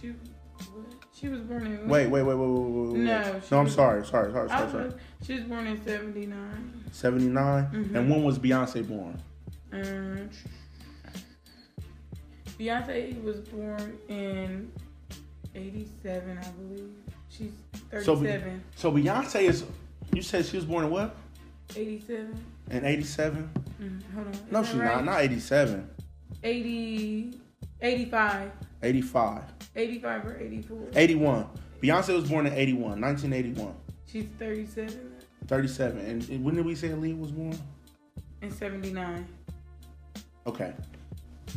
She, 0.00 0.08
what? 0.08 0.16
she 1.14 1.28
was 1.28 1.40
born 1.40 1.66
in. 1.66 1.88
Wait, 1.88 2.06
wait, 2.08 2.22
wait, 2.22 2.34
wait, 2.34 2.36
wait, 2.36 2.48
wait. 2.48 2.92
wait. 2.92 2.98
No, 3.00 3.40
no, 3.50 3.58
I'm 3.58 3.64
was- 3.64 3.74
sorry, 3.74 4.06
sorry, 4.06 4.32
sorry, 4.32 4.48
sorry, 4.48 4.70
sorry. 4.70 4.84
was, 4.86 4.94
she 5.22 5.34
was 5.34 5.44
born 5.44 5.66
in 5.66 5.82
79. 5.84 6.84
79. 6.92 7.64
Mm-hmm. 7.64 7.96
And 7.96 8.10
when 8.10 8.22
was 8.22 8.38
Beyonce 8.38 8.86
born? 8.86 9.20
Um, 9.72 10.28
Beyonce 12.58 13.22
was 13.22 13.40
born 13.40 13.98
in 14.08 14.70
87, 15.54 16.38
I 16.38 16.48
believe. 16.50 16.90
She's 17.30 17.52
So, 18.04 18.14
Be- 18.16 18.26
37. 18.26 18.64
so 18.76 18.92
Beyonce 18.92 19.40
is. 19.42 19.64
You 20.12 20.22
said 20.22 20.44
she 20.46 20.56
was 20.56 20.64
born 20.64 20.84
in 20.84 20.90
what? 20.90 21.14
87? 21.76 22.44
And 22.70 22.84
87? 22.84 23.50
Mm, 23.80 24.02
hold 24.14 24.26
on. 24.26 24.32
Is 24.32 24.40
No, 24.50 24.62
she's 24.64 24.74
right? 24.74 24.96
not. 24.96 25.04
Not 25.04 25.20
87. 25.20 25.88
80, 26.42 27.40
85. 27.80 28.52
85. 28.82 29.42
85 29.76 30.26
or 30.26 30.38
84. 30.40 30.78
81. 30.94 31.46
Beyonce 31.82 32.14
was 32.14 32.28
born 32.28 32.46
in 32.46 32.52
81, 32.52 33.00
1981. 33.00 33.74
She's 34.06 34.26
37 34.38 35.14
37. 35.46 35.98
And, 36.00 36.28
and 36.28 36.44
when 36.44 36.54
did 36.54 36.64
we 36.64 36.74
say 36.74 36.88
Aaliyah 36.88 37.18
was 37.18 37.30
born? 37.30 37.58
In 38.42 38.50
79. 38.50 39.26
Okay. 40.46 40.74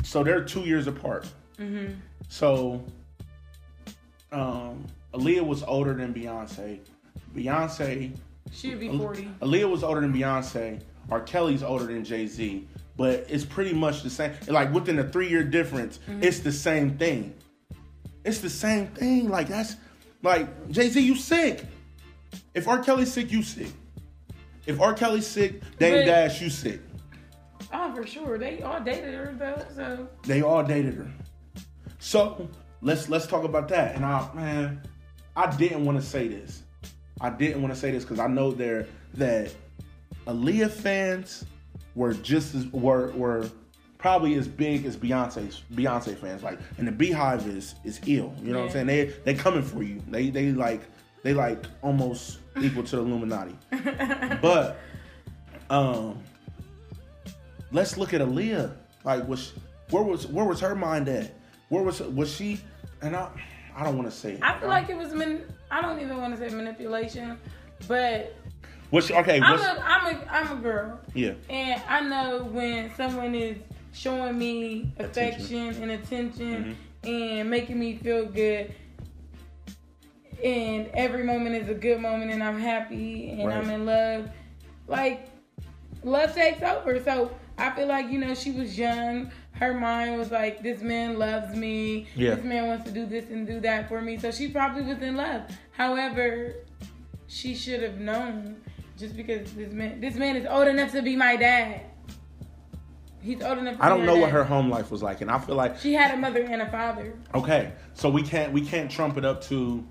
So 0.02 0.24
they're 0.24 0.42
two 0.42 0.60
years 0.62 0.86
apart. 0.86 1.28
Mm-hmm. 1.58 1.92
So, 2.28 2.82
um, 4.32 4.86
Aaliyah 5.12 5.46
was 5.46 5.62
older 5.64 5.92
than 5.94 6.14
Beyonce. 6.14 6.80
Beyonce, 7.36 8.12
She'd 8.52 8.78
be 8.78 8.88
40. 8.88 9.28
Aaliyah 9.40 9.70
was 9.70 9.82
older 9.82 10.00
than 10.00 10.12
Beyonce. 10.12 10.80
R. 11.10 11.20
Kelly's 11.20 11.62
older 11.62 11.86
than 11.86 12.04
Jay 12.04 12.26
Z. 12.26 12.68
But 12.96 13.26
it's 13.28 13.44
pretty 13.44 13.72
much 13.72 14.02
the 14.02 14.10
same. 14.10 14.32
Like 14.46 14.72
within 14.72 14.98
a 14.98 15.08
three 15.08 15.28
year 15.28 15.42
difference, 15.42 15.98
mm-hmm. 15.98 16.22
it's 16.22 16.40
the 16.40 16.52
same 16.52 16.98
thing. 16.98 17.34
It's 18.24 18.38
the 18.38 18.50
same 18.50 18.88
thing. 18.88 19.28
Like 19.28 19.48
that's 19.48 19.76
like 20.22 20.70
Jay 20.70 20.88
Z, 20.88 21.00
you 21.00 21.16
sick. 21.16 21.64
If 22.54 22.68
R. 22.68 22.82
Kelly's 22.82 23.12
sick, 23.12 23.32
you 23.32 23.42
sick. 23.42 23.72
If 24.66 24.80
R. 24.80 24.94
Kelly's 24.94 25.26
sick, 25.26 25.62
Dame 25.78 26.00
But- 26.00 26.04
Dash, 26.04 26.40
you 26.40 26.50
sick. 26.50 26.80
Oh, 27.72 27.94
for 27.94 28.06
sure. 28.06 28.36
They 28.38 28.60
all 28.60 28.80
dated 28.80 29.14
her, 29.14 29.34
though, 29.38 29.64
so. 29.74 30.08
They 30.24 30.42
all 30.42 30.62
dated 30.62 30.94
her. 30.94 31.10
So 31.98 32.48
let's 32.82 33.08
let's 33.08 33.26
talk 33.26 33.44
about 33.44 33.68
that. 33.68 33.94
And 33.94 34.04
I 34.04 34.28
man, 34.34 34.82
I 35.36 35.54
didn't 35.56 35.84
want 35.84 35.98
to 36.00 36.06
say 36.06 36.28
this. 36.28 36.62
I 37.20 37.30
didn't 37.30 37.62
want 37.62 37.72
to 37.74 37.78
say 37.78 37.90
this 37.90 38.04
because 38.04 38.18
I 38.18 38.26
know 38.26 38.52
there 38.52 38.86
that 39.14 39.54
Aaliyah 40.26 40.70
fans 40.70 41.44
were 41.94 42.14
just 42.14 42.54
as 42.54 42.66
were 42.68 43.12
were 43.12 43.50
probably 43.98 44.34
as 44.34 44.48
big 44.48 44.84
as 44.84 44.96
Beyonce's 44.96 45.62
Beyonce 45.72 46.18
fans. 46.18 46.42
Like, 46.42 46.58
and 46.78 46.88
the 46.88 46.92
BeyHive 46.92 47.46
is 47.46 47.76
is 47.84 48.00
ill. 48.06 48.34
You 48.42 48.52
know 48.52 48.60
what 48.60 48.64
I'm 48.66 48.70
saying? 48.70 48.86
They 48.86 49.04
they 49.24 49.34
coming 49.34 49.62
for 49.62 49.82
you. 49.82 50.02
They 50.10 50.30
they 50.30 50.52
like 50.52 50.82
they 51.22 51.34
like 51.34 51.64
almost 51.82 52.38
equal 52.60 52.82
to 52.84 52.96
the 52.96 53.02
Illuminati. 53.02 53.56
but 54.42 54.78
um, 55.70 56.18
let's 57.70 57.96
look 57.96 58.12
at 58.12 58.20
Aaliyah. 58.20 58.72
Like, 59.04 59.26
was 59.28 59.52
where 59.90 60.02
was 60.02 60.26
where 60.26 60.44
was 60.44 60.60
her 60.60 60.74
mind 60.74 61.08
at? 61.08 61.32
Where 61.68 61.82
was 61.82 62.00
was 62.00 62.34
she? 62.34 62.60
And 63.00 63.16
I 63.16 63.30
I 63.76 63.84
don't 63.84 63.96
want 63.96 64.10
to 64.10 64.16
say. 64.16 64.32
it. 64.34 64.40
I 64.42 64.58
feel 64.58 64.68
like 64.68 64.88
it 64.88 64.96
was, 64.96 65.14
man. 65.14 65.42
I 65.70 65.80
don't 65.80 66.00
even 66.00 66.16
want 66.18 66.36
to 66.36 66.48
say 66.48 66.54
manipulation, 66.54 67.38
but 67.88 68.36
she, 69.00 69.14
okay. 69.14 69.40
I'm 69.40 69.58
a, 69.58 69.82
I'm 69.82 70.16
a, 70.16 70.26
I'm 70.30 70.58
a 70.58 70.60
girl. 70.60 71.00
yeah. 71.14 71.32
And 71.48 71.82
I 71.88 72.00
know 72.00 72.44
when 72.44 72.94
someone 72.94 73.34
is 73.34 73.56
showing 73.92 74.38
me 74.38 74.92
affection 74.98 75.68
and 75.82 75.90
attention 75.92 76.76
mm-hmm. 77.04 77.08
and 77.08 77.48
making 77.50 77.78
me 77.78 77.96
feel 77.96 78.26
good, 78.26 78.74
and 80.44 80.88
every 80.88 81.24
moment 81.24 81.54
is 81.54 81.68
a 81.68 81.74
good 81.74 82.00
moment, 82.00 82.30
and 82.30 82.42
I'm 82.42 82.58
happy 82.58 83.30
and 83.30 83.46
Right. 83.46 83.56
I'm 83.56 83.70
in 83.70 83.86
love, 83.86 84.28
like 84.88 85.28
love 86.02 86.34
takes 86.34 86.62
over. 86.62 87.02
So 87.02 87.30
I 87.56 87.70
feel 87.70 87.86
like 87.86 88.10
you 88.10 88.18
know 88.18 88.34
she 88.34 88.50
was 88.52 88.78
young. 88.78 89.30
Her 89.62 89.74
mind 89.74 90.18
was 90.18 90.32
like, 90.32 90.60
this 90.60 90.82
man 90.82 91.20
loves 91.20 91.54
me. 91.54 92.08
Yeah. 92.16 92.34
This 92.34 92.44
man 92.44 92.66
wants 92.66 92.84
to 92.86 92.90
do 92.90 93.06
this 93.06 93.30
and 93.30 93.46
do 93.46 93.60
that 93.60 93.88
for 93.88 94.02
me. 94.02 94.18
So 94.18 94.32
she 94.32 94.48
probably 94.48 94.82
was 94.82 95.00
in 95.00 95.14
love. 95.14 95.42
However, 95.70 96.56
she 97.28 97.54
should 97.54 97.80
have 97.80 97.98
known 97.98 98.56
just 98.98 99.16
because 99.16 99.52
this 99.52 99.72
man 99.72 100.00
this 100.00 100.16
man 100.16 100.34
is 100.34 100.46
old 100.46 100.66
enough 100.66 100.90
to 100.92 101.00
be 101.02 101.14
my 101.14 101.36
dad. 101.36 101.82
He's 103.20 103.40
old 103.40 103.58
enough. 103.58 103.76
To 103.76 103.84
I 103.84 103.88
don't 103.88 104.04
know 104.04 104.16
what 104.16 104.30
her 104.30 104.42
home 104.42 104.68
life 104.68 104.90
was 104.90 105.00
like, 105.00 105.20
and 105.20 105.30
I 105.30 105.38
feel 105.38 105.54
like 105.54 105.78
She 105.78 105.94
had 105.94 106.12
a 106.12 106.16
mother 106.16 106.42
and 106.42 106.60
a 106.60 106.68
father. 106.68 107.14
okay, 107.32 107.70
so 107.94 108.10
we 108.10 108.24
can't 108.24 108.52
we 108.52 108.62
can't 108.62 108.90
trump 108.90 109.16
it 109.16 109.24
up 109.24 109.42
to. 109.44 109.86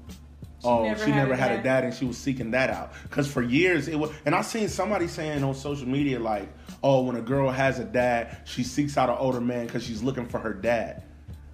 Oh, 0.63 0.83
never 0.83 1.03
she 1.05 1.11
had 1.11 1.17
never 1.23 1.33
a 1.33 1.37
had 1.37 1.51
a 1.59 1.63
dad. 1.63 1.83
and 1.83 1.93
she 1.93 2.05
was 2.05 2.17
seeking 2.17 2.51
that 2.51 2.69
out. 2.69 2.93
Because 3.03 3.31
for 3.31 3.41
years 3.41 3.87
it 3.87 3.95
was, 3.97 4.11
and 4.25 4.35
I 4.35 4.41
seen 4.41 4.67
somebody 4.69 5.07
saying 5.07 5.43
on 5.43 5.55
social 5.55 5.87
media 5.87 6.19
like, 6.19 6.49
"Oh, 6.83 7.01
when 7.03 7.15
a 7.15 7.21
girl 7.21 7.49
has 7.49 7.79
a 7.79 7.83
dad, 7.83 8.37
she 8.45 8.63
seeks 8.63 8.97
out 8.97 9.09
an 9.09 9.15
older 9.19 9.41
man 9.41 9.65
because 9.67 9.83
she's 9.83 10.03
looking 10.03 10.27
for 10.27 10.39
her 10.39 10.53
dad." 10.53 11.03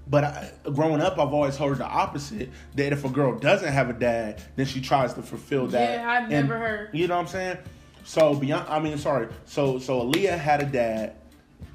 But 0.09 0.23
I, 0.23 0.51
growing 0.73 1.01
up, 1.01 1.13
I've 1.19 1.33
always 1.33 1.57
heard 1.57 1.79
the 1.79 1.85
opposite. 1.85 2.49
That 2.75 2.93
if 2.93 3.03
a 3.05 3.09
girl 3.09 3.37
doesn't 3.37 3.71
have 3.71 3.89
a 3.89 3.93
dad, 3.93 4.41
then 4.55 4.65
she 4.65 4.79
tries 4.81 5.13
to 5.15 5.21
fulfill 5.21 5.67
that. 5.67 5.99
Yeah, 5.99 6.09
I've 6.09 6.23
And- 6.23 6.31
never 6.47 6.57
heard. 6.57 6.89
You 6.93 7.07
know 7.07 7.15
what 7.15 7.21
I'm 7.23 7.27
saying? 7.27 7.57
So 8.05 8.33
beyond, 8.35 8.67
I 8.69 8.79
mean, 8.79 8.97
sorry. 8.97 9.27
So 9.45 9.79
so 9.79 10.01
Aaliyah 10.05 10.37
had 10.37 10.61
a 10.61 10.65
dad, 10.65 11.15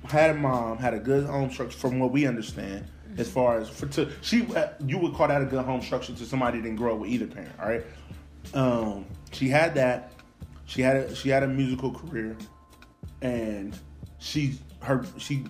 had 0.04 0.30
a 0.30 0.34
mom, 0.34 0.78
had 0.78 0.94
a 0.94 0.98
good 0.98 1.26
home 1.26 1.50
structure, 1.50 1.76
from 1.76 1.98
what 1.98 2.10
we 2.10 2.26
understand. 2.26 2.86
As 3.18 3.30
far 3.30 3.58
as 3.58 3.68
for 3.68 3.86
to 3.88 4.10
she, 4.22 4.46
uh, 4.54 4.68
you 4.86 4.98
would 4.98 5.14
call 5.14 5.28
that 5.28 5.42
a 5.42 5.44
good 5.44 5.64
home 5.64 5.82
structure 5.82 6.14
to 6.14 6.24
somebody 6.24 6.58
that 6.58 6.64
didn't 6.64 6.78
grow 6.78 6.94
up 6.94 7.00
with 7.00 7.10
either 7.10 7.26
parent. 7.26 7.52
All 7.60 7.68
right. 7.68 7.84
Um, 8.54 9.06
she 9.32 9.48
had 9.48 9.74
that. 9.74 10.12
She 10.66 10.80
had 10.80 10.96
a 10.96 11.14
she 11.14 11.28
had 11.28 11.42
a 11.42 11.48
musical 11.48 11.92
career, 11.92 12.36
and 13.20 13.78
she 14.18 14.58
her 14.80 15.04
she 15.18 15.44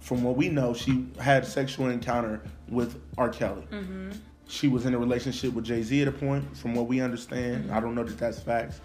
from 0.00 0.22
what 0.22 0.36
we 0.36 0.48
know 0.48 0.74
she 0.74 1.06
had 1.18 1.46
sexual 1.46 1.88
encounter 1.88 2.42
with 2.68 3.00
R. 3.16 3.28
Kelly. 3.28 3.62
Mm-hmm. 3.70 4.10
She 4.48 4.68
was 4.68 4.84
in 4.84 4.94
a 4.94 4.98
relationship 4.98 5.54
with 5.54 5.64
Jay 5.64 5.82
Z 5.82 6.02
at 6.02 6.08
a 6.08 6.12
point, 6.12 6.56
from 6.56 6.74
what 6.74 6.86
we 6.86 7.00
understand. 7.00 7.64
Mm-hmm. 7.64 7.74
I 7.74 7.80
don't 7.80 7.94
know 7.94 8.04
that 8.04 8.18
that's 8.18 8.40
facts. 8.40 8.80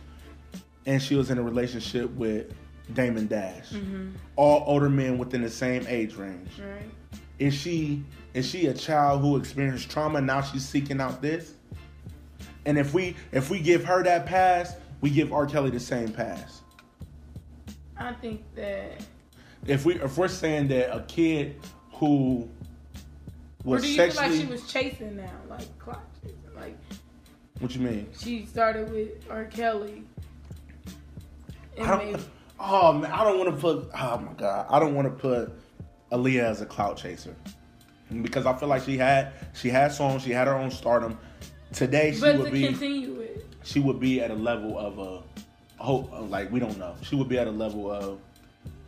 And 0.85 1.01
she 1.01 1.15
was 1.15 1.29
in 1.29 1.37
a 1.37 1.43
relationship 1.43 2.09
with 2.11 2.53
Damon 2.93 3.27
Dash. 3.27 3.71
Mm-hmm. 3.71 4.11
All 4.37 4.63
older 4.65 4.87
men 4.89 5.17
within 5.17 5.41
the 5.41 5.49
same 5.49 5.85
age 5.89 6.15
range. 6.15 6.49
Right. 6.57 6.89
Is 7.39 7.53
she 7.53 8.03
is 8.33 8.47
she 8.47 8.67
a 8.67 8.73
child 8.73 9.21
who 9.21 9.37
experienced 9.37 9.89
trauma? 9.89 10.21
Now 10.21 10.41
she's 10.41 10.67
seeking 10.67 11.01
out 11.01 11.21
this. 11.21 11.53
And 12.65 12.77
if 12.77 12.93
we 12.93 13.15
if 13.31 13.49
we 13.49 13.59
give 13.59 13.83
her 13.85 14.03
that 14.03 14.25
pass, 14.25 14.75
we 15.01 15.09
give 15.09 15.31
R. 15.31 15.45
Kelly 15.45 15.69
the 15.69 15.79
same 15.79 16.11
pass. 16.11 16.61
I 17.97 18.13
think 18.13 18.43
that. 18.55 19.03
If 19.65 19.85
we 19.85 19.95
if 19.95 20.17
we're 20.17 20.27
saying 20.27 20.67
that 20.69 20.95
a 20.95 21.01
kid 21.03 21.59
who 21.93 22.49
was 23.63 23.81
Or 23.81 23.85
do 23.85 23.91
you 23.91 24.11
feel 24.11 24.15
like 24.15 24.31
she 24.31 24.45
was 24.45 24.71
chasing 24.71 25.15
now, 25.15 25.31
like 25.49 25.77
clock 25.79 26.05
chasing? 26.21 26.37
Like 26.55 26.77
what 27.59 27.73
you 27.75 27.81
mean? 27.81 28.07
she 28.17 28.45
started 28.45 28.91
with 28.91 29.09
R. 29.29 29.45
Kelly. 29.45 30.03
And 31.75 31.87
I 31.87 31.97
don't, 31.97 32.27
oh 32.59 32.93
man, 32.93 33.11
I 33.11 33.23
don't 33.23 33.39
want 33.39 33.55
to 33.55 33.59
put. 33.59 33.89
Oh 33.95 34.17
my 34.19 34.33
god, 34.33 34.67
I 34.69 34.79
don't 34.79 34.95
want 34.95 35.07
to 35.07 35.13
put 35.13 35.51
Aaliyah 36.11 36.43
as 36.43 36.61
a 36.61 36.65
clout 36.65 36.97
chaser 36.97 37.35
because 38.21 38.45
I 38.45 38.53
feel 38.53 38.69
like 38.69 38.83
she 38.83 38.97
had 38.97 39.33
she 39.53 39.69
had 39.69 39.91
songs, 39.91 40.23
she 40.23 40.31
had 40.31 40.47
her 40.47 40.55
own 40.55 40.71
stardom. 40.71 41.17
Today 41.73 42.13
she 42.13 42.21
but 42.21 42.33
to 42.33 42.37
would 42.39 42.51
be 42.51 42.67
continue 42.67 43.19
it, 43.19 43.45
she 43.63 43.79
would 43.79 43.99
be 43.99 44.21
at 44.21 44.31
a 44.31 44.35
level 44.35 44.77
of 44.77 44.99
a 44.99 45.83
hope 45.83 46.09
like 46.29 46.51
we 46.51 46.59
don't 46.59 46.77
know. 46.77 46.95
She 47.01 47.15
would 47.15 47.27
be 47.27 47.37
at 47.37 47.47
a 47.47 47.51
level 47.51 47.91
of 47.91 48.19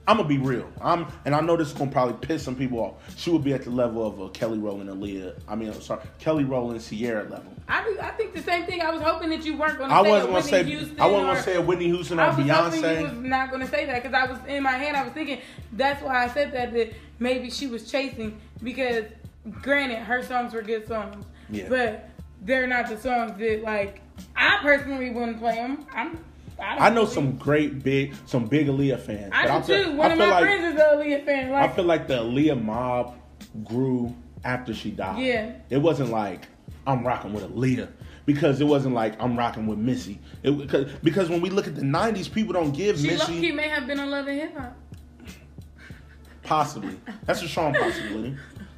I'm 0.09 0.17
gonna 0.17 0.27
be 0.27 0.39
real. 0.39 0.67
I'm 0.81 1.05
and 1.23 1.35
I 1.35 1.39
know 1.39 1.55
this 1.55 1.67
is 1.67 1.73
gonna 1.75 1.91
probably 1.91 2.15
piss 2.25 2.41
some 2.41 2.55
people 2.55 2.79
off. 2.79 3.15
She 3.15 3.29
would 3.29 3.43
be 3.43 3.53
at 3.53 3.63
the 3.63 3.69
level 3.69 4.03
of 4.07 4.19
a 4.19 4.29
Kelly 4.29 4.57
Rowland, 4.57 4.89
Aaliyah. 4.89 5.39
I 5.47 5.53
mean, 5.53 5.69
I'm 5.69 5.79
sorry, 5.81 6.01
Kelly 6.17 6.45
Rowland, 6.45 6.81
Ciara 6.81 7.29
level. 7.29 7.53
I 7.67 7.83
do, 7.83 7.95
I 8.01 8.09
think 8.11 8.33
the 8.33 8.41
same 8.41 8.65
thing. 8.65 8.81
I 8.81 8.89
was 8.89 9.03
hoping 9.03 9.29
that 9.29 9.45
you 9.45 9.55
weren't 9.55 9.77
to 9.77 9.83
I 9.85 10.01
say 10.01 10.09
wasn't 10.09 10.23
a 10.23 10.25
gonna 10.25 10.33
Whitney 10.33 10.49
say 10.49 10.63
Houston 10.63 10.99
I 10.99 11.05
wasn't 11.05 11.21
or, 11.21 11.33
gonna 11.33 11.43
say 11.43 11.55
a 11.57 11.61
Whitney 11.61 11.85
Houston 11.85 12.19
or 12.19 12.23
I 12.23 12.27
was 12.29 12.35
hoping 12.37 12.97
you 12.97 13.03
was 13.03 13.13
not 13.13 13.51
going 13.51 13.61
to 13.61 13.67
say 13.67 13.85
that 13.85 14.01
because 14.01 14.15
I 14.15 14.31
was 14.31 14.39
in 14.47 14.63
my 14.63 14.71
head. 14.71 14.95
I 14.95 15.03
was 15.03 15.13
thinking 15.13 15.41
that's 15.73 16.01
why 16.01 16.23
I 16.23 16.27
said 16.29 16.53
that 16.53 16.73
that 16.73 16.91
maybe 17.19 17.51
she 17.51 17.67
was 17.67 17.91
chasing 17.91 18.41
because 18.63 19.05
granted 19.61 19.99
her 19.99 20.23
songs 20.23 20.55
were 20.55 20.63
good 20.63 20.87
songs, 20.87 21.23
Yeah. 21.51 21.69
but 21.69 22.09
they're 22.41 22.65
not 22.65 22.89
the 22.89 22.97
songs 22.97 23.37
that 23.37 23.61
like 23.61 24.01
I 24.35 24.57
personally 24.63 25.11
wouldn't 25.11 25.37
play 25.37 25.53
them. 25.57 25.85
I'm 25.93 26.17
I, 26.61 26.87
I 26.87 26.89
know 26.89 27.05
some 27.05 27.35
great 27.37 27.83
big, 27.83 28.13
some 28.25 28.45
big 28.45 28.67
Aaliyah 28.67 28.99
fans. 28.99 29.31
I 29.33 29.47
but 29.47 29.65
do 29.65 29.73
feel- 29.75 29.83
too. 29.91 29.97
One 29.97 30.09
I 30.09 30.13
of 30.13 30.19
my 30.19 30.31
like, 30.31 30.43
friends 30.43 30.73
is 30.75 30.79
a 30.81 30.83
Aaliyah 30.83 31.25
fan. 31.25 31.53
I 31.53 31.67
feel 31.67 31.85
like 31.85 32.07
the 32.07 32.15
Aaliyah 32.19 32.63
mob 32.63 33.15
grew 33.63 34.15
after 34.43 34.73
she 34.73 34.91
died. 34.91 35.23
Yeah. 35.23 35.51
It 35.69 35.77
wasn't 35.77 36.09
like 36.11 36.47
I'm 36.87 37.05
rocking 37.05 37.33
with 37.33 37.43
Aaliyah 37.53 37.89
because 38.25 38.61
it 38.61 38.65
wasn't 38.65 38.93
like 38.95 39.21
I'm 39.21 39.37
rocking 39.37 39.67
with 39.67 39.79
Missy. 39.79 40.19
It 40.43 40.57
because, 40.57 40.91
because 41.03 41.29
when 41.29 41.41
we 41.41 41.49
look 41.49 41.67
at 41.67 41.75
the 41.75 41.81
'90s, 41.81 42.31
people 42.31 42.53
don't 42.53 42.71
give 42.71 42.99
she 42.99 43.07
Missy 43.07 43.39
key 43.41 43.51
may 43.51 43.67
have 43.69 43.87
been 43.87 43.99
on 43.99 44.09
Love 44.11 44.27
and 44.27 44.39
Hip 44.39 44.57
Hop. 44.57 44.75
possibly. 46.43 46.99
That's 47.25 47.41
a 47.41 47.47
strong 47.47 47.73
possibility. 47.73 48.35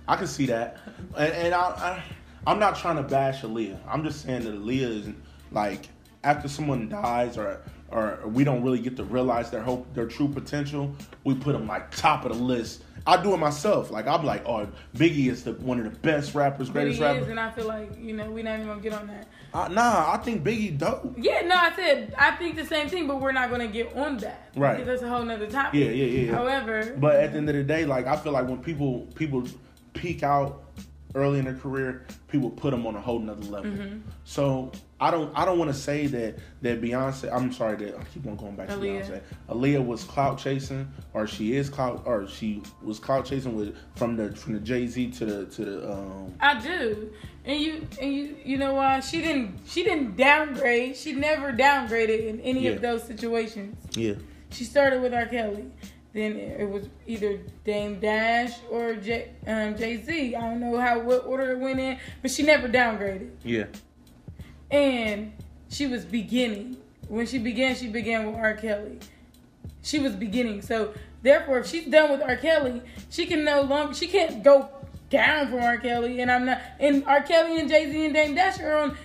I 0.07 0.15
can 0.15 0.27
see 0.27 0.45
that, 0.47 0.77
and, 1.17 1.33
and 1.33 1.53
I, 1.53 1.59
I 1.61 2.03
I'm 2.47 2.59
not 2.59 2.75
trying 2.75 2.95
to 2.97 3.03
bash 3.03 3.41
Aaliyah. 3.43 3.79
I'm 3.87 4.03
just 4.03 4.23
saying 4.23 4.43
that 4.45 4.53
Aaliyah 4.55 4.99
is 5.01 5.09
like 5.51 5.87
after 6.23 6.47
someone 6.47 6.89
dies 6.89 7.37
or. 7.37 7.61
Or 7.93 8.21
we 8.25 8.45
don't 8.45 8.63
really 8.63 8.79
get 8.79 8.95
to 8.95 9.03
realize 9.03 9.51
their 9.51 9.61
hope, 9.61 9.93
their 9.93 10.05
true 10.05 10.29
potential. 10.29 10.95
We 11.25 11.35
put 11.35 11.51
them 11.51 11.67
like 11.67 11.93
top 11.93 12.23
of 12.23 12.31
the 12.31 12.41
list. 12.41 12.83
I 13.05 13.21
do 13.21 13.33
it 13.33 13.37
myself. 13.37 13.91
Like 13.91 14.07
I'm 14.07 14.23
like, 14.23 14.45
oh, 14.47 14.65
Biggie 14.95 15.29
is 15.29 15.43
the 15.43 15.51
one 15.55 15.77
of 15.77 15.83
the 15.83 15.99
best 15.99 16.33
rappers, 16.33 16.69
But 16.69 16.87
he 16.87 16.95
greatest 16.95 16.95
is, 16.95 17.01
rappers. 17.01 17.27
and 17.27 17.37
I 17.37 17.51
feel 17.51 17.65
like 17.67 17.91
you 17.99 18.15
know 18.15 18.31
we're 18.31 18.45
not 18.45 18.53
even 18.55 18.67
gonna 18.67 18.79
get 18.79 18.93
on 18.93 19.07
that. 19.07 19.27
Uh, 19.53 19.67
nah, 19.67 20.09
I 20.13 20.15
think 20.23 20.41
Biggie 20.41 20.77
dope. 20.77 21.15
Yeah, 21.17 21.41
no, 21.41 21.53
I 21.53 21.75
said 21.75 22.15
I 22.17 22.31
think 22.37 22.55
the 22.55 22.65
same 22.65 22.87
thing, 22.87 23.07
but 23.07 23.19
we're 23.19 23.33
not 23.33 23.49
gonna 23.51 23.67
get 23.67 23.93
on 23.93 24.15
that. 24.19 24.51
Right. 24.55 24.77
Because 24.77 24.87
that's 24.87 25.01
a 25.01 25.09
whole 25.09 25.25
nother 25.25 25.47
topic. 25.47 25.77
Yeah, 25.77 25.87
yeah, 25.87 26.05
yeah, 26.05 26.25
yeah. 26.27 26.31
However, 26.33 26.95
But 26.97 27.17
at 27.17 27.33
the 27.33 27.39
end 27.39 27.49
of 27.49 27.55
the 27.55 27.63
day, 27.63 27.83
like 27.83 28.07
I 28.07 28.15
feel 28.15 28.31
like 28.31 28.47
when 28.47 28.59
people 28.63 29.05
people 29.15 29.43
peak 29.93 30.23
out 30.23 30.63
early 31.15 31.39
in 31.39 31.45
their 31.45 31.55
career, 31.55 32.05
people 32.27 32.49
put 32.49 32.71
them 32.71 32.85
on 32.87 32.95
a 32.95 33.01
whole 33.01 33.19
nother 33.19 33.43
level. 33.45 33.71
Mm-hmm. 33.71 33.99
So 34.23 34.71
I 34.99 35.11
don't 35.11 35.31
I 35.37 35.45
don't 35.45 35.57
want 35.59 35.71
to 35.71 35.77
say 35.77 36.07
that 36.07 36.37
that 36.61 36.81
Beyonce. 36.81 37.31
I'm 37.33 37.51
sorry 37.51 37.75
that 37.77 37.97
I 37.97 38.03
keep 38.05 38.25
on 38.27 38.35
going 38.35 38.55
back 38.55 38.67
to 38.69 38.75
Aaliyah. 38.75 39.05
Beyonce. 39.09 39.21
Aaliyah 39.49 39.85
was 39.85 40.03
clout 40.03 40.37
chasing, 40.37 40.87
or 41.13 41.27
she 41.27 41.55
is 41.55 41.69
clout, 41.69 42.03
or 42.05 42.27
she 42.27 42.61
was 42.83 42.99
clout 42.99 43.25
chasing 43.25 43.55
with 43.55 43.75
from 43.95 44.15
the 44.15 44.35
from 44.35 44.53
the 44.53 44.59
Jay 44.59 44.87
Z 44.87 45.11
to 45.11 45.25
the 45.25 45.45
to 45.47 45.65
the 45.65 45.91
um. 45.91 46.33
I 46.39 46.59
do. 46.59 47.11
And 47.43 47.59
you 47.59 47.87
and 47.99 48.13
you 48.13 48.35
you 48.45 48.57
know 48.57 48.75
why 48.75 48.99
she 48.99 49.21
didn't 49.21 49.59
she 49.65 49.83
didn't 49.83 50.15
downgrade. 50.15 50.95
She 50.95 51.13
never 51.13 51.51
downgraded 51.51 52.27
in 52.27 52.39
any 52.41 52.61
Yeah. 52.65 52.71
of 52.71 52.81
those 52.81 53.03
situations. 53.03 53.75
Yeah, 53.95 54.13
She 54.51 54.63
started 54.63 55.01
with 55.01 55.13
R. 55.13 55.25
Kelly. 55.25 55.65
Then 56.13 56.35
it 56.35 56.69
was 56.69 56.87
either 57.07 57.39
Dame 57.63 57.99
Dash 57.99 58.51
or 58.69 58.95
J, 58.95 59.29
um, 59.47 59.77
Jay 59.77 59.95
Z. 60.03 60.35
I 60.35 60.41
don't 60.41 60.59
know 60.59 60.77
how 60.77 60.99
what 60.99 61.25
order 61.25 61.51
it 61.51 61.59
went 61.59 61.79
in, 61.79 61.97
but 62.21 62.31
she 62.31 62.43
never 62.43 62.67
downgraded. 62.67 63.31
yeah, 63.43 63.65
and 64.69 65.31
she 65.69 65.87
was 65.87 66.03
beginning. 66.05 66.77
When 67.07 67.25
she 67.25 67.37
began, 67.39 67.75
she 67.75 67.87
began 67.87 68.25
with 68.25 68.35
R. 68.35 68.53
Kelly. 68.55 68.99
She 69.83 69.99
was 69.99 70.13
beginning. 70.13 70.61
So 70.61 70.93
therefore, 71.21 71.59
if 71.59 71.67
she's 71.67 71.85
done 71.87 72.11
with 72.11 72.21
R. 72.21 72.35
Kelly, 72.35 72.81
she 73.09 73.25
can 73.25 73.43
no 73.43 73.61
longer 73.61 73.93
she 73.93 74.07
can't 74.07 74.43
go 74.43 74.69
down 75.09 75.47
from 75.49 75.59
R. 75.59 75.77
Kelly. 75.77 76.21
And 76.21 76.29
I'm 76.31 76.45
not 76.45 76.61
and 76.79 77.05
R. 77.05 77.21
Kelly 77.21 77.59
and 77.59 77.69
Jay 77.69 77.89
Z 77.91 78.05
and 78.05 78.13
Dame 78.13 78.35
Dash 78.35 78.59
are 78.59 78.75
on 78.77 78.97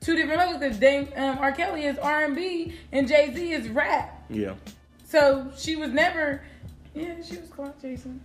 two 0.00 0.14
different 0.16 0.38
levels 0.38 0.58
because 0.58 0.78
Dame 0.78 1.08
um, 1.16 1.38
R. 1.38 1.52
Kelly 1.52 1.84
is 1.84 1.98
R 1.98 2.24
and 2.24 2.36
B 2.36 2.74
and 2.92 3.08
Jay 3.08 3.32
Z 3.34 3.52
is 3.52 3.68
rap. 3.68 4.24
yeah. 4.28 4.54
So 5.04 5.50
she 5.56 5.76
was 5.76 5.90
never 5.90 6.42
yeah, 6.94 7.14
she 7.22 7.36
was 7.38 7.48
clock 7.50 7.80
chasing. 7.82 8.20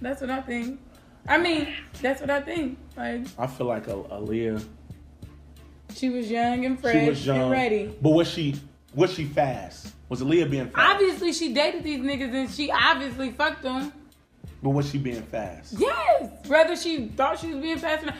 That's 0.00 0.20
what 0.20 0.30
I 0.30 0.40
think. 0.40 0.80
I 1.28 1.38
mean, 1.38 1.68
that's 2.00 2.20
what 2.20 2.30
I 2.30 2.40
think. 2.40 2.78
Like 2.96 3.26
I 3.38 3.46
feel 3.46 3.66
like 3.68 3.86
a 3.86 3.94
Aaliyah. 3.94 4.64
she 5.94 6.10
was 6.10 6.30
young 6.30 6.64
and 6.64 6.80
fresh 6.80 6.94
She 7.00 7.08
was 7.08 7.26
young, 7.26 7.40
and 7.42 7.50
ready. 7.50 7.94
but 8.02 8.10
was 8.10 8.28
she 8.28 8.60
was 8.94 9.12
she 9.14 9.24
fast? 9.24 9.92
Was 10.08 10.20
Aaliyah 10.22 10.50
being 10.50 10.68
fast? 10.70 10.94
Obviously, 10.94 11.32
she 11.32 11.54
dated 11.54 11.84
these 11.84 12.00
niggas 12.00 12.34
and 12.34 12.50
she 12.50 12.70
obviously 12.70 13.30
fucked 13.30 13.62
them. 13.62 13.92
But 14.62 14.70
was 14.70 14.90
she 14.90 14.98
being 14.98 15.22
fast? 15.22 15.74
Yes. 15.78 16.30
Whether 16.46 16.76
she 16.76 17.08
thought 17.08 17.38
she 17.38 17.52
was 17.52 17.62
being 17.62 17.78
fast 17.78 18.02
or 18.02 18.06
not. 18.06 18.16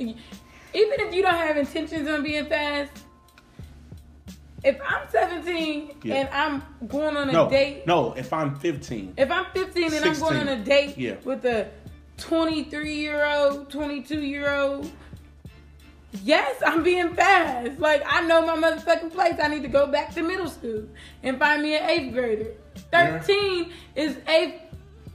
Even 0.00 0.16
if 0.72 1.14
you 1.14 1.22
don't 1.22 1.34
have 1.34 1.56
intentions 1.56 2.08
on 2.08 2.22
being 2.22 2.46
fast, 2.46 2.90
if 4.66 4.80
I'm 4.86 5.08
17 5.08 5.92
Yeah. 6.02 6.14
and 6.16 6.28
I'm 6.32 6.88
going 6.88 7.16
on 7.16 7.28
a 7.30 7.32
No, 7.32 7.48
date, 7.48 7.86
no. 7.86 8.12
If 8.14 8.32
I'm 8.32 8.56
15, 8.56 9.14
if 9.16 9.30
I'm 9.30 9.46
15 9.54 9.94
and 9.94 10.04
I'm 10.04 10.18
going 10.18 10.36
on 10.38 10.48
a 10.48 10.56
date 10.62 10.98
Yeah. 10.98 11.14
with 11.24 11.44
a 11.44 11.68
23 12.18 12.94
year 12.94 13.24
old, 13.24 13.70
22 13.70 14.20
year 14.20 14.52
old, 14.52 14.90
yes, 16.24 16.60
I'm 16.66 16.82
being 16.82 17.14
fast. 17.14 17.78
Like, 17.78 18.02
I 18.06 18.22
know 18.26 18.44
my 18.44 18.56
motherfucking 18.56 19.12
place. 19.12 19.34
I 19.40 19.48
need 19.48 19.62
to 19.62 19.68
go 19.68 19.86
back 19.86 20.12
to 20.14 20.22
middle 20.22 20.48
school 20.48 20.84
and 21.22 21.38
find 21.38 21.62
me 21.62 21.76
an 21.76 21.88
eighth 21.88 22.12
grader. 22.12 22.52
13 22.90 23.72
is 23.94 24.16
eighth. 24.28 24.62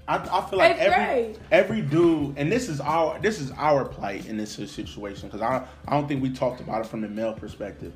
I, 0.07 0.15
I 0.17 0.49
feel 0.49 0.59
like 0.59 0.77
every 0.77 1.05
grade. 1.05 1.39
every 1.51 1.81
dude, 1.81 2.37
and 2.37 2.51
this 2.51 2.67
is 2.67 2.81
our 2.81 3.19
this 3.19 3.39
is 3.39 3.51
our 3.51 3.85
plight 3.85 4.25
in 4.25 4.35
this 4.35 4.51
situation 4.51 5.29
because 5.29 5.41
I 5.41 5.65
I 5.87 5.91
don't 5.91 6.07
think 6.07 6.21
we 6.23 6.31
talked 6.31 6.59
about 6.59 6.81
it 6.81 6.87
from 6.87 7.01
the 7.01 7.07
male 7.07 7.33
perspective. 7.33 7.93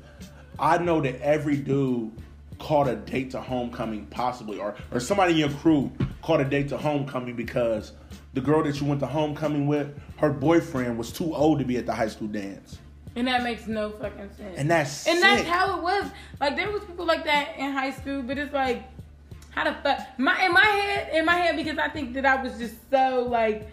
I 0.58 0.78
know 0.78 1.00
that 1.00 1.20
every 1.20 1.56
dude 1.56 2.12
caught 2.58 2.88
a 2.88 2.96
date 2.96 3.32
to 3.32 3.40
homecoming, 3.40 4.06
possibly, 4.06 4.58
or 4.58 4.74
or 4.90 5.00
somebody 5.00 5.32
in 5.32 5.38
your 5.38 5.50
crew 5.50 5.92
caught 6.22 6.40
a 6.40 6.44
date 6.44 6.68
to 6.70 6.78
homecoming 6.78 7.36
because 7.36 7.92
the 8.34 8.40
girl 8.40 8.62
that 8.62 8.80
you 8.80 8.86
went 8.86 9.00
to 9.00 9.06
homecoming 9.06 9.66
with, 9.66 9.94
her 10.16 10.30
boyfriend 10.30 10.98
was 10.98 11.12
too 11.12 11.34
old 11.34 11.58
to 11.58 11.64
be 11.64 11.76
at 11.76 11.86
the 11.86 11.94
high 11.94 12.08
school 12.08 12.28
dance, 12.28 12.78
And 13.14 13.26
that 13.28 13.42
makes 13.42 13.66
no 13.66 13.90
fucking 13.90 14.30
sense. 14.36 14.58
and 14.58 14.70
that's 14.70 15.06
And 15.06 15.22
that's 15.22 15.42
how 15.42 15.78
it 15.78 15.82
was. 15.82 16.10
Like 16.40 16.56
there 16.56 16.70
was 16.70 16.82
people 16.84 17.04
like 17.06 17.24
that 17.24 17.54
in 17.58 17.72
high 17.72 17.92
school, 17.92 18.22
but 18.22 18.38
it's 18.38 18.52
like, 18.52 18.82
how 19.50 19.64
the 19.64 19.74
fuck? 19.82 20.00
My 20.18 20.44
in 20.46 20.52
my 20.52 20.64
head, 20.64 21.14
in 21.14 21.24
my 21.24 21.36
head, 21.36 21.56
because 21.56 21.78
I 21.78 21.88
think 21.88 22.14
that 22.14 22.26
I 22.26 22.42
was 22.42 22.58
just 22.58 22.74
so 22.90 23.26
like, 23.28 23.68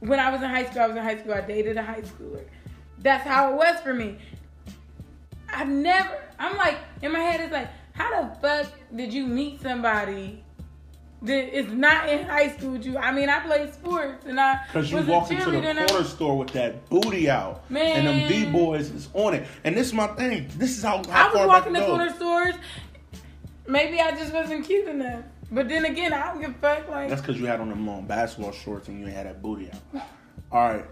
when 0.00 0.18
I 0.18 0.30
was 0.30 0.42
in 0.42 0.50
high 0.50 0.64
school, 0.66 0.82
I 0.82 0.86
was 0.88 0.96
in 0.96 1.02
high 1.02 1.18
school. 1.18 1.34
I 1.34 1.40
dated 1.42 1.76
a 1.76 1.82
high 1.82 2.02
schooler. 2.02 2.44
That's 2.98 3.26
how 3.26 3.52
it 3.52 3.56
was 3.56 3.80
for 3.80 3.94
me. 3.94 4.18
I 5.52 5.64
never. 5.64 6.18
I'm 6.38 6.56
like 6.56 6.78
in 7.02 7.12
my 7.12 7.20
head. 7.20 7.40
It's 7.40 7.52
like, 7.52 7.68
how 7.92 8.22
the 8.22 8.34
fuck 8.40 8.72
did 8.94 9.12
you 9.12 9.26
meet 9.26 9.60
somebody? 9.62 10.44
That 11.22 11.56
is 11.56 11.70
not 11.72 12.08
in 12.08 12.24
high 12.26 12.48
school 12.56 12.72
with 12.72 12.84
you. 12.84 12.98
I 12.98 13.12
mean, 13.12 13.28
I 13.28 13.38
played 13.38 13.72
sports 13.72 14.26
and 14.26 14.40
I 14.40 14.58
Because 14.66 14.90
you 14.90 14.96
was 14.96 15.06
walk 15.06 15.30
into 15.30 15.52
the. 15.52 15.70
I- 15.70 15.86
corner 15.86 16.04
store 16.04 16.36
with 16.36 16.50
that 16.50 16.88
booty 16.88 17.30
out, 17.30 17.70
man, 17.70 18.04
and 18.06 18.08
them 18.08 18.28
b 18.28 18.50
boys 18.50 18.90
is 18.90 19.08
on 19.14 19.34
it. 19.34 19.46
And 19.62 19.76
this 19.76 19.86
is 19.86 19.92
my 19.94 20.08
thing. 20.08 20.48
This 20.56 20.76
is 20.76 20.82
how, 20.82 21.00
how 21.08 21.30
I 21.30 21.32
was 21.32 21.46
walking 21.46 21.74
the 21.74 21.86
corner 21.86 22.12
stores. 22.12 22.54
Maybe 23.68 24.00
I 24.00 24.10
just 24.12 24.32
wasn't 24.32 24.66
cute 24.66 24.88
enough. 24.88 25.22
But 25.52 25.68
then 25.68 25.84
again, 25.84 26.12
I 26.12 26.32
don't 26.32 26.40
give 26.40 26.50
a 26.50 26.54
fuck. 26.54 26.88
Like, 26.88 27.08
That's 27.08 27.20
because 27.20 27.38
you 27.38 27.46
had 27.46 27.60
on 27.60 27.68
them 27.68 27.86
long 27.86 28.04
basketball 28.06 28.50
shorts 28.52 28.88
and 28.88 28.98
you 28.98 29.06
had 29.06 29.26
that 29.26 29.42
booty 29.42 29.70
out. 29.70 30.02
All 30.50 30.68
right. 30.72 30.86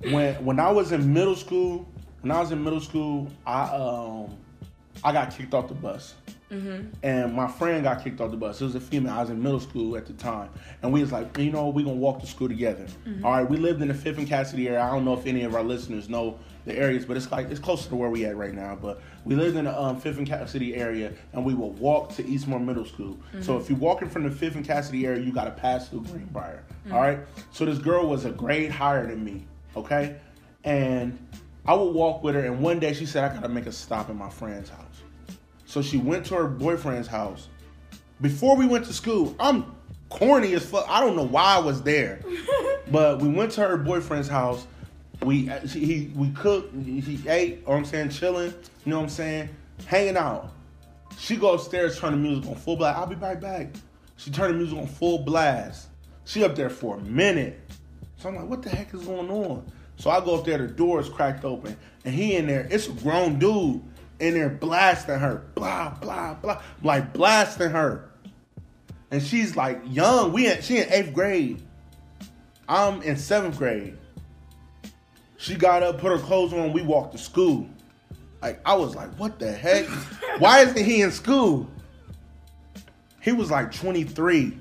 When 0.00 0.34
when 0.44 0.58
I 0.58 0.72
was 0.72 0.90
in 0.90 1.12
middle 1.12 1.36
school, 1.36 1.86
when 2.28 2.36
I 2.36 2.40
was 2.40 2.50
in 2.50 2.64
middle 2.64 2.80
school, 2.80 3.30
I 3.46 3.62
um 3.66 4.36
I 5.04 5.12
got 5.12 5.30
kicked 5.30 5.54
off 5.54 5.68
the 5.68 5.74
bus. 5.74 6.14
And 7.02 7.34
my 7.34 7.46
friend 7.48 7.82
got 7.84 8.02
kicked 8.02 8.20
off 8.20 8.30
the 8.30 8.36
bus. 8.36 8.60
It 8.60 8.64
was 8.64 8.74
a 8.74 8.80
female. 8.80 9.12
I 9.12 9.20
was 9.20 9.30
in 9.30 9.40
middle 9.42 9.60
school 9.60 9.96
at 9.96 10.06
the 10.06 10.12
time, 10.14 10.48
and 10.82 10.92
we 10.92 11.00
was 11.00 11.12
like, 11.12 11.36
you 11.38 11.50
know, 11.52 11.68
we 11.68 11.84
gonna 11.84 11.96
walk 11.96 12.20
to 12.20 12.26
school 12.26 12.48
together. 12.48 12.86
All 13.24 13.30
right. 13.32 13.48
We 13.48 13.56
lived 13.58 13.80
in 13.82 13.88
the 13.88 13.94
Fifth 13.94 14.18
and 14.18 14.28
Cassady 14.28 14.66
area. 14.66 14.80
I 14.82 14.90
don't 14.90 15.04
know 15.04 15.14
if 15.14 15.26
any 15.26 15.42
of 15.42 15.54
our 15.54 15.62
listeners 15.62 16.08
know 16.08 16.38
the 16.64 16.76
areas, 16.76 17.04
but 17.04 17.16
it's 17.16 17.30
like 17.30 17.48
it's 17.50 17.60
closer 17.60 17.88
to 17.90 17.94
where 17.96 18.10
we 18.10 18.24
at 18.26 18.36
right 18.36 18.54
now. 18.54 18.76
But 18.80 19.00
we 19.24 19.36
lived 19.36 19.56
in 19.56 19.66
the 19.66 19.80
um, 19.80 20.00
Fifth 20.00 20.18
and 20.18 20.26
Cassady 20.26 20.76
area, 20.76 21.12
and 21.32 21.44
we 21.44 21.54
would 21.54 21.78
walk 21.78 22.12
to 22.16 22.26
Eastmoor 22.26 22.58
Middle 22.58 22.84
School. 22.86 23.16
So 23.40 23.56
if 23.56 23.68
you're 23.70 23.78
walking 23.78 24.08
from 24.08 24.24
the 24.24 24.30
Fifth 24.32 24.56
and 24.56 24.66
Cassady 24.66 25.04
area, 25.04 25.22
you 25.22 25.32
got 25.32 25.44
to 25.44 25.52
pass 25.52 25.88
through 25.88 26.02
Greenbrier. 26.04 26.64
All 26.92 27.00
right. 27.00 27.20
So 27.52 27.64
this 27.64 27.78
girl 27.78 28.08
was 28.08 28.24
a 28.24 28.30
grade 28.32 28.72
higher 28.72 29.06
than 29.06 29.24
me. 29.24 29.44
Okay, 29.76 30.16
and 30.64 31.18
I 31.66 31.74
would 31.74 31.94
walk 31.94 32.22
with 32.22 32.34
her, 32.34 32.44
and 32.44 32.60
one 32.60 32.78
day 32.78 32.92
she 32.92 33.06
said, 33.06 33.30
I 33.30 33.34
gotta 33.34 33.48
make 33.48 33.66
a 33.66 33.72
stop 33.72 34.08
in 34.08 34.16
my 34.16 34.30
friend's 34.30 34.70
house. 34.70 35.02
So 35.64 35.82
she 35.82 35.98
went 35.98 36.24
to 36.26 36.34
her 36.36 36.46
boyfriend's 36.46 37.08
house. 37.08 37.48
Before 38.20 38.56
we 38.56 38.66
went 38.66 38.84
to 38.86 38.92
school, 38.92 39.34
I'm 39.40 39.74
corny 40.08 40.54
as 40.54 40.64
fuck. 40.64 40.86
I 40.88 41.00
don't 41.00 41.16
know 41.16 41.26
why 41.26 41.56
I 41.56 41.58
was 41.58 41.82
there, 41.82 42.20
but 42.90 43.20
we 43.20 43.28
went 43.28 43.52
to 43.52 43.62
her 43.62 43.76
boyfriend's 43.76 44.28
house. 44.28 44.66
We 45.22 45.50
she, 45.66 45.80
he 45.80 46.12
we 46.14 46.30
cooked. 46.30 46.74
He 46.84 47.20
ate. 47.28 47.62
Or 47.66 47.76
I'm 47.76 47.84
saying 47.84 48.10
chilling. 48.10 48.54
You 48.84 48.90
know 48.90 48.98
what 48.98 49.04
I'm 49.04 49.08
saying? 49.08 49.48
Hanging 49.86 50.16
out. 50.16 50.52
She 51.18 51.36
go 51.36 51.54
upstairs, 51.54 51.98
turn 51.98 52.12
the 52.12 52.18
music 52.18 52.46
on 52.46 52.54
full 52.54 52.76
blast. 52.76 52.98
I'll 52.98 53.06
be 53.06 53.16
right 53.16 53.40
back. 53.40 53.68
She 54.16 54.30
turned 54.30 54.54
the 54.54 54.58
music 54.58 54.78
on 54.78 54.86
full 54.86 55.18
blast. 55.18 55.88
She 56.24 56.44
up 56.44 56.54
there 56.54 56.70
for 56.70 56.96
a 56.96 57.00
minute. 57.00 57.60
So 58.18 58.28
I'm 58.28 58.36
like, 58.36 58.46
what 58.46 58.62
the 58.62 58.70
heck 58.70 58.94
is 58.94 59.04
going 59.04 59.30
on? 59.30 59.70
So 59.96 60.10
I 60.10 60.20
go 60.20 60.38
up 60.38 60.44
there, 60.44 60.58
the 60.58 60.66
door 60.66 61.00
is 61.00 61.08
cracked 61.08 61.44
open, 61.44 61.76
and 62.04 62.14
he 62.14 62.36
in 62.36 62.46
there. 62.46 62.68
It's 62.70 62.86
a 62.86 62.92
grown 62.92 63.38
dude 63.38 63.82
in 64.20 64.34
there 64.34 64.50
blasting 64.50 65.18
her, 65.18 65.44
blah 65.54 65.90
blah 65.90 66.34
blah, 66.34 66.62
like 66.82 67.12
blasting 67.12 67.70
her. 67.70 68.10
And 69.10 69.22
she's 69.22 69.56
like 69.56 69.80
young. 69.86 70.32
We 70.32 70.50
in, 70.50 70.60
she 70.62 70.78
in 70.78 70.92
eighth 70.92 71.14
grade. 71.14 71.62
I'm 72.68 73.02
in 73.02 73.16
seventh 73.16 73.58
grade. 73.58 73.96
She 75.36 75.54
got 75.54 75.82
up, 75.82 75.98
put 75.98 76.12
her 76.12 76.18
clothes 76.18 76.52
on. 76.52 76.72
We 76.72 76.82
walked 76.82 77.12
to 77.12 77.18
school. 77.18 77.68
Like 78.42 78.60
I 78.66 78.74
was 78.74 78.94
like, 78.94 79.10
what 79.18 79.38
the 79.38 79.50
heck? 79.52 79.86
Why 80.38 80.60
isn't 80.60 80.84
he 80.84 81.02
in 81.02 81.10
school? 81.10 81.68
He 83.20 83.32
was 83.32 83.50
like 83.50 83.72
23. 83.72 84.56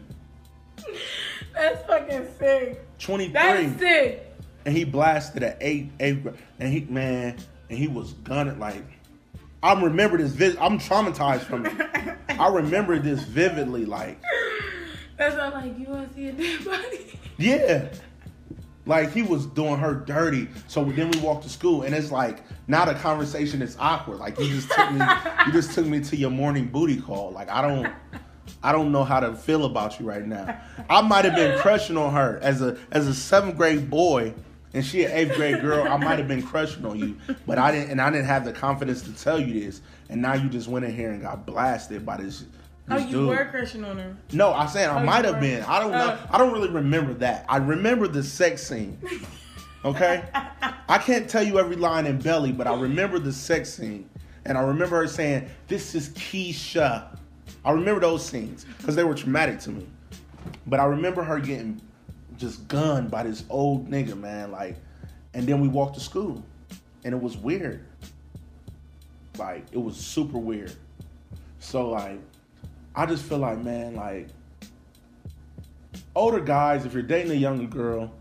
that's 1.54 1.86
fucking 1.86 2.28
sick. 2.40 2.98
23. 3.00 3.34
That's 3.34 3.80
sick. 3.80 4.25
And 4.66 4.76
he 4.76 4.84
blasted 4.84 5.44
at 5.44 5.58
eight, 5.62 5.92
eight, 6.00 6.20
and 6.60 6.74
he 6.74 6.82
man, 6.90 7.38
and 7.70 7.78
he 7.78 7.88
was 7.88 8.14
gunning 8.14 8.60
like. 8.60 8.84
I 9.64 9.74
remember 9.82 10.20
this. 10.20 10.32
Vis- 10.32 10.58
I'm 10.62 10.78
traumatized 10.78 11.40
from 11.42 11.66
it. 11.66 11.74
I 12.40 12.50
remember 12.50 13.00
this 13.00 13.24
vividly. 13.24 13.84
Like, 13.86 14.22
That's 15.18 15.36
not 15.36 15.56
like 15.56 15.80
you 15.80 15.88
want 15.88 16.10
to 16.10 16.14
see 16.16 16.28
a 16.28 16.32
dead 16.34 16.64
body. 16.64 17.20
yeah, 17.40 17.88
like 18.86 19.12
he 19.12 19.24
was 19.24 19.48
doing 19.48 19.78
her 19.78 19.96
dirty. 19.96 20.50
So 20.68 20.84
then 20.84 21.10
we 21.10 21.20
walked 21.20 21.44
to 21.44 21.50
school, 21.50 21.82
and 21.82 21.96
it's 21.96 22.12
like 22.12 22.44
now 22.68 22.86
the 22.86 22.94
conversation 22.94 23.64
is 23.64 23.76
awkward. 23.80 24.20
Like 24.20 24.38
you 24.40 24.50
just 24.50 24.70
took 24.70 24.92
me, 24.92 25.04
you 25.48 25.52
just 25.52 25.74
took 25.74 25.88
me 25.88 26.00
to 26.02 26.16
your 26.16 26.30
morning 26.32 26.68
booty 26.68 27.02
call. 27.02 27.32
Like 27.32 27.50
I 27.50 27.62
don't. 27.64 27.92
I 28.62 28.72
don't 28.72 28.92
know 28.92 29.04
how 29.04 29.20
to 29.20 29.34
feel 29.36 29.66
about 29.66 30.00
you 30.00 30.06
right 30.08 30.26
now. 30.26 30.60
I 30.90 31.02
might 31.02 31.26
have 31.26 31.36
been 31.36 31.58
crushing 31.60 31.98
on 31.98 32.14
her 32.14 32.38
as 32.44 32.62
a 32.62 32.78
as 32.92 33.08
a 33.08 33.16
seventh 33.16 33.58
grade 33.58 33.90
boy, 33.90 34.36
and 34.76 34.86
she 34.86 35.06
an 35.06 35.12
eighth 35.14 35.36
grade 35.36 35.62
girl. 35.62 35.88
I 35.88 35.98
might 35.98 36.20
have 36.20 36.28
been 36.28 36.44
crushing 36.44 36.86
on 36.86 37.00
you, 37.00 37.18
but 37.48 37.58
I 37.58 37.72
didn't, 37.72 37.92
and 37.92 38.02
I 38.02 38.10
didn't 38.12 38.26
have 38.26 38.44
the 38.46 38.52
confidence 38.52 39.02
to 39.04 39.14
tell 39.14 39.40
you 39.40 39.62
this. 39.62 39.82
And 40.10 40.22
now 40.22 40.34
you 40.34 40.50
just 40.50 40.68
went 40.68 40.86
in 40.86 40.94
here 40.94 41.12
and 41.12 41.22
got 41.22 41.46
blasted 41.46 42.06
by 42.06 42.18
this. 42.18 42.44
Oh, 42.92 42.98
you 42.98 43.10
dude. 43.12 43.30
were 43.30 43.46
crushing 43.46 43.84
on 43.86 43.98
her. 43.98 44.16
No, 44.34 44.54
I'm 44.54 44.68
saying 44.68 44.90
I 44.90 45.02
Oh, 45.02 45.06
might 45.06 45.26
have 45.26 45.40
been. 45.40 45.64
I 45.64 45.80
don't 45.80 45.92
know. 45.92 46.20
Oh. 46.22 46.28
I 46.30 46.38
don't 46.38 46.52
really 46.54 46.70
remember 46.70 47.14
that. 47.16 47.46
I 47.50 47.58
remember 47.58 48.08
the 48.08 48.22
sex 48.22 48.62
scene. 48.68 49.00
Okay, 49.84 50.24
I 50.34 50.98
can't 50.98 51.30
tell 51.30 51.44
you 51.44 51.58
every 51.60 51.76
line 51.78 52.06
in 52.06 52.20
Belly, 52.20 52.52
but 52.52 52.68
I 52.68 52.76
remember 52.80 53.18
the 53.18 53.32
sex 53.32 53.74
scene, 53.74 54.10
and 54.46 54.58
I 54.58 54.62
remember 54.62 54.98
her 54.98 55.08
saying, 55.08 55.48
"This 55.68 55.96
is 55.96 56.10
Keisha." 56.10 57.18
I 57.64 57.72
remember 57.72 58.02
those 58.02 58.26
scenes 58.26 58.66
because 58.78 58.96
they 58.96 59.04
were 59.04 59.16
traumatic 59.16 59.60
to 59.62 59.70
me. 59.72 59.88
But 60.68 60.80
I 60.80 60.86
remember 60.86 61.24
her 61.24 61.40
getting 61.40 61.82
just 62.38 62.68
gunned 62.68 63.12
by 63.12 63.24
this 63.24 63.44
old 63.50 63.90
nigga, 63.90 64.18
man. 64.18 64.52
Like, 64.52 64.78
and 65.34 65.46
then 65.46 65.62
we 65.62 65.68
walked 65.68 65.96
to 65.96 66.02
school, 66.02 66.44
and 67.04 67.14
it 67.14 67.22
was 67.22 67.38
weird. 67.38 67.86
Like, 69.38 69.66
it 69.72 69.78
was 69.78 69.98
super 69.98 70.38
weird. 70.38 70.74
So 71.60 71.90
like, 71.90 72.20
I 72.96 73.06
just 73.06 73.24
feel 73.24 73.40
like, 73.40 73.60
man, 73.60 73.96
like, 73.96 74.28
older 76.16 76.40
guys, 76.40 76.86
if 76.86 76.94
you're 76.94 77.04
dating 77.04 77.32
a 77.32 77.36
younger 77.36 77.68
girl, 77.68 78.14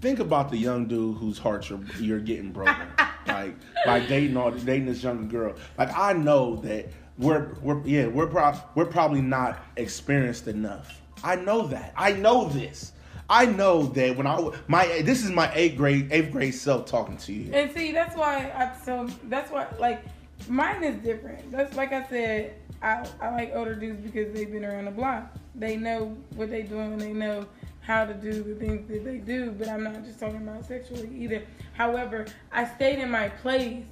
think 0.00 0.20
about 0.20 0.50
the 0.50 0.56
young 0.56 0.86
dude 0.86 1.16
whose 1.16 1.38
heart 1.38 1.68
you're, 1.68 1.80
you're 1.98 2.20
getting 2.20 2.52
broken. 2.52 2.86
like, 3.26 3.54
by 3.84 4.00
dating 4.00 4.36
all 4.36 4.50
dating 4.50 4.86
this 4.86 5.02
younger 5.02 5.24
girl. 5.24 5.54
Like, 5.76 5.96
I 5.96 6.12
know 6.12 6.56
that 6.56 6.88
we're 7.18 7.54
we're 7.60 7.84
yeah 7.84 8.06
we're 8.06 8.28
pro- 8.28 8.58
we're 8.74 8.86
probably 8.86 9.20
not 9.20 9.60
experienced 9.76 10.46
enough. 10.46 11.00
I 11.22 11.34
know 11.34 11.66
that. 11.66 11.92
I 11.96 12.12
know 12.12 12.48
this. 12.48 12.92
I 13.30 13.44
know 13.44 13.82
that 13.82 14.16
when 14.16 14.26
I 14.26 14.50
my 14.68 15.02
this 15.02 15.22
is 15.22 15.30
my 15.30 15.52
eighth 15.54 15.76
grade 15.76 16.08
eighth 16.10 16.32
grade 16.32 16.54
self 16.54 16.86
talking 16.86 17.16
to 17.18 17.32
you. 17.32 17.52
And 17.52 17.70
see, 17.72 17.92
that's 17.92 18.16
why 18.16 18.50
I 18.54 18.84
so 18.84 19.06
that's 19.24 19.50
why 19.50 19.66
like 19.78 20.02
mine 20.48 20.82
is 20.82 20.96
different. 21.02 21.50
That's 21.52 21.76
like 21.76 21.92
I 21.92 22.06
said, 22.08 22.54
I 22.82 23.06
I 23.20 23.30
like 23.30 23.52
older 23.54 23.74
dudes 23.74 24.00
because 24.00 24.32
they've 24.32 24.50
been 24.50 24.64
around 24.64 24.86
the 24.86 24.90
block. 24.92 25.34
They 25.54 25.76
know 25.76 26.16
what 26.36 26.50
they're 26.50 26.62
doing 26.62 26.96
they 26.98 27.12
know 27.12 27.46
how 27.80 28.04
to 28.04 28.14
do 28.14 28.42
the 28.42 28.54
things 28.54 28.88
that 28.88 29.04
they 29.04 29.18
do. 29.18 29.50
But 29.50 29.68
I'm 29.68 29.82
not 29.82 30.04
just 30.04 30.20
talking 30.20 30.36
about 30.36 30.64
sexually 30.64 31.10
either. 31.14 31.42
However, 31.74 32.26
I 32.50 32.66
stayed 32.66 32.98
in 32.98 33.10
my 33.10 33.28
place 33.28 33.84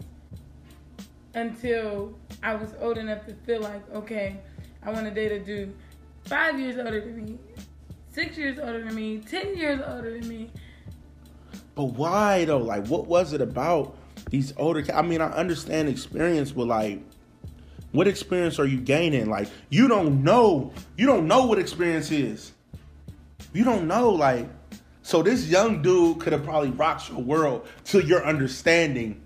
until 1.34 2.14
I 2.42 2.54
was 2.54 2.74
old 2.80 2.96
enough 2.96 3.26
to 3.26 3.34
feel 3.46 3.60
like, 3.60 3.82
okay, 3.94 4.38
I 4.82 4.90
want 4.90 5.06
to 5.06 5.10
date 5.10 5.32
a 5.32 5.38
dude 5.38 5.74
five 6.26 6.58
years 6.58 6.76
older 6.76 7.00
than 7.00 7.24
me, 7.24 7.38
six 8.16 8.38
years 8.38 8.58
older 8.58 8.82
than 8.82 8.94
me, 8.94 9.18
ten 9.18 9.54
years 9.54 9.78
older 9.86 10.18
than 10.18 10.26
me. 10.26 10.50
But 11.74 11.84
why 11.84 12.46
though? 12.46 12.58
Like, 12.58 12.86
what 12.86 13.06
was 13.06 13.34
it 13.34 13.42
about 13.42 13.94
these 14.30 14.54
older? 14.56 14.82
I 14.94 15.02
mean, 15.02 15.20
I 15.20 15.30
understand 15.32 15.90
experience, 15.90 16.50
but 16.50 16.66
like, 16.66 17.02
what 17.92 18.08
experience 18.08 18.58
are 18.58 18.64
you 18.64 18.80
gaining? 18.80 19.28
Like, 19.28 19.48
you 19.68 19.86
don't 19.86 20.24
know. 20.24 20.72
You 20.96 21.06
don't 21.06 21.28
know 21.28 21.44
what 21.44 21.58
experience 21.58 22.10
is. 22.10 22.52
You 23.52 23.64
don't 23.64 23.86
know. 23.86 24.08
Like, 24.08 24.48
so 25.02 25.22
this 25.22 25.46
young 25.46 25.82
dude 25.82 26.18
could 26.18 26.32
have 26.32 26.42
probably 26.42 26.70
rocked 26.70 27.10
your 27.10 27.20
world 27.20 27.68
to 27.84 28.02
your 28.02 28.24
understanding, 28.24 29.20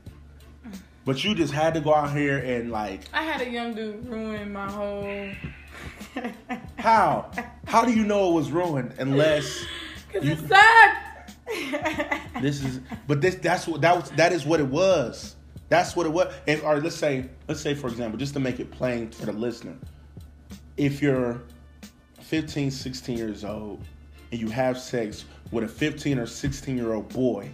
but 1.05 1.23
you 1.23 1.37
just 1.37 1.53
had 1.53 1.75
to 1.75 1.81
go 1.81 1.95
out 1.95 2.13
here 2.13 2.39
and 2.39 2.73
like, 2.73 3.03
I 3.13 3.23
had 3.23 3.41
a 3.41 3.49
young 3.49 3.73
dude 3.73 4.05
ruin 4.09 4.53
my 4.53 4.69
whole. 4.69 5.31
How? 6.77 7.31
How 7.67 7.85
do 7.85 7.93
you 7.93 8.05
know 8.05 8.31
it 8.31 8.35
was 8.35 8.51
ruined 8.51 8.95
unless 8.99 9.65
Cause 10.13 10.25
You- 10.25 10.33
it 10.33 10.39
sucked. 10.49 12.43
this 12.43 12.63
is? 12.65 12.81
But 13.07 13.21
this 13.21 13.37
that's 13.37 13.67
what 13.67 13.81
that 13.83 13.97
was 13.97 14.11
that 14.13 14.33
is 14.33 14.45
what 14.45 14.61
it 14.61 14.67
was. 14.67 15.37
That's 15.69 15.95
what 15.95 16.07
it 16.07 16.13
was. 16.13 16.33
And 16.49 16.61
or 16.63 16.81
let's 16.81 16.97
say, 16.97 17.27
let's 17.49 17.61
say 17.61 17.75
for 17.75 17.87
example, 17.89 18.19
just 18.19 18.35
to 18.35 18.41
make 18.41 18.59
it 18.61 18.71
plain 18.71 19.11
for 19.11 19.27
the 19.27 19.33
listener, 19.33 19.77
if 20.77 21.01
you're 21.03 21.43
15, 22.23 22.71
16 22.71 23.17
years 23.19 23.45
old 23.45 23.83
and 24.33 24.41
you 24.41 24.49
have 24.49 24.79
sex 24.79 25.25
with 25.51 25.65
a 25.65 25.69
15 25.69 26.19
or 26.19 26.27
16 26.27 26.77
year 26.77 26.93
old 26.93 27.09
boy 27.13 27.49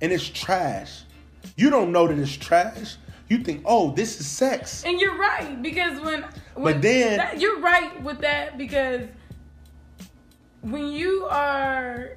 and 0.00 0.12
it's 0.12 0.28
trash, 0.28 1.02
you 1.56 1.70
don't 1.70 1.92
know 1.92 2.06
that 2.08 2.18
it's 2.18 2.36
trash. 2.36 2.96
You 3.30 3.38
think, 3.38 3.62
oh, 3.64 3.92
this 3.92 4.18
is 4.18 4.26
sex. 4.26 4.82
And 4.84 5.00
you're 5.00 5.16
right 5.16 5.62
because 5.62 6.00
when, 6.00 6.24
when 6.54 6.80
then- 6.80 7.18
that, 7.18 7.40
you're 7.40 7.60
right 7.60 8.02
with 8.02 8.20
that 8.22 8.58
because 8.58 9.02
when 10.62 10.88
you 10.88 11.26
are 11.30 12.16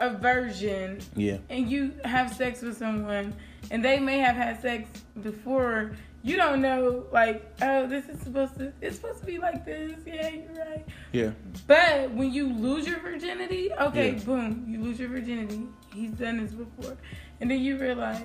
a 0.00 0.10
virgin 0.10 1.00
Yeah. 1.14 1.38
and 1.50 1.70
you 1.70 1.92
have 2.04 2.34
sex 2.34 2.62
with 2.62 2.76
someone 2.76 3.32
and 3.70 3.82
they 3.84 4.00
may 4.00 4.18
have 4.18 4.34
had 4.34 4.60
sex 4.60 4.88
before, 5.22 5.92
you 6.24 6.36
don't 6.36 6.60
know 6.60 7.04
like, 7.12 7.44
oh, 7.62 7.86
this 7.86 8.08
is 8.08 8.18
supposed 8.20 8.56
to 8.56 8.72
it's 8.80 8.96
supposed 8.96 9.20
to 9.20 9.26
be 9.26 9.38
like 9.38 9.64
this. 9.64 9.92
Yeah, 10.04 10.28
you're 10.30 10.64
right. 10.66 10.84
Yeah. 11.12 11.30
But 11.68 12.10
when 12.10 12.32
you 12.32 12.52
lose 12.52 12.88
your 12.88 12.98
virginity, 12.98 13.70
okay, 13.80 14.14
Yeah. 14.14 14.24
boom, 14.24 14.64
you 14.66 14.80
lose 14.82 14.98
your 14.98 15.10
virginity. 15.10 15.68
He's 15.94 16.10
done 16.10 16.38
this 16.44 16.52
before, 16.52 16.96
and 17.40 17.48
then 17.48 17.60
you 17.60 17.78
realize 17.78 18.22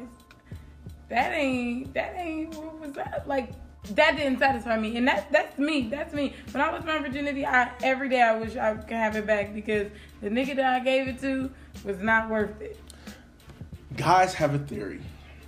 that 1.09 1.33
ain't 1.33 1.93
that 1.93 2.15
ain't 2.17 2.55
what 2.55 2.79
was 2.79 2.91
that 2.93 3.27
like. 3.27 3.51
That 3.95 4.17
didn't 4.17 4.39
satisfy 4.39 4.77
me, 4.77 4.97
and 4.97 5.07
that 5.07 5.31
that's 5.31 5.57
me. 5.57 5.87
That's 5.89 6.13
me. 6.13 6.35
When 6.51 6.61
I 6.61 6.69
lost 6.71 6.85
my 6.85 6.99
virginity, 6.99 7.45
I 7.45 7.71
every 7.81 8.09
day 8.09 8.21
I 8.21 8.35
wish 8.37 8.55
I 8.57 8.75
could 8.75 8.91
have 8.91 9.15
it 9.15 9.25
back 9.25 9.53
because 9.53 9.89
the 10.21 10.29
nigga 10.29 10.55
that 10.57 10.65
I 10.65 10.79
gave 10.81 11.07
it 11.07 11.19
to 11.21 11.49
was 11.85 11.99
not 11.99 12.29
worth 12.29 12.61
it. 12.61 12.79
Guys 13.95 14.33
have 14.33 14.53
a 14.53 14.59
theory. 14.59 14.99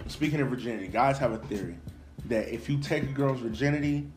Speaking 0.07 0.39
of 0.39 0.47
virginity, 0.47 0.87
guys 0.87 1.17
have 1.19 1.33
a 1.33 1.37
theory 1.37 1.75
that 2.25 2.53
if 2.53 2.69
you 2.69 2.79
take 2.79 3.03
a 3.03 3.07
girl's 3.07 3.41
virginity, 3.41 4.09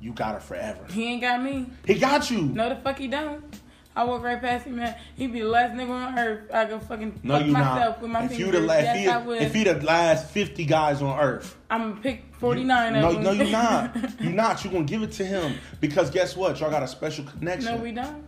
you 0.00 0.12
got 0.12 0.34
her 0.34 0.40
forever. 0.40 0.84
He 0.90 1.06
ain't 1.06 1.20
got 1.20 1.42
me. 1.42 1.66
He 1.86 1.94
got 1.94 2.30
you. 2.30 2.42
No, 2.42 2.68
the 2.68 2.76
fuck 2.76 2.98
he 2.98 3.06
don't. 3.06 3.59
I 3.96 4.04
walk 4.04 4.22
right 4.22 4.40
past 4.40 4.66
him, 4.66 4.76
man. 4.76 4.94
He 5.16 5.26
be 5.26 5.40
the 5.40 5.48
last 5.48 5.74
nigga 5.74 5.90
on 5.90 6.18
earth. 6.18 6.50
I 6.54 6.64
go 6.64 6.78
fucking 6.78 7.20
No, 7.24 7.38
fuck 7.38 7.46
you 7.46 7.52
myself 7.52 7.96
not. 7.96 8.02
with 8.02 8.10
my 8.10 8.24
if 8.24 8.38
you 8.38 8.44
fingers. 8.46 8.60
the 8.60 8.66
last, 8.66 8.82
yes, 8.84 9.16
if, 9.16 9.26
he, 9.26 9.44
if 9.44 9.54
he 9.54 9.64
the 9.64 9.80
last 9.84 10.30
fifty 10.30 10.64
guys 10.64 11.02
on 11.02 11.18
earth, 11.18 11.56
I'm 11.68 11.90
gonna 11.90 12.00
pick 12.00 12.24
49 12.36 12.92
no, 12.92 13.08
of 13.08 13.14
them. 13.14 13.22
no, 13.24 13.32
you're 13.32 13.46
not. 13.50 13.96
You're 14.20 14.32
not. 14.32 14.64
You're 14.64 14.72
gonna 14.72 14.84
give 14.84 15.02
it 15.02 15.12
to 15.12 15.24
him 15.24 15.54
because 15.80 16.08
guess 16.10 16.36
what? 16.36 16.58
Y'all 16.60 16.70
got 16.70 16.82
a 16.82 16.88
special 16.88 17.24
connection. 17.24 17.74
no, 17.74 17.82
we 17.82 17.92
don't. 17.92 18.24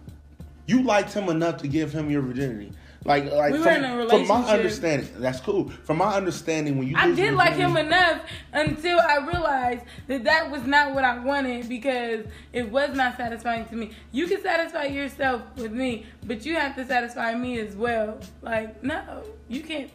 you 0.67 0.83
liked 0.83 1.13
him 1.15 1.29
enough 1.29 1.59
to 1.59 1.69
give 1.69 1.93
him 1.93 2.11
your 2.11 2.23
virginity. 2.23 2.73
Like, 3.05 3.33
like 3.33 3.53
We 3.53 3.59
from, 3.59 4.09
from 4.09 4.29
my 4.29 4.45
understanding, 4.45 5.09
that's 5.17 5.41
cool. 5.41 5.69
From 5.71 5.99
my 5.99 6.15
understanding, 6.15 6.79
when 6.79 6.87
you 6.87 6.97
I 6.97 7.11
did 7.11 7.35
like 7.35 7.55
him 7.55 7.77
enough 7.77 8.23
until 8.53 9.01
I 9.01 9.17
realized 9.17 9.85
that 10.07 10.23
that 10.25 10.51
was 10.51 10.63
not 10.65 10.95
what 10.95 11.03
I 11.03 11.19
wanted 11.19 11.69
because 11.69 12.27
it 12.53 12.71
was 12.71 12.95
not 12.95 13.17
satisfying 13.17 13.67
to 13.67 13.75
me. 13.75 13.91
You 14.13 14.29
can 14.29 14.41
satisfy 14.41 14.85
yourself 14.85 15.43
with 15.57 15.73
me, 15.73 16.07
but 16.25 16.47
you 16.47 16.55
have 16.55 16.77
to 16.77 16.87
satisfy 16.87 17.35
me 17.35 17.59
as 17.59 17.75
well. 17.75 18.21
Like, 18.41 18.83
no, 18.85 19.25
you 19.49 19.63
can't. 19.63 19.91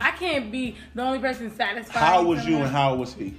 I 0.00 0.10
can't 0.12 0.50
be 0.50 0.76
the 0.94 1.02
only 1.02 1.20
person 1.20 1.54
satisfied. 1.54 2.00
How 2.00 2.24
was 2.24 2.44
you 2.46 2.56
and 2.56 2.70
how 2.70 2.94
was 2.96 3.14
he? 3.14 3.34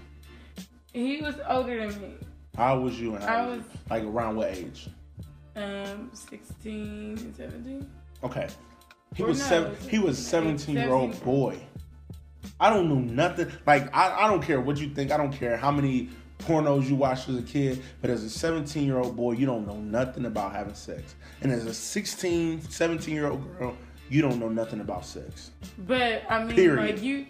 He 0.93 1.21
was 1.21 1.35
older 1.47 1.85
than 1.85 2.01
me. 2.01 2.13
How 2.55 2.79
was 2.79 2.99
you 2.99 3.15
and 3.15 3.23
how 3.23 3.35
I 3.35 3.45
was, 3.47 3.57
was- 3.57 3.65
he? 3.71 3.79
like 3.89 4.03
around 4.03 4.35
what 4.37 4.49
age? 4.55 4.87
Um, 5.55 6.11
16 6.13 7.17
and 7.17 7.35
17. 7.35 7.89
Okay. 8.23 8.47
He 9.15 9.23
Or 9.23 9.27
was 9.27 9.39
no, 9.39 9.45
seven. 9.45 9.75
He 9.89 9.99
was 9.99 10.17
seventeen 10.17 10.75
year 10.75 10.91
old 10.93 11.21
boy. 11.23 11.59
I 12.59 12.69
don't 12.69 12.89
know 12.89 12.95
nothing. 12.99 13.51
Like 13.65 13.93
I, 13.95 14.25
I 14.25 14.27
don't 14.27 14.41
care 14.41 14.59
what 14.61 14.77
you 14.77 14.89
think. 14.89 15.11
I 15.11 15.17
don't 15.17 15.31
care 15.33 15.57
how 15.57 15.71
many 15.71 16.09
pornos 16.39 16.87
you 16.87 16.95
watched 16.95 17.27
as 17.29 17.37
a 17.37 17.41
kid. 17.41 17.81
But 18.01 18.09
as 18.09 18.23
a 18.23 18.29
seventeen 18.29 18.85
year 18.85 18.97
old 18.99 19.15
boy, 19.15 19.33
you 19.33 19.45
don't 19.45 19.65
know 19.67 19.77
nothing 19.77 20.25
about 20.25 20.53
having 20.53 20.73
sex. 20.75 21.15
And 21.41 21.51
as 21.51 21.65
a 21.65 21.73
16, 21.73 22.61
17 22.63 23.15
year 23.15 23.27
old 23.27 23.57
girl, 23.57 23.75
you 24.09 24.21
don't 24.21 24.39
know 24.39 24.49
nothing 24.49 24.81
about 24.81 25.05
sex. 25.05 25.51
But 25.77 26.23
I 26.29 26.43
mean, 26.43 26.55
Period. 26.55 26.95
like 26.95 27.03
you, 27.03 27.25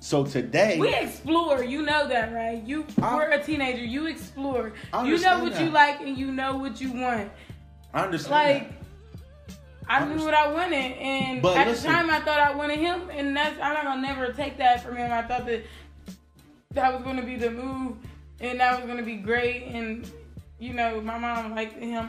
So 0.00 0.24
today, 0.24 0.78
we 0.78 0.94
explore. 0.94 1.64
You 1.64 1.82
know 1.82 2.06
that, 2.08 2.32
right? 2.34 2.62
You 2.62 2.84
I- 3.00 3.16
we're 3.16 3.30
a 3.30 3.42
teenager. 3.42 3.84
You 3.84 4.06
explore. 4.06 4.72
You 5.04 5.18
know 5.18 5.42
what 5.42 5.58
you 5.58 5.70
like 5.70 6.00
and 6.00 6.16
you 6.18 6.30
know 6.30 6.56
what 6.58 6.78
you 6.80 6.92
want. 6.92 7.30
I 7.94 8.02
understand. 8.04 8.32
Like 8.32 8.68
that. 8.68 8.83
I 9.88 10.04
knew 10.06 10.24
what 10.24 10.34
I 10.34 10.50
wanted, 10.52 10.92
and 10.98 11.42
But 11.42 11.56
at 11.58 11.66
listen- 11.68 11.90
the 11.90 11.96
time 11.98 12.10
I 12.10 12.20
thought 12.20 12.40
I 12.40 12.54
wanted 12.54 12.78
him, 12.78 13.10
and 13.10 13.36
that's 13.36 13.58
I'm 13.60 13.74
not 13.74 13.84
gonna 13.84 14.00
never 14.02 14.32
take 14.32 14.56
that 14.58 14.82
from 14.82 14.96
him. 14.96 15.12
I 15.12 15.22
thought 15.22 15.46
that 15.46 15.62
that 16.72 16.92
was 16.94 17.02
gonna 17.02 17.22
be 17.22 17.36
the 17.36 17.50
move, 17.50 17.96
and 18.40 18.60
that 18.60 18.78
was 18.80 18.88
gonna 18.88 19.02
be 19.02 19.16
great, 19.16 19.64
and 19.66 20.10
you 20.58 20.72
know 20.72 21.00
my 21.00 21.18
mom 21.18 21.54
liked 21.54 21.78
him. 21.78 22.08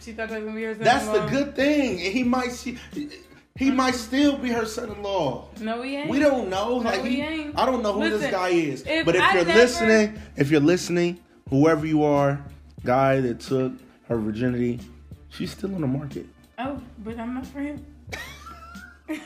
She 0.00 0.12
thought 0.12 0.28
that 0.28 0.36
was 0.36 0.44
gonna 0.44 0.56
be 0.56 0.64
her. 0.64 0.74
That's 0.74 1.06
the 1.08 1.26
good 1.26 1.56
thing. 1.56 1.98
He 1.98 2.22
might 2.22 2.52
see. 2.52 2.78
He 3.56 3.70
might 3.70 3.94
still 3.94 4.36
be 4.36 4.50
her 4.50 4.66
son-in-law. 4.66 5.48
No, 5.60 5.80
he 5.82 5.96
ain't. 5.96 6.10
We 6.10 6.18
don't 6.18 6.48
know. 6.50 6.80
No, 6.80 6.90
Like 6.90 7.04
he 7.04 7.20
ain't. 7.20 7.56
I 7.58 7.64
don't 7.66 7.82
know 7.82 7.92
who 7.92 8.10
this 8.10 8.28
guy 8.30 8.48
is. 8.48 8.82
if 8.86 9.06
but 9.06 9.14
if 9.14 9.22
I 9.22 9.34
you're 9.36 9.44
never- 9.44 9.58
listening, 9.60 10.18
if 10.36 10.50
you're 10.50 10.60
listening, 10.60 11.18
whoever 11.50 11.86
you 11.86 12.02
are, 12.02 12.44
guy 12.84 13.20
that 13.20 13.38
took 13.40 13.72
her 14.08 14.18
virginity, 14.18 14.80
she's 15.34 15.50
still 15.50 15.74
on 15.74 15.80
the 15.80 15.86
market. 15.86 16.26
Oh, 16.58 16.80
but 16.98 17.18
I'm 17.18 17.34
not 17.34 17.46
for 17.46 17.60
him. 17.60 17.84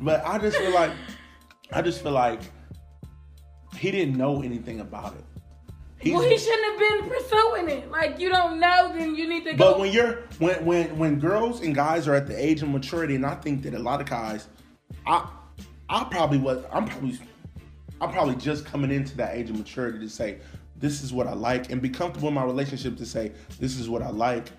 But 0.00 0.24
I 0.26 0.38
just 0.38 0.56
feel 0.56 0.72
like, 0.74 0.90
I 1.72 1.82
just 1.82 2.02
feel 2.02 2.12
like 2.12 2.40
he 3.76 3.90
didn't 3.90 4.16
know 4.16 4.42
anything 4.42 4.80
about 4.80 5.14
it. 5.14 5.24
He's- 5.98 6.14
well, 6.18 6.28
he 6.28 6.36
shouldn't 6.36 6.64
have 6.64 6.78
been 6.78 7.10
pursuing 7.10 7.68
it. 7.70 7.90
Like 7.90 8.18
you 8.20 8.28
don't 8.28 8.60
know, 8.60 8.92
then 8.96 9.14
you 9.16 9.28
need 9.28 9.44
to 9.44 9.54
But 9.56 9.74
go. 9.74 9.80
when 9.80 9.92
you're 9.92 10.18
when 10.38 10.64
when 10.64 10.98
when 10.98 11.18
girls 11.18 11.60
and 11.62 11.74
guys 11.74 12.06
are 12.06 12.14
at 12.14 12.26
the 12.26 12.36
age 12.36 12.62
of 12.62 12.68
maturity, 12.68 13.14
and 13.14 13.24
I 13.24 13.34
think 13.36 13.62
that 13.62 13.74
a 13.74 13.78
lot 13.78 14.00
of 14.00 14.08
guys, 14.08 14.48
I 15.06 15.26
I 15.88 16.04
probably 16.04 16.38
was 16.38 16.62
I'm 16.72 16.84
probably 16.84 17.18
I'm 18.00 18.12
probably 18.12 18.36
just 18.36 18.66
coming 18.66 18.90
into 18.90 19.16
that 19.16 19.34
age 19.34 19.48
of 19.50 19.56
maturity 19.58 19.98
to 20.00 20.08
say 20.10 20.38
this 20.76 21.02
is 21.02 21.12
what 21.12 21.26
I 21.26 21.32
like 21.32 21.70
and 21.72 21.80
be 21.80 21.88
comfortable 21.88 22.28
in 22.28 22.34
my 22.34 22.44
relationship 22.44 22.96
to 22.98 23.06
say 23.06 23.32
this 23.58 23.78
is 23.78 23.88
what 23.88 24.02
I 24.02 24.10
like. 24.10 24.50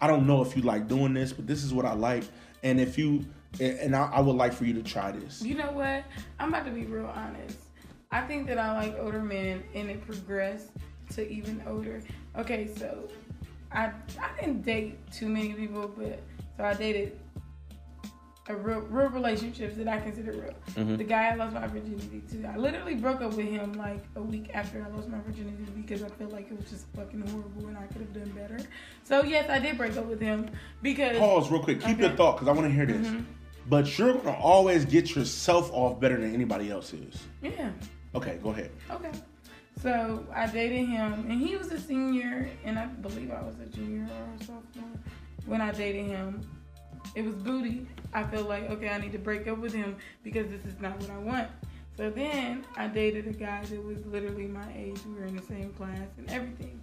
I 0.00 0.06
don't 0.06 0.26
know 0.26 0.42
if 0.42 0.56
you 0.56 0.62
like 0.62 0.88
doing 0.88 1.14
this, 1.14 1.32
but 1.32 1.46
this 1.46 1.62
is 1.62 1.74
what 1.74 1.84
I 1.84 1.94
like, 1.94 2.24
and 2.62 2.80
if 2.80 2.96
you 2.98 3.24
and 3.58 3.96
I, 3.96 4.10
I 4.12 4.20
would 4.20 4.36
like 4.36 4.52
for 4.52 4.64
you 4.64 4.74
to 4.74 4.82
try 4.82 5.10
this. 5.10 5.42
You 5.42 5.56
know 5.56 5.72
what? 5.72 6.04
I'm 6.38 6.50
about 6.50 6.66
to 6.66 6.70
be 6.70 6.84
real 6.84 7.06
honest. 7.06 7.58
I 8.10 8.22
think 8.22 8.46
that 8.48 8.58
I 8.58 8.76
like 8.76 8.96
older 8.98 9.22
men 9.22 9.62
and 9.74 9.90
it 9.90 10.04
progressed 10.06 10.68
to 11.10 11.28
even 11.28 11.62
older. 11.66 12.00
Okay, 12.38 12.70
so 12.76 13.08
I 13.72 13.92
I 14.20 14.40
didn't 14.40 14.62
date 14.62 14.98
too 15.12 15.28
many 15.28 15.52
people, 15.54 15.88
but 15.96 16.20
so 16.56 16.64
I 16.64 16.74
dated 16.74 17.18
a 18.50 18.56
real 18.56 18.80
real 18.80 19.08
relationships 19.08 19.76
that 19.76 19.88
I 19.88 20.00
consider 20.00 20.32
real. 20.32 20.54
Mm-hmm. 20.74 20.96
The 20.96 21.04
guy 21.04 21.28
I 21.28 21.34
lost 21.34 21.54
my 21.54 21.66
virginity 21.66 22.22
to. 22.32 22.46
I 22.46 22.56
literally 22.56 22.94
broke 22.94 23.20
up 23.20 23.34
with 23.34 23.46
him 23.46 23.72
like 23.74 24.04
a 24.16 24.22
week 24.22 24.50
after 24.52 24.84
I 24.84 24.94
lost 24.94 25.08
my 25.08 25.18
virginity 25.20 25.64
because 25.76 26.02
I 26.02 26.08
felt 26.08 26.32
like 26.32 26.50
it 26.50 26.56
was 26.56 26.68
just 26.70 26.86
fucking 26.96 27.26
horrible 27.28 27.68
and 27.68 27.78
I 27.78 27.86
could 27.86 28.02
have 28.02 28.12
done 28.12 28.30
better. 28.30 28.58
So 29.04 29.22
yes, 29.22 29.48
I 29.48 29.58
did 29.58 29.76
break 29.78 29.96
up 29.96 30.06
with 30.06 30.20
him 30.20 30.50
because 30.82 31.18
Pause 31.18 31.50
real 31.50 31.62
quick. 31.62 31.80
Keep 31.80 32.00
your 32.00 32.10
thought 32.10 32.36
because 32.36 32.48
I 32.48 32.52
want 32.52 32.66
to 32.66 32.74
hear 32.74 32.86
this. 32.86 33.10
But 33.68 33.98
you're 33.98 34.14
gonna 34.14 34.36
always 34.36 34.84
get 34.84 35.14
yourself 35.14 35.70
off 35.72 36.00
better 36.00 36.20
than 36.20 36.34
anybody 36.34 36.70
else 36.70 36.92
is. 36.92 37.22
yeah. 37.42 37.70
Okay, 38.14 38.38
go 38.42 38.50
ahead. 38.50 38.72
Okay. 38.90 39.12
So 39.80 40.26
I 40.34 40.46
dated 40.46 40.88
him, 40.88 41.12
and 41.28 41.40
he 41.40 41.56
was 41.56 41.70
a 41.70 41.80
senior, 41.80 42.50
and 42.64 42.78
I 42.78 42.86
believe 42.86 43.30
I 43.30 43.40
was 43.42 43.54
a 43.60 43.66
junior 43.66 44.02
or 44.02 44.34
a 44.34 44.38
sophomore 44.40 44.98
when 45.46 45.60
I 45.60 45.70
dated 45.72 46.06
him. 46.06 46.42
It 47.14 47.24
was 47.24 47.34
booty. 47.34 47.86
I 48.12 48.24
felt 48.24 48.48
like, 48.48 48.68
okay, 48.70 48.88
I 48.88 48.98
need 48.98 49.12
to 49.12 49.18
break 49.18 49.46
up 49.46 49.58
with 49.58 49.72
him 49.72 49.96
because 50.22 50.48
this 50.48 50.64
is 50.64 50.80
not 50.80 50.98
what 51.00 51.10
I 51.10 51.18
want. 51.18 51.48
So 51.96 52.10
then 52.10 52.64
I 52.76 52.86
dated 52.86 53.26
a 53.26 53.32
guy 53.32 53.64
that 53.64 53.84
was 53.84 54.04
literally 54.06 54.46
my 54.46 54.72
age. 54.74 54.98
We 55.06 55.14
were 55.14 55.26
in 55.26 55.36
the 55.36 55.42
same 55.42 55.72
class 55.74 56.08
and 56.18 56.30
everything. 56.30 56.80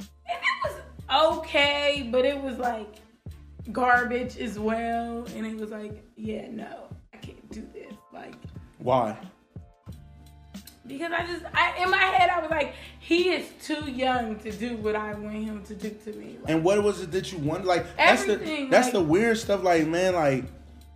And 0.00 0.38
it 0.38 0.80
was 1.10 1.38
okay, 1.38 2.08
but 2.10 2.24
it 2.24 2.40
was 2.40 2.58
like 2.58 2.96
garbage 3.72 4.38
as 4.38 4.58
well. 4.58 5.26
And 5.34 5.46
it 5.46 5.56
was 5.56 5.70
like, 5.70 6.02
yeah, 6.16 6.48
no, 6.50 6.88
I 7.12 7.18
can't 7.18 7.50
do 7.50 7.66
this. 7.72 7.94
Like, 8.12 8.34
Why? 8.78 9.16
Because 10.98 11.12
I 11.12 11.26
just, 11.26 11.44
I, 11.54 11.82
in 11.82 11.90
my 11.90 11.98
head, 11.98 12.30
I 12.30 12.40
was 12.40 12.50
like, 12.50 12.74
he 12.98 13.30
is 13.30 13.46
too 13.62 13.90
young 13.90 14.38
to 14.40 14.52
do 14.52 14.76
what 14.76 14.94
I 14.96 15.14
want 15.14 15.36
him 15.44 15.62
to 15.64 15.74
do 15.74 15.90
to 15.90 16.12
me. 16.12 16.38
Like, 16.42 16.50
And 16.52 16.64
what 16.64 16.82
was 16.82 17.00
it 17.00 17.10
that 17.12 17.32
you 17.32 17.38
want? 17.38 17.64
Like 17.64 17.84
that's 17.96 18.24
the 18.24 18.34
Everything, 18.34 18.70
that's 18.70 18.86
like- 18.86 18.92
the 18.94 19.02
weird 19.02 19.38
stuff. 19.38 19.62
Like 19.62 19.86
man, 19.86 20.14
like 20.14 20.44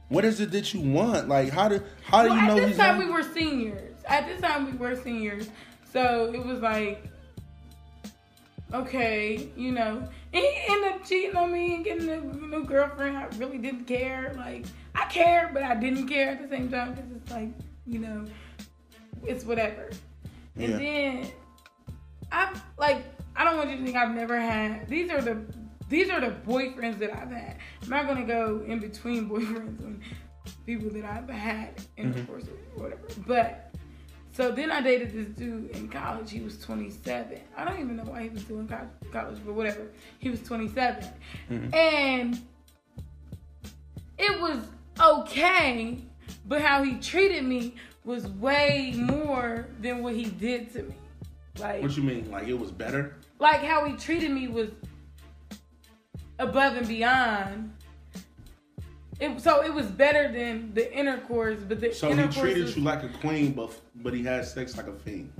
what 0.09 0.24
is 0.24 0.40
it 0.40 0.51
that 0.53 0.74
you 0.74 0.80
want? 0.80 1.28
Like 1.28 1.51
how 1.51 1.68
do 1.68 1.80
how 2.05 2.22
do 2.22 2.28
well, 2.30 2.40
you 2.40 2.47
know 2.47 2.59
at 2.59 2.68
this 2.68 2.76
time 2.76 3.01
young? 3.01 3.09
we 3.09 3.14
were 3.14 3.22
seniors. 3.22 3.90
At 4.07 4.26
this 4.26 4.40
time 4.40 4.70
we 4.70 4.76
were 4.76 4.97
seniors, 4.97 5.49
so 5.92 6.30
it 6.34 6.45
was 6.45 6.61
like, 6.61 7.03
okay, 8.72 9.49
you 9.57 9.72
know. 9.72 10.07
And 10.32 10.45
he 10.45 10.59
ended 10.68 10.92
up 10.92 11.07
cheating 11.07 11.36
on 11.36 11.53
me 11.53 11.76
and 11.76 11.84
getting 11.84 12.09
a 12.09 12.20
new 12.20 12.64
girlfriend. 12.64 13.16
I 13.16 13.26
really 13.38 13.59
didn't 13.59 13.84
care. 13.86 14.34
Like 14.36 14.66
I 14.95 15.07
cared, 15.07 15.55
but 15.55 15.62
I 15.62 15.74
didn't 15.74 16.09
care 16.09 16.30
at 16.30 16.42
the 16.42 16.49
same 16.49 16.70
time 16.70 16.95
because 16.95 17.11
it's 17.12 17.30
like 17.30 17.49
you 17.86 17.99
know, 17.99 18.24
it's 19.27 19.45
whatever. 19.45 19.91
And 20.57 20.72
Yeah. 20.72 20.79
then 20.79 21.33
I 22.31 22.61
like 22.79 23.05
I 23.37 23.45
don't 23.45 23.57
want 23.57 23.70
you 23.70 23.77
to 23.79 23.85
think 23.85 23.97
I've 23.97 24.14
never 24.14 24.39
had. 24.39 24.89
These 24.89 25.11
are 25.11 25.20
the 25.20 25.43
these 25.89 26.11
are 26.11 26.20
the 26.20 26.31
boyfriends 26.47 26.99
that 26.99 27.12
I've 27.12 27.31
had. 27.31 27.59
I'm 27.83 27.89
not 27.91 28.07
gonna 28.07 28.25
go 28.25 28.62
in 28.66 28.79
between 28.81 29.29
boyfriends 29.31 29.81
and 29.81 30.01
people 30.66 30.91
that 30.91 31.05
I've 31.05 31.29
had 31.29 31.83
in 31.97 32.12
the 32.12 32.18
mm-hmm. 32.18 32.27
course 32.27 32.45
of 32.45 32.81
whatever. 32.81 33.03
But 33.27 33.75
so 34.33 34.51
then 34.51 34.72
I 34.72 34.81
dated 34.81 35.12
this 35.12 35.29
dude 35.29 35.70
in 35.70 35.89
college. 35.89 36.31
He 36.31 36.41
was 36.41 36.59
27. 36.59 37.39
I 37.57 37.64
don't 37.64 37.79
even 37.79 37.97
know 37.97 38.05
why 38.05 38.25
he 38.25 38.29
was 38.31 38.43
doing 38.43 38.66
co- 38.66 38.89
college, 39.12 39.39
but 39.45 39.55
whatever. 39.55 39.87
He 40.18 40.29
was 40.29 40.43
27, 40.43 41.05
mm-hmm. 41.51 41.75
and 41.75 42.43
it 44.18 44.41
was 44.41 44.59
okay. 45.01 45.99
But 46.47 46.62
how 46.62 46.83
he 46.83 46.95
treated 46.99 47.45
me 47.45 47.77
was 48.05 48.26
way 48.28 48.94
more 48.96 49.66
than 49.80 50.02
what 50.02 50.14
he 50.14 50.26
did 50.26 50.72
to 50.74 50.82
me. 50.82 50.94
Like 51.59 51.82
What 51.82 51.96
you 51.96 52.02
mean? 52.02 52.30
Like 52.30 52.46
it 52.48 52.59
was 52.59 52.70
better? 52.70 53.16
like 53.40 53.62
how 53.62 53.84
he 53.84 53.94
treated 53.96 54.30
me 54.30 54.48
was 54.48 54.70
above 56.38 56.76
and 56.76 56.86
beyond. 56.88 57.72
It, 59.20 59.40
so 59.40 59.62
it 59.62 59.72
was 59.72 59.86
better 59.86 60.30
than 60.32 60.74
the 60.74 60.92
intercourse, 60.92 61.61
but 61.68 61.80
the 61.80 61.92
So 61.92 62.12
he 62.12 62.26
treated 62.28 62.64
was, 62.64 62.76
you 62.76 62.82
like 62.82 63.02
a 63.02 63.09
queen, 63.09 63.52
but 63.52 63.70
but 63.96 64.12
he 64.12 64.22
had 64.24 64.44
sex 64.44 64.76
like 64.76 64.88
a 64.88 64.92
fiend. 64.92 65.32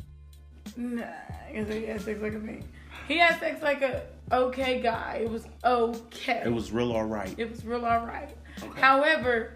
Nah, 0.76 1.02
I 1.48 1.52
guess 1.52 1.68
he 1.68 1.86
had 1.86 2.00
sex 2.00 2.20
like 2.20 2.34
a 2.34 2.40
fiend. 2.40 2.64
He 3.08 3.18
had 3.18 3.38
sex 3.40 3.62
like 3.62 3.82
a 3.82 4.02
okay 4.30 4.80
guy. 4.80 5.22
It 5.22 5.30
was 5.30 5.46
okay. 5.64 6.42
It 6.44 6.52
was 6.52 6.72
real 6.72 6.92
all 6.92 7.04
right. 7.04 7.34
It 7.36 7.50
was 7.50 7.64
real 7.64 7.84
alright. 7.84 8.36
Okay. 8.62 8.80
However, 8.80 9.54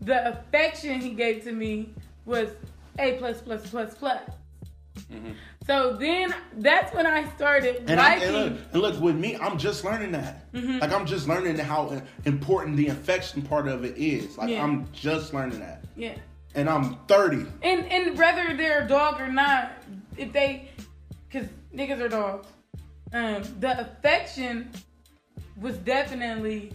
the 0.00 0.28
affection 0.28 1.00
he 1.00 1.10
gave 1.10 1.44
to 1.44 1.52
me 1.52 1.94
was 2.24 2.48
a 2.98 3.14
plus 3.14 3.40
plus 3.40 3.68
plus 3.70 3.94
plus. 3.94 4.20
So 5.66 5.96
then 5.96 6.34
that's 6.58 6.94
when 6.94 7.06
I 7.06 7.28
started 7.36 7.76
Mm-hmm. 7.76 7.88
And, 7.90 8.00
I, 8.00 8.14
and, 8.16 8.32
look, 8.34 8.52
and 8.72 8.82
look, 8.82 9.00
with 9.00 9.16
me, 9.16 9.36
I'm 9.36 9.56
just 9.58 9.84
learning 9.84 10.12
that. 10.12 10.52
Mm-hmm. 10.52 10.78
Like 10.78 10.92
I'm 10.92 11.06
just 11.06 11.26
learning 11.26 11.56
how 11.58 12.02
important 12.24 12.76
the 12.76 12.88
affection 12.88 13.42
part 13.42 13.66
of 13.68 13.84
it 13.84 13.96
is. 13.96 14.36
Like 14.36 14.50
Yeah. 14.50 14.62
I'm 14.62 14.86
just 14.92 15.32
learning 15.34 15.60
that. 15.60 15.84
yeah. 15.96 16.14
And 16.56 16.68
I'm 16.68 16.96
30. 17.08 17.46
And 17.62 17.84
and 17.86 18.16
whether 18.16 18.56
they're 18.56 18.84
a 18.84 18.88
dog 18.88 19.20
or 19.20 19.26
not, 19.26 19.72
if 20.16 20.32
they, 20.32 20.68
cause 21.32 21.46
niggas 21.74 22.00
are 22.00 22.08
dogs. 22.08 22.46
Um, 23.12 23.42
the 23.60 23.80
affection 23.80 24.70
was 25.60 25.76
definitely 25.78 26.72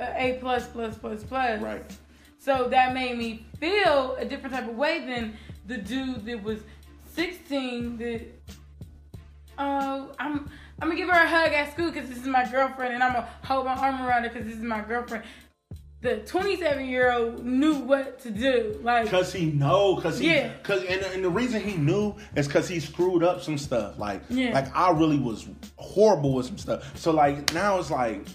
a 0.00 0.34
A 0.34 0.38
plus 0.40 0.66
plus 0.68 0.96
plus 0.98 1.22
plus. 1.22 1.60
Right. 1.60 1.84
So 2.44 2.66
that 2.70 2.92
made 2.92 3.16
me 3.16 3.46
feel 3.60 4.16
a 4.18 4.24
different 4.24 4.52
type 4.52 4.68
of 4.68 4.74
way 4.74 5.06
than 5.06 5.36
the 5.68 5.76
dude 5.78 6.26
that 6.26 6.42
was 6.42 6.58
16 7.14 7.98
that 7.98 8.22
oh 9.58 10.10
I'm 10.18 10.50
I'm 10.80 10.88
gonna 10.88 10.96
give 10.96 11.08
her 11.08 11.24
a 11.24 11.28
hug 11.28 11.52
at 11.52 11.72
school 11.72 11.92
because 11.92 12.08
this 12.08 12.18
is 12.18 12.26
my 12.26 12.44
girlfriend 12.50 12.94
and 12.94 13.02
I'm 13.02 13.12
gonna 13.12 13.28
hold 13.44 13.66
my 13.66 13.74
arm 13.76 14.02
around 14.04 14.24
her 14.24 14.28
because 14.30 14.46
this 14.46 14.56
is 14.56 14.62
my 14.62 14.80
girlfriend. 14.80 15.22
The 16.00 16.16
27 16.16 16.84
year 16.86 17.12
old 17.12 17.44
knew 17.46 17.76
what 17.76 18.18
to 18.22 18.30
do. 18.32 18.76
Like 18.82 19.08
Cause 19.08 19.32
he 19.32 19.46
know, 19.52 19.98
cause 19.98 20.18
he, 20.18 20.34
Yeah. 20.34 20.52
cause 20.64 20.82
and, 20.82 21.00
and 21.00 21.24
the 21.24 21.30
reason 21.30 21.62
he 21.62 21.76
knew 21.76 22.16
is 22.34 22.48
cause 22.48 22.66
he 22.68 22.80
screwed 22.80 23.22
up 23.22 23.40
some 23.40 23.56
stuff. 23.56 24.00
Like, 24.00 24.22
Yeah. 24.28 24.52
like 24.52 24.74
I 24.76 24.90
really 24.90 25.18
was 25.20 25.46
horrible 25.76 26.34
with 26.34 26.46
some 26.46 26.58
stuff. 26.58 26.98
So 26.98 27.12
like 27.12 27.54
now 27.54 27.78
it's 27.78 27.92
like, 27.92 28.26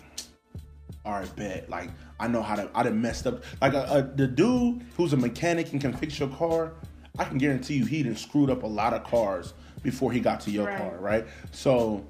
all 1.04 1.12
right, 1.12 1.36
bet. 1.36 1.70
Like 1.70 1.90
I 2.20 2.28
know 2.28 2.42
how 2.42 2.56
to, 2.56 2.70
I 2.74 2.84
done 2.84 3.02
messed 3.02 3.28
up. 3.28 3.44
Like 3.62 3.74
a, 3.74 3.84
a, 3.84 4.02
the 4.16 4.28
dude 4.28 4.84
who's 4.96 5.14
a 5.14 5.18
mechanic 5.18 5.72
and 5.72 5.80
can 5.82 5.94
fix 5.94 6.20
your 6.20 6.30
car, 6.30 6.74
I 7.20 7.26
can 7.26 7.38
guarantee 7.38 7.76
you 7.76 7.86
he 7.86 8.04
done 8.04 8.16
screwed 8.16 8.50
up 8.50 8.64
a 8.64 8.68
lot 8.68 8.94
of 8.94 9.04
cars 9.04 9.54
before 9.84 10.12
he 10.12 10.20
got 10.20 10.40
to 10.42 10.52
your 10.52 10.66
Right. 10.66 10.78
car, 10.78 10.98
right? 11.00 11.28
So 11.52 12.06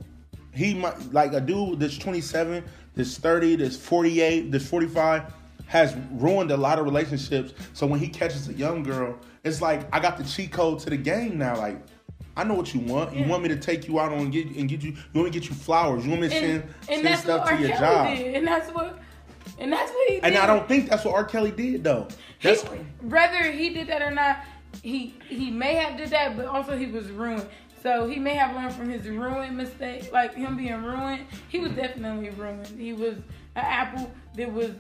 he 0.53 0.73
might 0.73 1.13
like 1.13 1.33
a 1.33 1.41
dude 1.41 1.79
that's 1.79 1.97
27, 1.97 2.63
that's 2.95 3.17
30, 3.17 3.57
that's 3.57 3.75
48, 3.77 4.51
that's 4.51 4.65
45 4.67 5.33
has 5.67 5.97
ruined 6.13 6.49
a 6.51 6.55
lot 6.55 6.79
of 6.79 6.85
relationships. 6.85 7.53
So 7.73 7.85
when 7.85 7.99
he 7.99 8.07
catches 8.07 8.47
a 8.47 8.53
young 8.53 8.83
girl, 8.83 9.17
it's 9.43 9.61
like 9.61 9.81
I 9.93 9.99
got 9.99 10.17
the 10.17 10.23
cheat 10.23 10.51
code 10.53 10.79
to 10.79 10.89
the 10.89 10.95
game 10.95 11.37
now. 11.37 11.57
Like 11.57 11.81
I 12.37 12.45
know 12.45 12.53
what 12.53 12.73
you 12.73 12.79
want. 12.79 13.13
You 13.13 13.21
Yeah. 13.21 13.27
want 13.27 13.43
me 13.43 13.49
to 13.49 13.57
take 13.57 13.85
you 13.87 13.99
out 13.99 14.13
on 14.13 14.31
get 14.31 14.45
and 14.47 14.69
get 14.69 14.81
you. 14.81 14.91
You 14.91 14.97
want 15.13 15.25
me 15.25 15.31
to 15.31 15.39
get 15.41 15.49
you 15.49 15.55
flowers. 15.55 16.05
You 16.05 16.11
want 16.11 16.21
me 16.21 16.29
to 16.29 16.35
and, 16.35 16.61
send, 16.61 16.63
and 16.63 16.87
send 16.87 17.05
that's 17.07 17.21
stuff 17.23 17.49
to 17.49 17.55
your 17.59 17.69
Kelly 17.71 17.79
job. 17.79 18.17
did, 18.17 18.35
and 18.35 18.47
that's 18.47 18.71
what 18.73 18.97
and 19.59 19.71
that's 19.71 19.91
what 19.91 20.09
he 20.09 20.15
did. 20.15 20.23
And 20.23 20.37
I 20.37 20.45
don't 20.45 20.67
think 20.67 20.89
that's 20.89 21.05
what 21.05 21.15
R. 21.15 21.25
Kelly 21.25 21.51
did 21.51 21.83
though. 21.83 22.07
He, 22.39 22.47
That's 22.47 22.63
whether 23.01 23.51
he 23.51 23.69
did 23.69 23.87
that 23.87 24.01
or 24.01 24.11
not, 24.11 24.39
he 24.83 25.15
he 25.27 25.49
may 25.49 25.75
have 25.75 25.97
did 25.97 26.09
that, 26.09 26.37
but 26.37 26.45
also 26.45 26.77
he 26.77 26.85
was 26.85 27.09
ruined. 27.09 27.47
So 27.81 28.07
he 28.07 28.19
may 28.19 28.33
have 28.33 28.55
learned 28.55 28.73
from 28.73 28.89
his 28.89 29.07
ruined 29.07 29.55
mistake, 29.55 30.11
like 30.11 30.33
him 30.35 30.57
being 30.57 30.83
ruined. 30.83 31.25
He 31.47 31.59
was 31.59 31.71
definitely 31.71 32.29
ruined. 32.31 32.67
He 32.67 32.93
was 32.93 33.15
an 33.55 33.63
apple 33.63 34.11
that 34.35 34.51
was 34.51 34.71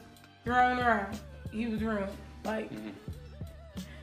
thrown 0.43 0.79
around. 0.79 1.19
He 1.51 1.67
was 1.67 1.81
ruined. 1.81 2.11
Like, 2.43 2.71
mm-hmm. 2.71 2.89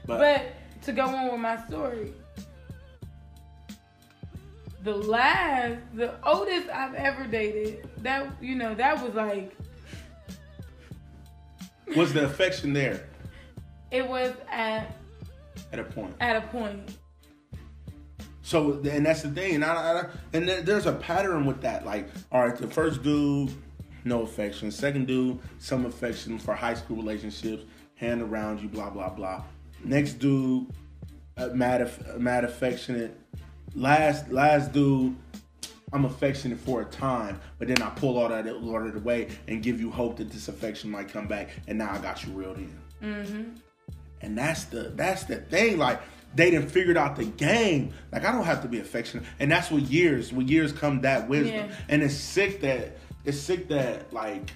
but, 0.07 0.19
but 0.19 0.83
to 0.83 0.93
go 0.93 1.05
on 1.05 1.31
with 1.31 1.41
my 1.41 1.65
story, 1.67 2.13
the 4.83 4.95
last, 4.95 5.79
the 5.95 6.15
oldest 6.27 6.69
I've 6.69 6.95
ever 6.95 7.27
dated, 7.27 7.89
that 8.03 8.31
you 8.41 8.55
know, 8.55 8.75
that 8.75 9.03
was 9.03 9.15
like 9.15 9.57
was 11.97 12.13
the 12.13 12.25
affection 12.25 12.73
there 12.73 13.07
it 13.95 14.07
was 14.09 14.33
at 14.51 14.97
at 15.73 15.79
a 15.79 15.85
point? 15.85 16.15
at 16.21 16.37
a 16.37 16.41
point. 16.49 16.99
So 18.43 18.81
and 18.85 19.07
that's 19.07 19.23
the 19.23 19.31
thing, 19.31 19.55
and, 19.55 19.65
I, 19.65 19.73
I, 19.73 20.05
and 20.35 20.49
there's 20.49 20.87
a 20.87 20.93
pattern 20.93 21.47
with 21.47 21.63
that. 21.63 21.87
Like, 21.87 22.09
all 22.31 22.47
right, 22.47 22.57
the 22.57 22.67
first 22.67 23.03
dude, 23.03 23.51
no 24.05 24.23
affection. 24.23 24.71
Second 24.71 25.07
dude, 25.07 25.39
some 25.59 25.87
affection 25.87 26.39
for 26.39 26.55
high 26.55 26.75
school 26.75 26.97
relationships, 26.97 27.65
hand 27.95 28.21
around 28.21 28.61
you, 28.61 28.69
blah 28.69 28.91
blah 28.91 29.09
blah. 29.09 29.43
Next 29.83 30.15
dude, 30.15 30.67
uh, 31.39 31.49
mad, 31.49 31.91
mad 32.19 32.45
affectionate. 32.45 33.19
Last 33.75 34.31
last 34.31 34.73
dude, 34.73 35.17
I'm 35.95 36.05
affectionate 36.05 36.59
for 36.59 36.83
a 36.83 36.85
time, 36.87 37.41
but 37.59 37.69
then 37.69 37.81
I 37.81 37.89
pull 37.91 38.19
all 38.19 38.29
that 38.29 38.47
all 38.49 38.77
of 38.77 38.87
it 38.87 38.97
away 38.97 39.29
and 39.47 39.63
give 39.63 39.81
you 39.81 39.91
hope 39.91 40.17
that 40.17 40.29
this 40.29 40.49
affection 40.49 40.91
might 40.91 41.09
come 41.09 41.29
back, 41.29 41.51
and 41.69 41.79
now 41.79 41.93
I 41.93 41.99
got 41.99 42.25
you 42.25 42.33
reeled 42.33 42.59
in. 42.59 42.81
Mm-hmm. 43.01 43.43
And 44.21 44.37
that's 44.37 44.65
the 44.65 44.93
that's 44.97 45.25
the 45.25 45.37
thing. 45.37 45.79
Like 45.79 46.03
they 46.35 46.51
done 46.51 46.67
figured 46.67 46.97
out 46.97 47.15
the 47.15 47.25
game. 47.25 47.95
Like 48.11 48.25
I 48.25 48.33
don't 48.33 48.45
have 48.45 48.63
to 48.63 48.69
be 48.69 48.81
affectionate. 48.81 49.25
And 49.39 49.51
that's 49.53 49.71
what 49.71 49.83
years, 49.83 50.33
when 50.33 50.49
years 50.49 50.73
come 50.73 51.03
that 51.03 51.29
wisdom. 51.29 51.69
Yeah. 51.69 51.77
And 51.89 52.03
it's 52.03 52.15
sick 52.15 52.61
that 52.63 52.99
it's 53.25 53.39
sick 53.39 53.69
that 53.69 54.13
like 54.13 54.51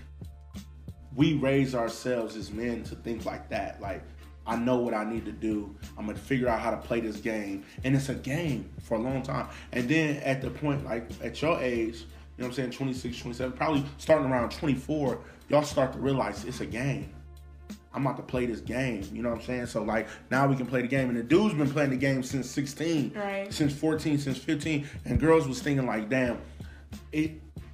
we 1.14 1.34
raise 1.34 1.74
ourselves 1.74 2.34
as 2.34 2.50
men 2.50 2.82
to 2.84 2.96
think 2.96 3.24
like 3.24 3.48
that. 3.50 3.80
Like 3.80 4.02
I 4.48 4.56
know 4.56 4.78
what 4.78 4.94
I 4.94 5.04
need 5.04 5.24
to 5.26 5.32
do. 5.32 5.76
I'm 5.96 6.06
gonna 6.06 6.18
figure 6.18 6.48
out 6.48 6.58
how 6.58 6.70
to 6.70 6.76
play 6.78 7.00
this 7.00 7.18
game. 7.18 7.64
And 7.84 7.94
it's 7.94 8.08
a 8.08 8.14
game 8.14 8.68
for 8.82 8.96
a 8.96 9.00
long 9.00 9.22
time. 9.22 9.46
And 9.72 9.88
then 9.88 10.16
at 10.24 10.40
the 10.42 10.50
point, 10.50 10.84
like 10.84 11.08
at 11.22 11.40
your 11.40 11.60
age, 11.60 11.96
you 11.98 12.04
know 12.38 12.44
what 12.44 12.46
I'm 12.46 12.52
saying, 12.54 12.70
26, 12.70 13.18
27, 13.18 13.52
probably 13.52 13.84
starting 13.98 14.30
around 14.30 14.50
24, 14.50 15.20
y'all 15.50 15.62
start 15.62 15.92
to 15.92 15.98
realize 15.98 16.44
it's 16.44 16.60
a 16.60 16.66
game. 16.66 17.10
I'm 17.92 18.06
about 18.06 18.16
to 18.18 18.22
play 18.22 18.46
this 18.46 18.60
game. 18.60 19.02
You 19.12 19.22
know 19.22 19.30
what 19.30 19.40
I'm 19.40 19.44
saying? 19.44 19.66
So 19.66 19.82
like 19.82 20.08
now 20.30 20.46
we 20.46 20.56
can 20.56 20.66
play 20.66 20.80
the 20.82 20.88
game. 20.88 21.08
And 21.10 21.18
the 21.18 21.22
dude's 21.22 21.54
been 21.54 21.70
playing 21.70 21.90
the 21.90 21.96
game 21.96 22.22
since 22.22 22.48
16, 22.48 23.12
Right. 23.14 23.52
since 23.52 23.72
14, 23.74 24.18
since 24.18 24.38
15. 24.38 24.88
And 25.04 25.20
girls 25.20 25.46
was 25.46 25.60
thinking 25.60 25.86
like, 25.86 26.08
damn, 26.08 26.38
it. 27.12 27.32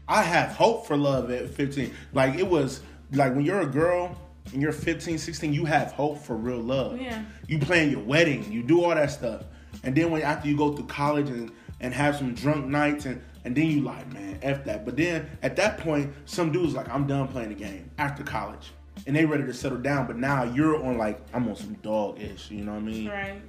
I 0.08 0.22
have 0.22 0.50
hope 0.50 0.86
for 0.86 0.96
love 0.98 1.30
at 1.30 1.48
15. 1.50 1.90
Like 2.12 2.34
it 2.38 2.46
was 2.46 2.82
like 3.12 3.34
when 3.34 3.44
you're 3.44 3.60
a 3.62 3.66
girl 3.66 4.16
and 4.52 4.62
you're 4.62 4.72
15, 4.72 5.18
16, 5.18 5.52
you 5.52 5.64
have 5.64 5.92
hope 5.92 6.18
for 6.18 6.36
real 6.36 6.60
love. 6.60 7.00
Yeah. 7.00 7.24
You 7.48 7.58
plan 7.58 7.90
your 7.90 8.00
wedding, 8.00 8.50
you 8.52 8.62
do 8.62 8.84
all 8.84 8.94
that 8.94 9.10
stuff, 9.10 9.44
and 9.82 9.94
then 9.94 10.10
when 10.10 10.22
after 10.22 10.48
you 10.48 10.56
go 10.56 10.74
through 10.74 10.86
college 10.86 11.28
and 11.28 11.50
and 11.80 11.92
have 11.92 12.16
some 12.16 12.34
drunk 12.34 12.66
nights 12.66 13.04
and 13.04 13.22
and 13.44 13.54
then 13.54 13.66
you 13.66 13.82
like, 13.82 14.10
man, 14.12 14.38
f 14.42 14.64
that. 14.64 14.84
But 14.86 14.96
then 14.96 15.28
at 15.42 15.54
that 15.56 15.78
point, 15.78 16.14
some 16.24 16.50
dudes 16.50 16.74
like, 16.74 16.88
I'm 16.88 17.06
done 17.06 17.28
playing 17.28 17.50
the 17.50 17.54
game 17.54 17.90
after 17.98 18.22
college. 18.22 18.72
And 19.06 19.14
they 19.14 19.26
ready 19.26 19.44
to 19.44 19.52
settle 19.52 19.78
down, 19.78 20.06
but 20.06 20.16
now 20.16 20.44
you're 20.44 20.82
on 20.82 20.96
like 20.96 21.20
I'm 21.34 21.46
on 21.48 21.56
some 21.56 21.74
dog 21.74 22.20
ish, 22.20 22.50
you 22.50 22.64
know 22.64 22.72
what 22.72 22.78
I 22.78 22.84
mean? 22.84 23.08
Right. 23.08 23.42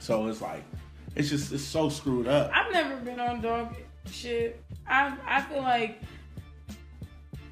So 0.00 0.26
it's 0.26 0.40
like 0.40 0.64
it's 1.14 1.28
just 1.28 1.52
it's 1.52 1.62
so 1.62 1.88
screwed 1.88 2.26
up. 2.26 2.50
I've 2.52 2.72
never 2.72 2.96
been 2.96 3.20
on 3.20 3.40
dog 3.40 3.76
shit. 4.10 4.64
I 4.88 5.16
I 5.26 5.42
feel 5.42 5.62
like 5.62 6.00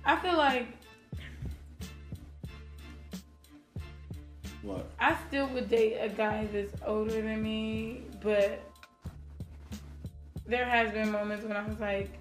I 0.05 0.16
feel 0.16 0.37
like 0.37 0.66
What? 4.62 4.90
I 4.98 5.16
still 5.28 5.46
would 5.48 5.68
date 5.68 5.98
a 6.00 6.09
guy 6.09 6.48
that's 6.52 6.74
older 6.84 7.22
than 7.22 7.42
me, 7.42 8.02
but 8.22 8.61
there 10.46 10.64
has 10.64 10.90
been 10.90 11.12
moments 11.12 11.44
when 11.44 11.56
I 11.56 11.66
was 11.66 11.78
like, 11.78 12.18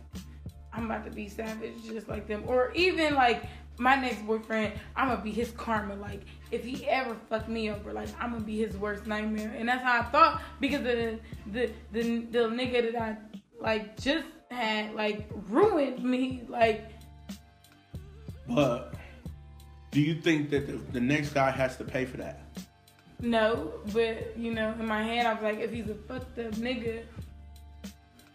I'm 0.73 0.85
about 0.85 1.05
to 1.05 1.11
be 1.11 1.27
savage 1.27 1.83
just 1.85 2.07
like 2.07 2.27
them. 2.27 2.43
Or 2.45 2.71
even 2.75 3.15
like 3.15 3.43
my 3.79 3.95
next 3.95 4.25
boyfriend, 4.25 4.73
I'm 4.95 5.09
gonna 5.09 5.21
be 5.21 5.31
his 5.31 5.51
karma. 5.51 5.95
Like 5.95 6.21
if 6.51 6.63
he 6.63 6.85
ever 6.87 7.15
fucked 7.29 7.49
me 7.49 7.71
over, 7.71 7.93
like 7.93 8.09
I'm 8.19 8.33
gonna 8.33 8.43
be 8.43 8.57
his 8.57 8.77
worst 8.77 9.07
nightmare. 9.07 9.53
And 9.57 9.67
that's 9.67 9.83
how 9.83 9.99
I 9.99 10.03
thought 10.03 10.41
because 10.59 10.83
the 10.83 11.19
the 11.51 11.71
the, 11.91 12.19
the 12.31 12.39
nigga 12.49 12.91
that 12.91 13.01
I 13.01 13.17
like 13.59 13.99
just 13.99 14.25
had 14.51 14.93
like 14.93 15.27
ruined 15.49 16.03
me. 16.03 16.43
Like 16.47 16.91
But 18.47 18.93
do 19.91 20.01
you 20.01 20.15
think 20.15 20.49
that 20.51 20.67
the, 20.67 20.73
the 20.93 20.99
next 21.01 21.29
guy 21.33 21.49
has 21.51 21.77
to 21.77 21.83
pay 21.83 22.05
for 22.05 22.17
that? 22.17 22.41
no, 23.19 23.73
but 23.93 24.37
you 24.37 24.53
know, 24.53 24.75
in 24.79 24.85
my 24.85 25.01
head 25.03 25.25
I 25.25 25.33
was 25.33 25.41
like, 25.43 25.59
if 25.59 25.71
he's 25.71 25.89
a 25.89 25.95
fucked 25.95 26.37
up 26.39 26.51
nigga. 26.53 27.03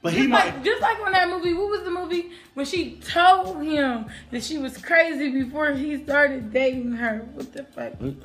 But 0.03 0.13
he 0.15 0.21
Just 0.21 0.31
might. 0.31 0.45
like, 0.47 0.65
just 0.65 0.83
like 0.83 0.99
on 1.07 1.13
that 1.13 1.29
movie, 1.29 1.55
what 1.55 1.69
was 1.71 1.83
the 1.85 1.91
movie 1.93 2.31
when 2.55 2.67
she 2.67 2.97
told 2.97 3.63
him 3.63 4.07
that 4.33 4.43
she 4.43 4.59
was 4.59 4.77
crazy 4.77 5.31
before 5.31 5.71
he 5.73 6.03
started 6.03 6.53
dating 6.53 6.91
her? 6.93 7.19
What 7.35 7.53
the 7.53 7.63
fuck? 7.63 7.93
What's 8.01 8.17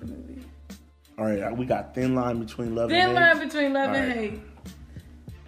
the 0.00 0.06
movie? 0.06 0.42
All 1.16 1.24
right, 1.24 1.40
uh, 1.40 1.50
we 1.54 1.64
got 1.64 1.94
thin 1.94 2.14
line 2.14 2.38
between 2.40 2.74
love 2.74 2.90
Thin 2.90 3.00
and 3.06 3.14
line 3.14 3.38
hate. 3.38 3.44
between 3.46 3.72
love 3.72 3.94
and 3.94 4.12
Alright. 4.12 4.30
hate. 4.32 4.40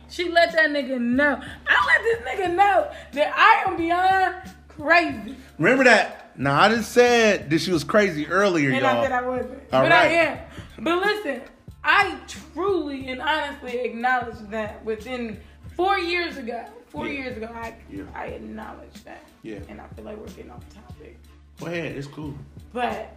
She 0.09 0.31
let 0.31 0.53
that 0.53 0.71
nigga 0.71 0.99
know. 0.99 1.39
I 1.69 1.87
let 1.87 2.03
this 2.03 2.21
nigga 2.49 2.55
know 2.57 2.91
that 3.13 3.35
I 3.37 3.71
am 3.71 3.77
beyond 3.77 4.37
crazy. 4.69 5.37
Remember 5.59 5.85
that? 5.85 6.20
Now 6.37 6.61
I 6.61 6.69
just 6.69 6.93
said 6.93 7.51
that 7.51 7.59
she 7.59 7.71
was 7.73 7.85
crazy 7.85 8.27
earlier, 8.27 8.71
And 8.71 8.81
y'all. 8.81 8.99
I 8.99 9.03
said 9.03 9.13
I 9.13 9.23
wasn't. 9.23 9.63
All 9.73 9.83
but 9.83 9.93
I 9.93 10.07
am. 10.07 10.39
But 10.79 11.05
listen, 11.05 11.43
I 11.85 12.17
truly 12.27 13.09
and 13.09 13.21
honestly 13.21 13.81
acknowledge 13.81 14.39
that 14.51 14.85
within 14.85 15.39
four 15.77 15.99
years 15.99 16.37
ago, 16.37 16.65
four 16.89 17.07
Yeah. 17.07 17.13
years 17.25 17.37
ago, 17.37 17.49
I 17.55 17.75
Yeah. 17.91 18.05
I 18.15 18.27
acknowledged 18.27 19.05
that. 19.05 19.23
Yeah. 19.43 19.59
And 19.69 19.81
I 19.81 19.87
feel 19.89 20.05
like 20.05 20.17
we're 20.17 20.27
getting 20.29 20.51
off 20.51 20.65
topic. 20.75 21.19
Go 21.59 21.67
ahead, 21.67 21.97
it's 21.97 22.07
cool. 22.07 22.35
But 22.73 23.15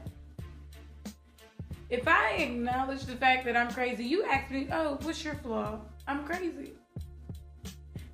if 1.89 2.07
I 2.07 2.31
acknowledge 2.31 3.03
the 3.05 3.15
fact 3.15 3.45
that 3.45 3.55
I'm 3.55 3.71
crazy, 3.71 4.03
you 4.03 4.25
ask 4.25 4.49
me, 4.51 4.67
"Oh, 4.71 4.97
what's 5.03 5.23
your 5.23 5.35
flaw?" 5.35 5.79
I'm 6.07 6.25
crazy, 6.25 6.73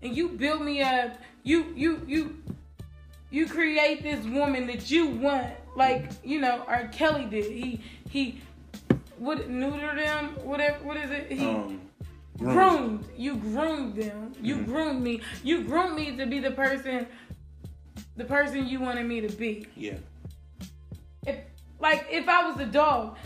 and 0.04 0.16
you 0.16 0.30
build 0.30 0.62
me 0.62 0.82
up. 0.82 1.18
You 1.44 1.74
you 1.76 2.02
you 2.08 2.44
you 3.32 3.48
create 3.48 4.02
this 4.04 4.26
woman 4.26 4.68
that 4.68 4.90
you 4.90 5.08
want, 5.08 5.48
like 5.76 6.10
you 6.24 6.40
know, 6.42 6.64
R. 6.68 6.88
Kelly 6.92 7.26
did. 7.26 7.46
He 7.46 7.82
he 8.10 8.42
what 9.18 9.50
neutered 9.50 9.98
them, 9.98 10.30
whatever. 10.44 10.78
What 10.84 10.98
is 10.98 11.12
it? 11.12 11.32
He 11.32 11.46
Um, 11.46 11.82
groomed. 12.38 13.06
You 13.18 13.36
groomed 13.36 13.96
them. 13.96 14.34
You 14.42 14.56
Mm-hmm. 14.56 14.72
groomed 14.72 15.02
me. 15.04 15.22
You 15.44 15.64
groomed 15.64 15.96
me 15.96 16.16
to 16.18 16.26
be 16.26 16.40
the 16.40 16.52
person, 16.52 17.06
the 18.16 18.26
person 18.26 18.68
you 18.68 18.80
wanted 18.80 19.06
me 19.06 19.22
to 19.22 19.30
be 19.36 19.68
Yeah. 19.76 19.98
if 21.28 21.38
like 21.80 22.08
if 22.10 22.28
I 22.28 22.50
was 22.50 22.60
a 22.60 22.66
dog, 22.66 23.18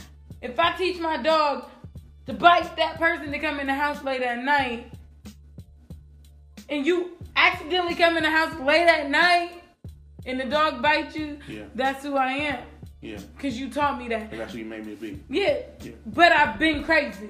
if 0.42 0.60
I 0.60 0.76
teach 0.76 1.00
my 1.00 1.18
dog 1.18 1.70
to 2.26 2.34
bite 2.34 2.76
that 2.78 2.98
person 3.00 3.32
to 3.32 3.40
come 3.40 3.60
in 3.60 3.68
the 3.68 3.74
house 3.74 4.04
late 4.04 4.22
at 4.22 4.44
night, 4.44 4.92
and 6.70 6.86
you 6.86 7.18
accidentally 7.36 7.96
come 7.96 8.18
in 8.18 8.24
the 8.24 8.30
house 8.32 8.54
late 8.60 8.88
at 8.88 9.10
night, 9.10 9.63
and 10.26 10.40
the 10.40 10.46
dog 10.46 10.82
bites 10.82 11.16
you, 11.16 11.38
Yeah. 11.48 11.64
that's 11.76 12.04
who 12.04 12.16
I 12.16 12.32
am, 12.34 12.64
Yeah. 13.02 13.20
cause 13.40 13.56
you 13.58 13.70
taught 13.70 13.98
me 13.98 14.08
that. 14.10 14.32
And 14.32 14.40
that's 14.40 14.54
what 14.54 14.60
you 14.60 14.66
made 14.66 14.86
me 14.86 14.96
be. 14.96 15.22
Yeah, 15.30 15.60
Yeah. 15.82 15.92
but 16.08 16.32
I've 16.32 16.58
been 16.60 16.84
crazy. 16.84 17.30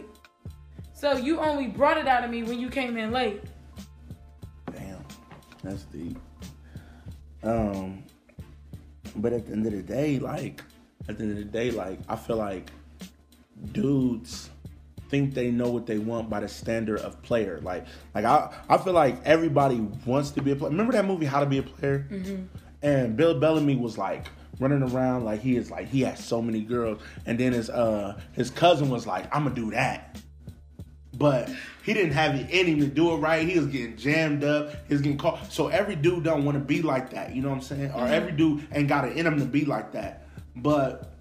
So 0.93 1.17
you 1.17 1.39
only 1.39 1.67
brought 1.67 1.97
it 1.97 2.07
out 2.07 2.23
of 2.23 2.31
me 2.31 2.43
when 2.43 2.59
you 2.59 2.69
came 2.69 2.97
in 2.97 3.11
late. 3.11 3.41
Damn, 4.71 5.03
that's 5.63 5.83
deep. 5.85 6.17
Um, 7.43 8.03
but 9.17 9.33
at 9.33 9.45
the 9.45 9.51
end 9.51 9.65
of 9.65 9.73
the 9.73 9.81
day, 9.81 10.19
like, 10.19 10.61
at 11.09 11.17
the 11.17 11.23
end 11.23 11.31
of 11.33 11.37
the 11.39 11.43
day, 11.45 11.71
like, 11.71 11.99
I 12.07 12.15
feel 12.15 12.37
like 12.37 12.71
dudes 13.73 14.49
think 15.09 15.33
they 15.33 15.51
know 15.51 15.69
what 15.69 15.85
they 15.85 15.99
want 15.99 16.29
by 16.29 16.39
the 16.39 16.47
standard 16.47 16.99
of 17.01 17.21
player. 17.21 17.59
Like, 17.61 17.85
like 18.15 18.25
I, 18.25 18.51
I 18.69 18.77
feel 18.77 18.93
like 18.93 19.17
everybody 19.25 19.79
wants 20.05 20.31
to 20.31 20.41
be 20.41 20.51
a 20.51 20.55
player. 20.55 20.71
Remember 20.71 20.93
that 20.93 21.05
movie, 21.05 21.25
How 21.25 21.39
to 21.41 21.45
Be 21.45 21.57
a 21.59 21.63
Player? 21.63 22.07
And 22.83 23.17
Bill 23.17 23.39
Bellamy 23.39 23.75
was 23.75 23.97
like 23.97 24.27
running 24.59 24.83
around 24.83 25.25
like 25.25 25.41
he 25.41 25.55
is 25.55 25.71
like 25.71 25.87
he 25.87 26.01
has 26.01 26.23
so 26.23 26.41
many 26.41 26.61
girls, 26.61 27.01
and 27.25 27.39
then 27.39 27.53
his 27.53 27.69
uh 27.69 28.19
his 28.33 28.51
cousin 28.51 28.89
was 28.89 29.07
like, 29.07 29.33
I'm 29.35 29.43
gonna 29.43 29.55
do 29.55 29.71
that 29.71 30.19
but 31.15 31.49
he 31.83 31.93
didn't 31.93 32.13
have 32.13 32.35
it 32.35 32.49
in 32.49 32.65
him 32.65 32.79
to 32.79 32.87
do 32.87 33.13
it 33.13 33.17
right. 33.17 33.47
He 33.47 33.57
was 33.57 33.67
getting 33.67 33.95
jammed 33.97 34.43
up. 34.43 34.71
He 34.87 34.93
was 34.93 35.01
getting 35.01 35.17
caught. 35.17 35.51
So 35.51 35.67
every 35.67 35.95
dude 35.95 36.23
don't 36.23 36.43
want 36.43 36.57
to 36.57 36.63
be 36.63 36.81
like 36.81 37.11
that. 37.11 37.35
You 37.35 37.41
know 37.41 37.49
what 37.49 37.55
I'm 37.55 37.61
saying? 37.61 37.91
Or 37.91 38.07
every 38.07 38.31
dude 38.31 38.67
ain't 38.73 38.87
got 38.87 39.05
it 39.05 39.15
in 39.15 39.25
him 39.25 39.39
to 39.39 39.45
be 39.45 39.65
like 39.65 39.91
that. 39.93 40.27
But 40.55 41.13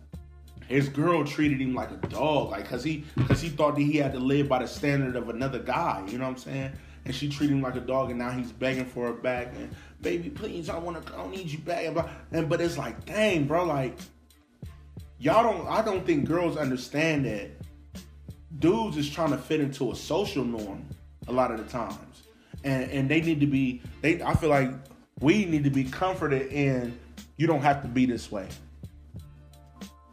his 0.66 0.88
girl 0.88 1.24
treated 1.24 1.60
him 1.60 1.74
like 1.74 1.90
a 1.90 2.06
dog, 2.08 2.50
like 2.50 2.68
cause 2.68 2.82
he 2.82 3.04
cause 3.26 3.40
he 3.40 3.50
thought 3.50 3.74
that 3.74 3.82
he 3.82 3.96
had 3.96 4.12
to 4.12 4.18
live 4.18 4.48
by 4.48 4.60
the 4.60 4.66
standard 4.66 5.16
of 5.16 5.28
another 5.28 5.58
guy. 5.58 6.02
You 6.08 6.18
know 6.18 6.24
what 6.24 6.30
I'm 6.30 6.38
saying? 6.38 6.72
And 7.05 7.14
she 7.14 7.28
treated 7.28 7.55
him 7.55 7.62
like 7.62 7.74
a 7.74 7.80
dog, 7.80 8.11
and 8.11 8.18
now 8.18 8.30
he's 8.30 8.53
begging 8.53 8.84
for 8.84 9.07
her 9.07 9.12
back. 9.12 9.53
And 9.57 9.74
baby, 10.00 10.30
please, 10.30 10.68
I 10.68 10.78
want 10.78 11.05
to, 11.05 11.12
I 11.14 11.16
don't 11.16 11.32
need 11.32 11.50
you 11.50 11.59
back. 11.59 11.84
And, 11.84 12.00
and 12.30 12.48
but 12.48 12.61
it's 12.61 12.78
like, 12.78 13.05
dang, 13.05 13.44
bro, 13.44 13.64
like 13.64 13.96
y'all 15.18 15.42
don't. 15.42 15.66
I 15.68 15.82
don't 15.82 16.07
think 16.07 16.26
girls 16.26 16.57
understand 16.57 17.24
that 17.26 17.50
dudes 18.59 18.96
is 18.96 19.09
trying 19.11 19.30
to 19.30 19.38
fit 19.38 19.61
into 19.61 19.90
a 19.90 19.96
social 19.96 20.44
norm 20.44 20.84
a 21.28 21.32
lot 21.32 21.50
of 21.50 21.59
the 21.59 21.64
times, 21.64 22.22
and 22.62 22.90
and 22.90 23.09
they 23.09 23.20
need 23.20 23.40
to 23.40 23.46
be. 23.46 23.82
They 24.00 24.22
I 24.22 24.34
feel 24.34 24.50
like 24.50 24.70
we 25.20 25.44
need 25.44 25.64
to 25.64 25.70
be 25.70 25.84
comforted 25.84 26.53
in. 26.53 26.96
You 27.36 27.46
don't 27.48 27.62
have 27.62 27.82
to 27.82 27.88
be 27.88 28.07
this 28.07 28.30
way. 28.30 28.46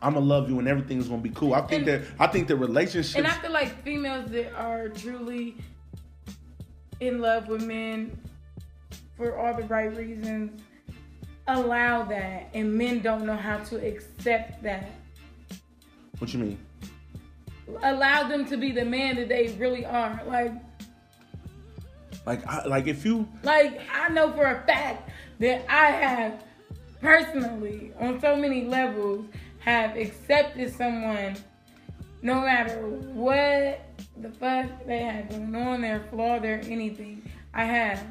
I'm 0.02 0.14
gonna 0.14 0.26
love 0.26 0.50
you 0.50 0.60
and 0.60 0.68
everything's 0.68 1.08
gonna 1.08 1.22
be 1.22 1.30
cool. 1.32 1.54
I 1.54 1.62
think 1.62 1.86
And- 1.88 2.04
that 2.04 2.12
I 2.20 2.28
think 2.28 2.48
the 2.48 2.56
relationships. 2.56 3.16
And 3.16 3.28
I 3.28 3.32
feel 3.32 3.52
like 3.52 3.84
females 3.84 4.32
that 4.32 4.54
are 4.56 4.90
truly 4.90 5.58
in 7.00 7.20
love 7.20 7.48
with 7.48 7.66
men 7.66 8.20
for 9.16 9.38
all 9.38 9.54
the 9.54 9.64
right 9.64 9.96
reasons 9.96 10.62
allow 11.50 12.04
that, 12.04 12.50
and 12.54 12.74
men 12.74 13.00
don't 13.00 13.26
know 13.26 13.36
how 13.36 13.58
to 13.58 13.76
accept 13.86 14.62
that. 14.64 14.92
what 16.20 16.34
you 16.34 16.40
mean? 16.40 16.60
Allow 17.84 18.28
them 18.28 18.46
to 18.46 18.58
be 18.58 18.72
the 18.72 18.86
man 18.86 19.16
that 19.18 19.30
they 19.30 19.56
really 19.60 19.86
are. 19.86 20.22
Like, 20.26 20.54
Like 22.26 22.46
I, 22.48 22.66
like 22.66 22.88
if 22.88 23.06
you 23.06 23.28
like 23.44 23.82
I 23.94 24.10
know 24.10 24.32
for 24.34 24.46
a 24.46 24.64
fact 24.66 25.10
that 25.40 25.66
I 25.70 25.92
have 25.92 26.44
personally, 27.02 27.94
on 28.00 28.20
so 28.20 28.36
many 28.36 28.66
levels, 28.66 29.26
have 29.60 29.96
accepted 29.96 30.74
someone 30.74 31.36
no 32.22 32.42
matter 32.42 32.82
what 32.82 33.82
the 34.22 34.30
fuck 34.30 34.86
they 34.86 35.00
had 35.00 35.30
going 35.30 35.56
on, 35.56 35.82
their 35.82 36.02
flaw, 36.12 36.40
their 36.40 36.62
anything. 36.66 37.30
I 37.54 37.64
have. 37.66 38.06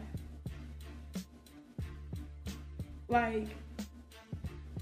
Like 3.09 3.49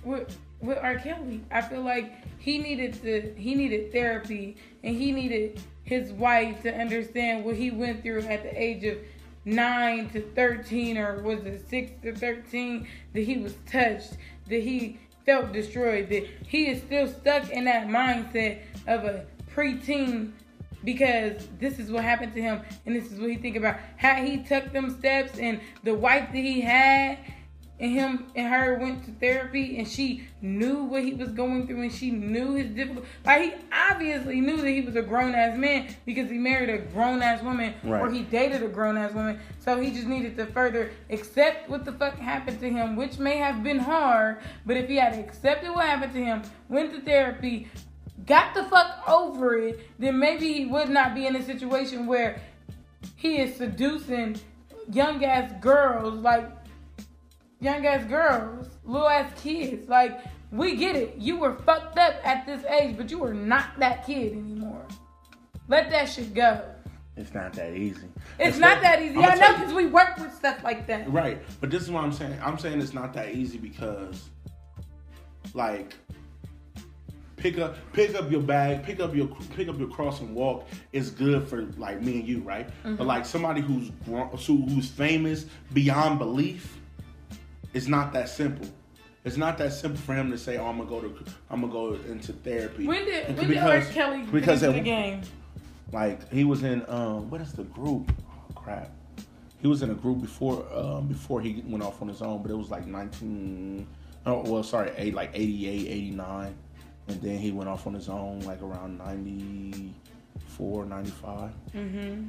with 0.05 0.37
with 0.61 0.79
R. 0.79 0.97
Kelly, 0.97 1.43
I 1.51 1.61
feel 1.63 1.83
like 1.83 2.13
he 2.39 2.59
needed 2.59 3.01
to 3.03 3.35
he 3.37 3.55
needed 3.55 3.93
therapy 3.93 4.57
and 4.83 4.97
he 4.97 5.13
needed 5.13 5.61
his 5.85 6.13
wife 6.13 6.63
to 6.63 6.75
understand 6.75 7.45
what 7.45 7.57
he 7.57 7.71
went 7.71 8.03
through 8.03 8.23
at 8.23 8.43
the 8.43 8.61
age 8.61 8.85
of 8.85 8.99
nine 9.45 10.11
to 10.11 10.21
thirteen 10.21 10.99
or 10.99 11.23
was 11.23 11.45
it 11.45 11.69
six 11.69 11.93
to 12.03 12.15
thirteen 12.15 12.89
that 13.13 13.23
he 13.23 13.37
was 13.39 13.55
touched, 13.71 14.17
that 14.49 14.63
he 14.63 14.99
felt 15.25 15.53
destroyed, 15.53 16.09
that 16.09 16.27
he 16.47 16.69
is 16.69 16.83
still 16.83 17.07
stuck 17.09 17.49
in 17.51 17.65
that 17.65 17.87
mindset 17.89 18.61
of 18.87 19.05
a 19.05 19.27
preteen 19.55 20.33
because 20.85 21.49
this 21.59 21.79
is 21.79 21.91
what 21.91 22.05
happened 22.05 22.35
to 22.35 22.43
him 22.43 22.63
and 22.85 22.95
this 22.95 23.11
is 23.11 23.19
what 23.19 23.31
he 23.31 23.37
think 23.37 23.57
about. 23.57 23.77
How 23.97 24.15
he 24.17 24.39
took 24.39 24.73
them 24.73 24.91
steps 24.99 25.39
and 25.39 25.61
the 25.85 25.95
wife 25.95 26.29
that 26.33 26.39
he 26.39 26.61
had 26.61 27.19
and 27.79 27.93
him 27.93 28.27
and 28.35 28.49
her 28.49 28.79
went 28.79 29.05
to 29.05 29.11
therapy 29.13 29.79
and 29.79 29.87
she 29.87 30.27
knew 30.41 30.85
what 30.85 31.03
he 31.03 31.13
was 31.13 31.31
going 31.33 31.67
through 31.67 31.83
and 31.83 31.93
she 31.93 32.11
knew 32.11 32.55
his 32.55 32.71
difficult 32.71 33.05
like 33.25 33.43
he 33.43 33.53
obviously 33.91 34.41
knew 34.41 34.57
that 34.57 34.69
he 34.71 34.81
was 34.81 34.97
a 34.97 35.03
grown 35.03 35.35
ass 35.35 35.59
man 35.59 35.95
because 36.07 36.31
he 36.31 36.39
married 36.39 36.71
a 36.71 36.79
grown 36.79 37.21
ass 37.21 37.43
woman 37.43 37.75
Right. 37.85 38.01
or 38.01 38.11
he 38.11 38.23
dated 38.23 38.63
a 38.63 38.69
grown 38.69 38.97
ass 38.97 39.13
woman 39.13 39.39
so 39.59 39.79
he 39.79 39.91
just 39.91 40.07
needed 40.07 40.37
to 40.39 40.47
further 40.47 40.91
accept 41.11 41.69
what 41.69 41.85
the 41.85 41.93
fuck 41.93 42.17
happened 42.19 42.61
to 42.61 42.71
him 42.71 42.97
which 42.97 43.19
may 43.19 43.37
have 43.37 43.63
been 43.63 43.79
hard 43.79 44.39
but 44.65 44.79
if 44.79 44.89
he 44.89 44.97
had 44.97 45.13
accepted 45.13 45.71
what 45.71 45.85
happened 45.85 46.15
to 46.15 46.25
him 46.25 46.43
went 46.71 46.93
to 46.95 47.01
therapy 47.03 47.69
got 48.25 48.55
the 48.55 48.65
fuck 48.65 49.07
over 49.09 49.57
it 49.57 49.81
then 49.99 50.19
maybe 50.19 50.53
he 50.53 50.65
would 50.65 50.89
not 50.89 51.15
be 51.15 51.27
in 51.27 51.37
a 51.37 51.43
situation 51.43 52.07
where 52.07 52.41
he 53.17 53.37
is 53.37 53.55
seducing 53.57 54.39
young 54.91 55.25
ass 55.25 55.53
girls 55.61 56.15
like 56.15 56.51
young 57.61 57.87
ass 57.87 58.05
girls, 58.09 58.69
little 58.85 59.09
ass 59.09 59.33
kids. 59.41 59.89
Like, 59.89 60.21
we 60.51 60.77
get 60.77 60.97
it. 60.97 61.17
You 61.19 61.39
were 61.39 61.55
fucked 61.55 61.99
up 61.99 62.15
at 62.25 62.47
this 62.47 62.65
age, 62.65 62.97
but 62.97 63.11
you 63.11 63.19
were 63.19 63.35
not 63.35 63.79
that 63.79 64.07
kid 64.07 64.33
anymore. 64.33 64.87
Let 65.69 65.91
that 65.91 66.07
shit 66.07 66.35
go. 66.35 66.63
It's 67.17 67.33
not 67.33 67.55
that 67.55 67.75
easy. 67.75 68.07
It's 68.39 68.59
not 68.59 68.83
that 68.83 69.01
easy. 69.01 69.17
I'ma 69.17 69.29
I 69.29 69.35
know 69.37 69.53
because 69.55 69.73
we 69.73 69.87
work 69.87 70.19
with 70.19 70.35
stuff 70.35 70.63
like 70.63 70.87
that. 70.87 71.11
Right, 71.11 71.43
but 71.61 71.71
this 71.71 71.83
is 71.83 71.91
what 71.91 72.05
I'm 72.05 72.13
saying. 72.13 72.39
I'm 72.43 72.59
saying 72.59 72.81
it's 72.81 72.93
not 72.93 73.15
that 73.15 73.35
easy 73.35 73.57
because, 73.57 74.29
like, 75.55 75.95
pick 77.51 77.59
up 77.59 77.77
pick 77.93 78.15
up 78.15 78.31
your 78.31 78.41
bag, 78.41 78.83
pick 78.83 79.01
up 79.01 79.15
your 79.15 79.29
pick 79.55 79.69
up 79.69 79.79
your 79.79 79.89
cross 79.89 80.21
and 80.21 80.35
walk 80.35 80.67
is 80.93 81.11
good 81.11 81.47
for 81.49 81.63
like 81.77 82.03
me 82.03 82.21
and 82.21 82.29
you, 82.29 82.41
right? 82.41 82.69
But 82.85 83.07
like 83.07 83.25
somebody 83.25 83.61
who's 83.61 83.91
who's 84.47 84.89
famous 84.89 85.47
beyond 85.73 86.19
belief, 86.19 86.79
it's 87.75 87.87
not 87.87 88.13
that 88.15 88.29
simple. 88.29 88.69
It's 89.25 89.37
not 89.37 89.59
that 89.59 89.73
simple 89.73 90.01
for 90.01 90.15
him 90.15 90.31
to 90.31 90.39
say, 90.39 90.57
"Oh, 90.57 90.67
I'm 90.67 90.79
gonna 90.79 90.89
go 90.89 91.01
to 91.01 91.25
I'm 91.51 91.61
gonna 91.61 91.73
go 91.73 91.95
into 92.09 92.33
therapy." 92.33 92.87
When 92.87 93.05
did 93.05 93.27
And 93.27 93.39
when 93.39 93.49
did 93.49 93.59
R. 93.59 93.81
Kelly 93.81 94.19
because 94.21 94.33
because 94.33 94.63
at- 94.63 94.75
the 94.75 94.81
game? 94.81 95.23
like 95.93 96.31
he 96.33 96.45
was 96.45 96.65
in 96.65 96.85
um 96.89 97.31
what 97.31 97.41
is 97.41 97.53
the 97.53 97.63
group 97.63 98.11
oh, 98.29 98.53
crap 98.57 98.91
he 99.63 99.69
was 99.69 99.83
in 99.83 99.91
a 99.91 99.95
group 99.95 100.21
before 100.21 100.67
um 100.75 101.07
before 101.07 101.41
he 101.41 101.63
went 101.67 101.83
off 101.83 102.03
on 102.03 102.09
his 102.09 102.23
own 102.23 102.43
but 102.43 102.51
it 102.51 102.57
was 102.57 102.71
like 102.71 102.87
19 102.89 103.87
oh 104.27 104.43
well 104.51 104.65
sorry 104.65 104.91
eight 104.97 105.15
like 105.15 105.31
88 105.33 105.87
89 105.89 106.57
and 107.09 107.21
then 107.23 107.39
he 107.39 107.51
went 107.53 107.69
off 107.69 107.87
on 107.87 107.95
his 107.95 108.09
own 108.09 108.41
like 108.41 108.63
around 108.63 108.99
94 108.99 110.85
95 110.87 111.51
Mm-hmm. 111.75 112.29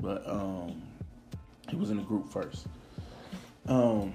but 0.00 0.28
um 0.28 0.82
he 1.68 1.76
was 1.76 1.90
in 1.90 1.98
a 1.98 2.02
group 2.02 2.28
first 2.30 2.66
um 3.68 4.12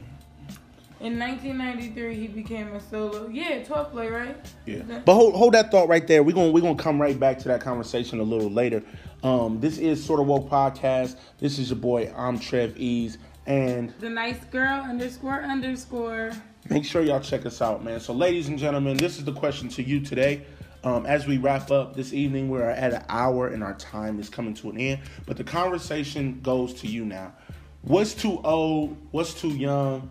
In 1.01 1.17
1993, 1.17 2.13
he 2.15 2.27
became 2.27 2.75
a 2.75 2.79
solo. 2.79 3.27
Yeah, 3.27 3.63
12 3.63 3.91
play, 3.91 4.07
right? 4.07 4.37
Yeah. 4.67 4.83
But 5.03 5.15
hold 5.15 5.33
hold 5.33 5.55
that 5.55 5.71
thought 5.71 5.87
right 5.89 6.05
there. 6.05 6.21
We're 6.21 6.35
gonna 6.35 6.51
we're 6.51 6.61
gonna 6.61 6.75
come 6.75 7.01
right 7.01 7.19
back 7.19 7.39
to 7.39 7.47
that 7.47 7.59
conversation 7.59 8.19
a 8.19 8.23
little 8.23 8.51
later. 8.51 8.83
Um, 9.23 9.59
this 9.59 9.79
is 9.79 10.03
Sort 10.03 10.19
of 10.19 10.27
Woke 10.27 10.47
Podcast. 10.47 11.15
This 11.39 11.57
is 11.57 11.71
your 11.71 11.79
boy, 11.79 12.13
I'm 12.15 12.37
Trev 12.37 12.77
Ease. 12.77 13.17
And 13.47 13.91
The 13.99 14.09
nice 14.11 14.43
girl 14.51 14.79
underscore 14.83 15.41
underscore. 15.41 16.33
Make 16.71 16.85
sure 16.85 17.01
y'all 17.01 17.19
check 17.19 17.45
us 17.45 17.61
out, 17.61 17.83
man. 17.83 17.99
So, 17.99 18.13
ladies 18.13 18.47
and 18.47 18.57
gentlemen, 18.57 18.95
this 18.95 19.17
is 19.17 19.25
the 19.25 19.33
question 19.33 19.67
to 19.69 19.83
you 19.83 19.99
today. 19.99 20.45
Um, 20.85 21.05
as 21.05 21.27
we 21.27 21.37
wrap 21.37 21.69
up 21.69 21.97
this 21.97 22.13
evening, 22.13 22.49
we're 22.49 22.63
at 22.63 22.93
an 22.93 23.03
hour 23.09 23.49
and 23.49 23.61
our 23.61 23.73
time 23.73 24.21
is 24.21 24.29
coming 24.29 24.53
to 24.55 24.69
an 24.69 24.77
end. 24.77 25.01
But 25.25 25.35
the 25.35 25.43
conversation 25.43 26.39
goes 26.41 26.73
to 26.75 26.87
you 26.87 27.03
now. 27.03 27.33
What's 27.81 28.13
too 28.13 28.39
old? 28.45 28.95
What's 29.11 29.33
too 29.33 29.49
young? 29.49 30.09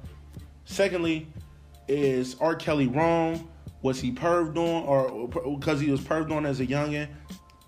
Secondly, 0.66 1.26
is 1.88 2.36
R. 2.40 2.54
Kelly 2.54 2.88
wrong? 2.88 3.48
Was 3.80 3.98
he 3.98 4.12
perved 4.12 4.58
on, 4.58 4.84
or 4.84 5.28
because 5.56 5.80
he 5.80 5.90
was 5.90 6.00
perved 6.00 6.30
on 6.30 6.44
as 6.44 6.60
a 6.60 6.66
youngin? 6.66 7.08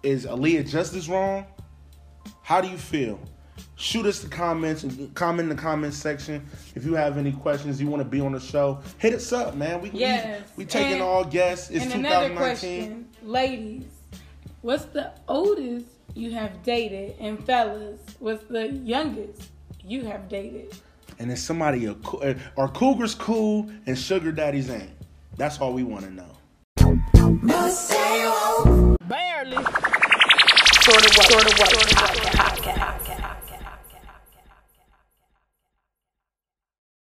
Is 0.03 0.27
Aaliyah 0.27 0.69
just 0.69 0.95
as 0.95 1.09
wrong? 1.09 1.47
How 2.43 2.61
do 2.61 2.69
you 2.69 2.77
feel? 2.77 3.19
Shoot 3.83 4.07
us 4.07 4.21
the 4.21 4.29
comments 4.29 4.85
and 4.85 5.13
comment 5.17 5.51
in 5.51 5.57
the 5.57 5.61
comments 5.61 5.97
section. 5.97 6.47
If 6.77 6.85
you 6.85 6.95
have 6.95 7.19
any 7.19 7.33
questions, 7.33 7.81
you 7.81 7.89
want 7.89 8.01
to 8.01 8.09
be 8.09 8.21
on 8.21 8.31
the 8.31 8.39
show, 8.39 8.79
hit 8.99 9.13
us 9.13 9.33
up, 9.33 9.57
man. 9.57 9.81
We 9.81 9.91
Yes. 9.91 10.41
we, 10.57 10.63
we 10.63 10.69
taking 10.71 10.93
And- 10.93 11.03
all 11.03 11.25
guests. 11.25 11.69
It's 11.69 11.87
and 11.87 11.95
another 11.95 12.31
question, 12.37 13.09
ladies, 13.25 13.83
what's 14.61 14.85
the 14.85 15.11
oldest 15.27 15.87
you 16.15 16.31
have 16.31 16.63
dated? 16.63 17.17
And 17.19 17.45
fellas, 17.45 17.99
what's 18.21 18.45
the 18.45 18.69
youngest 18.69 19.51
you 19.85 20.05
have 20.05 20.29
dated? 20.29 20.73
And 21.19 21.33
is 21.33 21.43
somebody 21.43 21.87
a, 21.87 21.93
uh, 21.95 22.35
are 22.57 22.69
cougars 22.69 23.17
cool 23.17 23.69
and 23.87 23.99
sugar 23.99 24.31
daddies 24.31 24.71
ain't? 24.71 24.91
That's 25.37 25.61
all 25.61 25.73
we 25.73 25.83
want 25.83 26.05
to 26.05 26.11
know. 26.13 26.31
Sort 26.79 26.99
of 31.05 31.17
what? 31.17 31.27
Sort 31.27 31.45
of 31.45 31.59
what? 31.59 31.71
Sort 31.71 31.93
of 31.93 31.99
what? 31.99 32.11
Podcast. 32.33 33.12